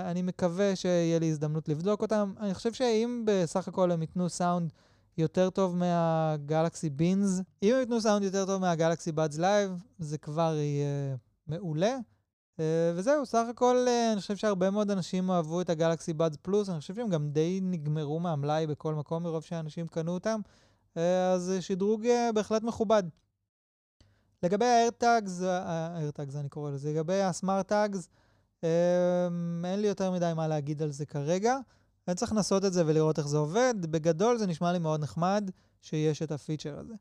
אני 0.05 0.21
מקווה 0.21 0.75
שיהיה 0.75 1.19
לי 1.19 1.29
הזדמנות 1.29 1.69
לבדוק 1.69 2.01
אותם. 2.01 2.33
אני 2.39 2.53
חושב 2.53 2.73
שאם 2.73 3.23
בסך 3.25 3.67
הכל 3.67 3.91
הם 3.91 4.01
ייתנו 4.01 4.29
סאונד 4.29 4.73
יותר 5.17 5.49
טוב 5.49 5.75
מה 5.75 6.04
Galaxy 6.04 6.89
Beans, 6.89 7.41
אם 7.63 7.73
הם 7.73 7.79
ייתנו 7.79 8.01
סאונד 8.01 8.23
יותר 8.23 8.45
טוב 8.45 8.61
מה 8.61 8.74
Galaxy 8.74 9.11
Buds 9.11 9.37
Live, 9.37 9.83
זה 9.99 10.17
כבר 10.17 10.55
יהיה 10.55 11.15
מעולה. 11.47 11.97
Uh, 12.57 12.61
וזהו, 12.95 13.25
סך 13.25 13.45
הכל 13.49 13.85
uh, 13.87 14.13
אני 14.13 14.21
חושב 14.21 14.35
שהרבה 14.35 14.69
מאוד 14.69 14.91
אנשים 14.91 15.31
אהבו 15.31 15.61
את 15.61 15.69
ה 15.69 15.76
Galaxy 15.76 16.13
Buds 16.13 16.37
Plus, 16.41 16.69
אני 16.69 16.79
חושב 16.79 16.95
שהם 16.95 17.09
גם 17.09 17.29
די 17.29 17.59
נגמרו 17.63 18.19
מהמלאי 18.19 18.67
בכל 18.67 18.93
מקום 18.93 19.23
מרוב 19.23 19.43
שאנשים 19.43 19.87
קנו 19.87 20.11
אותם. 20.11 20.41
אה, 20.97 21.31
אז 21.31 21.53
שדרוג 21.59 22.05
אה, 22.05 22.31
בהחלט 22.31 22.63
מכובד. 22.63 23.03
לגבי 24.43 24.65
ה-AirTags, 24.65 25.43
ה-AirTags 25.45 26.37
אני 26.37 26.49
קורא 26.49 26.71
לזה, 26.71 26.89
לגבי 26.89 27.21
ה-SmartTags, 27.21 28.07
אין 29.63 29.81
לי 29.81 29.87
יותר 29.87 30.11
מדי 30.11 30.31
מה 30.35 30.47
להגיד 30.47 30.81
על 30.81 30.91
זה 30.91 31.05
כרגע. 31.05 31.57
אני 32.07 32.15
צריך 32.15 32.33
לנסות 32.33 32.65
את 32.65 32.73
זה 32.73 32.83
ולראות 32.85 33.19
איך 33.19 33.27
זה 33.27 33.37
עובד. 33.37 33.73
בגדול 33.81 34.37
זה 34.37 34.47
נשמע 34.47 34.71
לי 34.71 34.79
מאוד 34.79 34.99
נחמד 34.99 35.51
שיש 35.81 36.21
את 36.21 36.31
הפיצ'ר 36.31 36.79
הזה. 36.79 36.93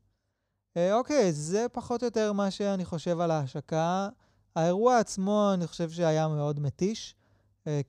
אה, 0.77 0.95
אוקיי, 0.95 1.33
זה 1.33 1.67
פחות 1.73 2.03
או 2.03 2.07
יותר 2.07 2.33
מה 2.33 2.51
שאני 2.51 2.85
חושב 2.85 3.21
על 3.21 3.31
ההשקה. 3.31 4.09
האירוע 4.57 4.99
עצמו, 4.99 5.51
אני 5.55 5.67
חושב 5.67 5.91
שהיה 5.91 6.29
מאוד 6.29 6.61
מתיש. 6.61 7.15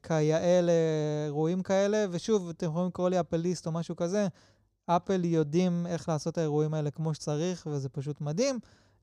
כיאה 0.03 0.61
לאירועים 0.61 1.63
כאלה, 1.63 2.05
ושוב, 2.11 2.49
אתם 2.49 2.65
יכולים 2.65 2.87
לקרוא 2.87 3.09
לי 3.09 3.19
אפליסט 3.19 3.67
או 3.67 3.71
משהו 3.71 3.95
כזה, 3.95 4.27
אפל 4.95 5.25
יודעים 5.25 5.87
איך 5.87 6.09
לעשות 6.09 6.33
את 6.33 6.37
האירועים 6.37 6.73
האלה 6.73 6.91
כמו 6.91 7.13
שצריך, 7.13 7.67
וזה 7.71 7.89
פשוט 7.89 8.21
מדהים. 8.21 8.59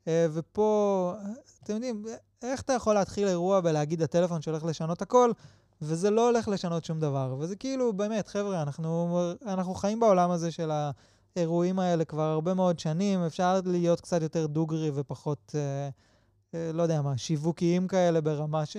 אה, 0.09 0.27
ופה, 0.33 1.15
אתם 1.63 1.75
יודעים, 1.75 2.05
איך 2.43 2.63
אתה 2.63 2.73
יכול 2.73 2.95
להתחיל 2.95 3.29
אירוע 3.29 3.61
ולהגיד 3.65 4.03
הטלפון 4.03 4.43
שהולך 4.43 4.65
לשנות 4.65 5.03
הכל, 5.03 5.31
וזה 5.83 6.11
לא 6.11 6.27
הולך 6.27 6.49
לשנות 6.49 6.85
שום 6.85 7.01
דבר. 7.01 7.37
וזה 7.39 7.57
כאילו, 7.57 7.93
באמת, 7.93 8.29
חבר'ה, 8.29 8.63
אנחנו, 8.63 9.21
אנחנו 9.47 9.75
חיים 9.75 10.01
בעולם 10.01 10.31
הזה 10.31 10.51
של 10.51 10.71
האירועים 11.37 11.79
האלה 11.79 12.05
כבר 12.05 12.23
הרבה 12.23 12.55
מאוד 12.55 12.79
שנים, 12.79 13.21
אפשר 13.21 13.61
להיות 13.65 14.01
קצת 14.01 14.23
יותר 14.23 14.47
דוגרי 14.47 14.91
ופחות, 14.95 15.55
אה, 15.55 15.89
אה, 16.55 16.73
לא 16.73 16.83
יודע 16.83 17.03
מה, 17.03 17.19
שיווקיים 17.19 17.89
כאלה 17.89 18.21
ברמה 18.21 18.67
ש... 18.67 18.77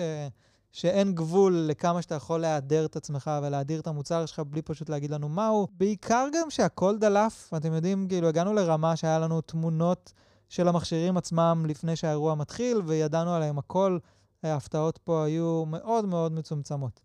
שאין 0.72 1.15
גבול 1.15 1.53
לכמה 1.70 2.01
שאתה 2.01 2.15
יכול 2.15 2.39
להיעדר 2.39 2.86
את 2.86 2.95
עצמך 2.95 3.32
ולהדיר 3.43 3.80
את 3.80 3.88
המוצר 3.88 4.26
שלך 4.26 4.39
בלי 4.39 4.61
פשוט 4.61 4.89
להגיד 4.89 5.11
לנו 5.11 5.30
מהו. 5.30 5.68
בעיקר 5.78 6.28
גם 6.34 6.49
שהכל 6.49 6.97
דלף, 6.97 7.53
אתם 7.57 7.74
יודעים, 7.74 8.07
כאילו, 8.07 8.28
הגענו 8.28 8.53
לרמה 8.53 8.95
שהיה 8.95 9.20
לנו 9.20 9.41
תמונות 9.41 10.13
של 10.49 10.68
המכשירים 10.68 11.18
עצמם 11.18 11.65
לפני 11.68 11.95
שהאירוע 11.95 12.36
מתחיל, 12.36 12.82
וידענו 12.86 13.34
עליהם 13.34 13.57
הכל. 13.57 13.97
ההפתעות 14.43 14.97
פה 14.97 15.24
היו 15.26 15.63
מאוד 15.65 16.05
מאוד 16.05 16.32
מצומצמות. 16.32 17.01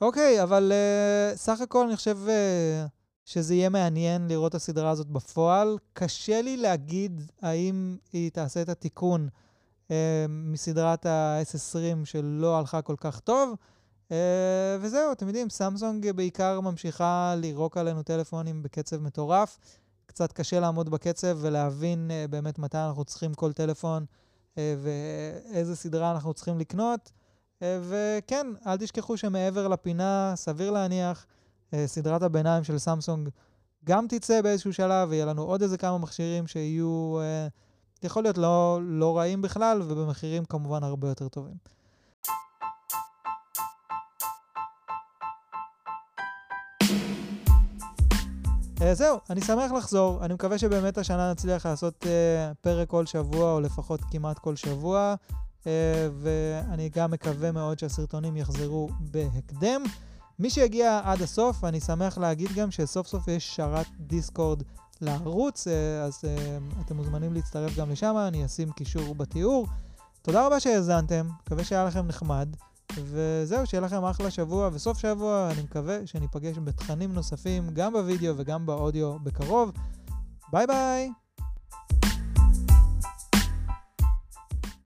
אוקיי, 0.00 0.42
אבל 0.42 0.72
uh, 0.72 1.36
סך 1.36 1.60
הכל 1.60 1.86
אני 1.86 1.96
חושב 1.96 2.18
uh, 2.26 2.88
שזה 3.24 3.54
יהיה 3.54 3.68
מעניין 3.68 4.28
לראות 4.28 4.50
את 4.50 4.54
הסדרה 4.54 4.90
הזאת 4.90 5.06
בפועל. 5.06 5.78
קשה 5.92 6.42
לי 6.42 6.56
להגיד 6.56 7.22
האם 7.42 7.96
היא 8.12 8.30
תעשה 8.30 8.62
את 8.62 8.68
התיקון. 8.68 9.28
אה, 9.90 10.26
מסדרת 10.28 11.06
ה-S20 11.06 12.04
שלא 12.04 12.58
הלכה 12.58 12.82
כל 12.82 12.96
כך 12.98 13.20
טוב. 13.20 13.54
אה, 14.12 14.76
וזהו, 14.80 15.12
אתם 15.12 15.26
יודעים, 15.26 15.50
סמסונג 15.50 16.10
בעיקר 16.10 16.60
ממשיכה 16.60 17.34
לירוק 17.36 17.76
עלינו 17.76 18.02
טלפונים 18.02 18.62
בקצב 18.62 18.96
מטורף. 19.02 19.58
קצת 20.08 20.32
קשה 20.32 20.60
לעמוד 20.60 20.88
בקצב 20.88 21.38
ולהבין 21.40 22.10
uh, 22.10 22.30
באמת 22.30 22.58
מתי 22.58 22.78
אנחנו 22.78 23.04
צריכים 23.04 23.34
כל 23.34 23.52
טלפון 23.52 24.04
uh, 24.54 24.58
ואיזה 24.82 25.76
סדרה 25.76 26.10
אנחנו 26.10 26.34
צריכים 26.34 26.58
לקנות. 26.58 27.12
Uh, 27.58 27.62
וכן, 27.82 28.46
אל 28.66 28.76
תשכחו 28.76 29.16
שמעבר 29.16 29.68
לפינה, 29.68 30.32
סביר 30.36 30.70
להניח, 30.70 31.26
uh, 31.70 31.76
סדרת 31.86 32.22
הביניים 32.22 32.64
של 32.64 32.78
סמסונג 32.78 33.28
גם 33.84 34.06
תצא 34.08 34.42
באיזשהו 34.42 34.72
שלב, 34.72 35.08
ויהיה 35.10 35.24
לנו 35.24 35.42
עוד 35.42 35.62
איזה 35.62 35.78
כמה 35.78 35.98
מכשירים 35.98 36.46
שיהיו 36.46 37.18
uh, 37.18 37.52
יכול 38.02 38.22
להיות 38.22 38.38
לא, 38.38 38.80
לא 38.82 39.18
רעים 39.18 39.42
בכלל, 39.42 39.82
ובמחירים 39.82 40.44
כמובן 40.44 40.82
הרבה 40.82 41.08
יותר 41.08 41.28
טובים. 41.28 41.54
Uh, 48.78 48.94
זהו, 48.94 49.18
אני 49.30 49.40
שמח 49.40 49.72
לחזור. 49.72 50.24
אני 50.24 50.34
מקווה 50.34 50.58
שבאמת 50.58 50.98
השנה 50.98 51.30
נצליח 51.32 51.66
לעשות 51.66 52.04
uh, 52.04 52.06
פרק 52.60 52.88
כל 52.88 53.06
שבוע, 53.06 53.52
או 53.52 53.60
לפחות 53.60 54.00
כמעט 54.10 54.38
כל 54.38 54.56
שבוע, 54.56 55.14
uh, 55.62 55.66
ואני 56.20 56.88
גם 56.88 57.10
מקווה 57.10 57.52
מאוד 57.52 57.78
שהסרטונים 57.78 58.36
יחזרו 58.36 58.88
בהקדם. 59.00 59.82
מי 60.38 60.50
שיגיע 60.50 61.00
עד 61.04 61.22
הסוף, 61.22 61.64
אני 61.64 61.80
שמח 61.80 62.18
להגיד 62.18 62.52
גם 62.52 62.70
שסוף 62.70 63.06
סוף 63.06 63.28
יש 63.28 63.56
שרת 63.56 63.86
דיסקורד 64.00 64.62
לערוץ, 65.00 65.66
uh, 65.66 65.70
אז 66.04 66.24
uh, 66.24 66.80
אתם 66.84 66.96
מוזמנים 66.96 67.34
להצטרף 67.34 67.76
גם 67.76 67.90
לשם, 67.90 68.14
אני 68.28 68.44
אשים 68.44 68.70
קישור 68.70 69.14
בתיאור. 69.14 69.66
תודה 70.22 70.46
רבה 70.46 70.60
שהאזנתם, 70.60 71.28
מקווה 71.42 71.64
שהיה 71.64 71.84
לכם 71.84 72.06
נחמד. 72.06 72.48
וזהו, 72.96 73.66
שיהיה 73.66 73.80
לכם 73.80 74.04
אחלה 74.04 74.30
שבוע 74.30 74.70
וסוף 74.72 74.98
שבוע, 74.98 75.48
אני 75.52 75.62
מקווה 75.62 76.06
שניפגש 76.06 76.58
בתכנים 76.64 77.12
נוספים, 77.12 77.70
גם 77.72 77.92
בווידאו 77.92 78.34
וגם 78.36 78.66
באודיו 78.66 79.18
בקרוב. 79.18 79.72
ביי 80.52 80.66
ביי! 80.66 81.27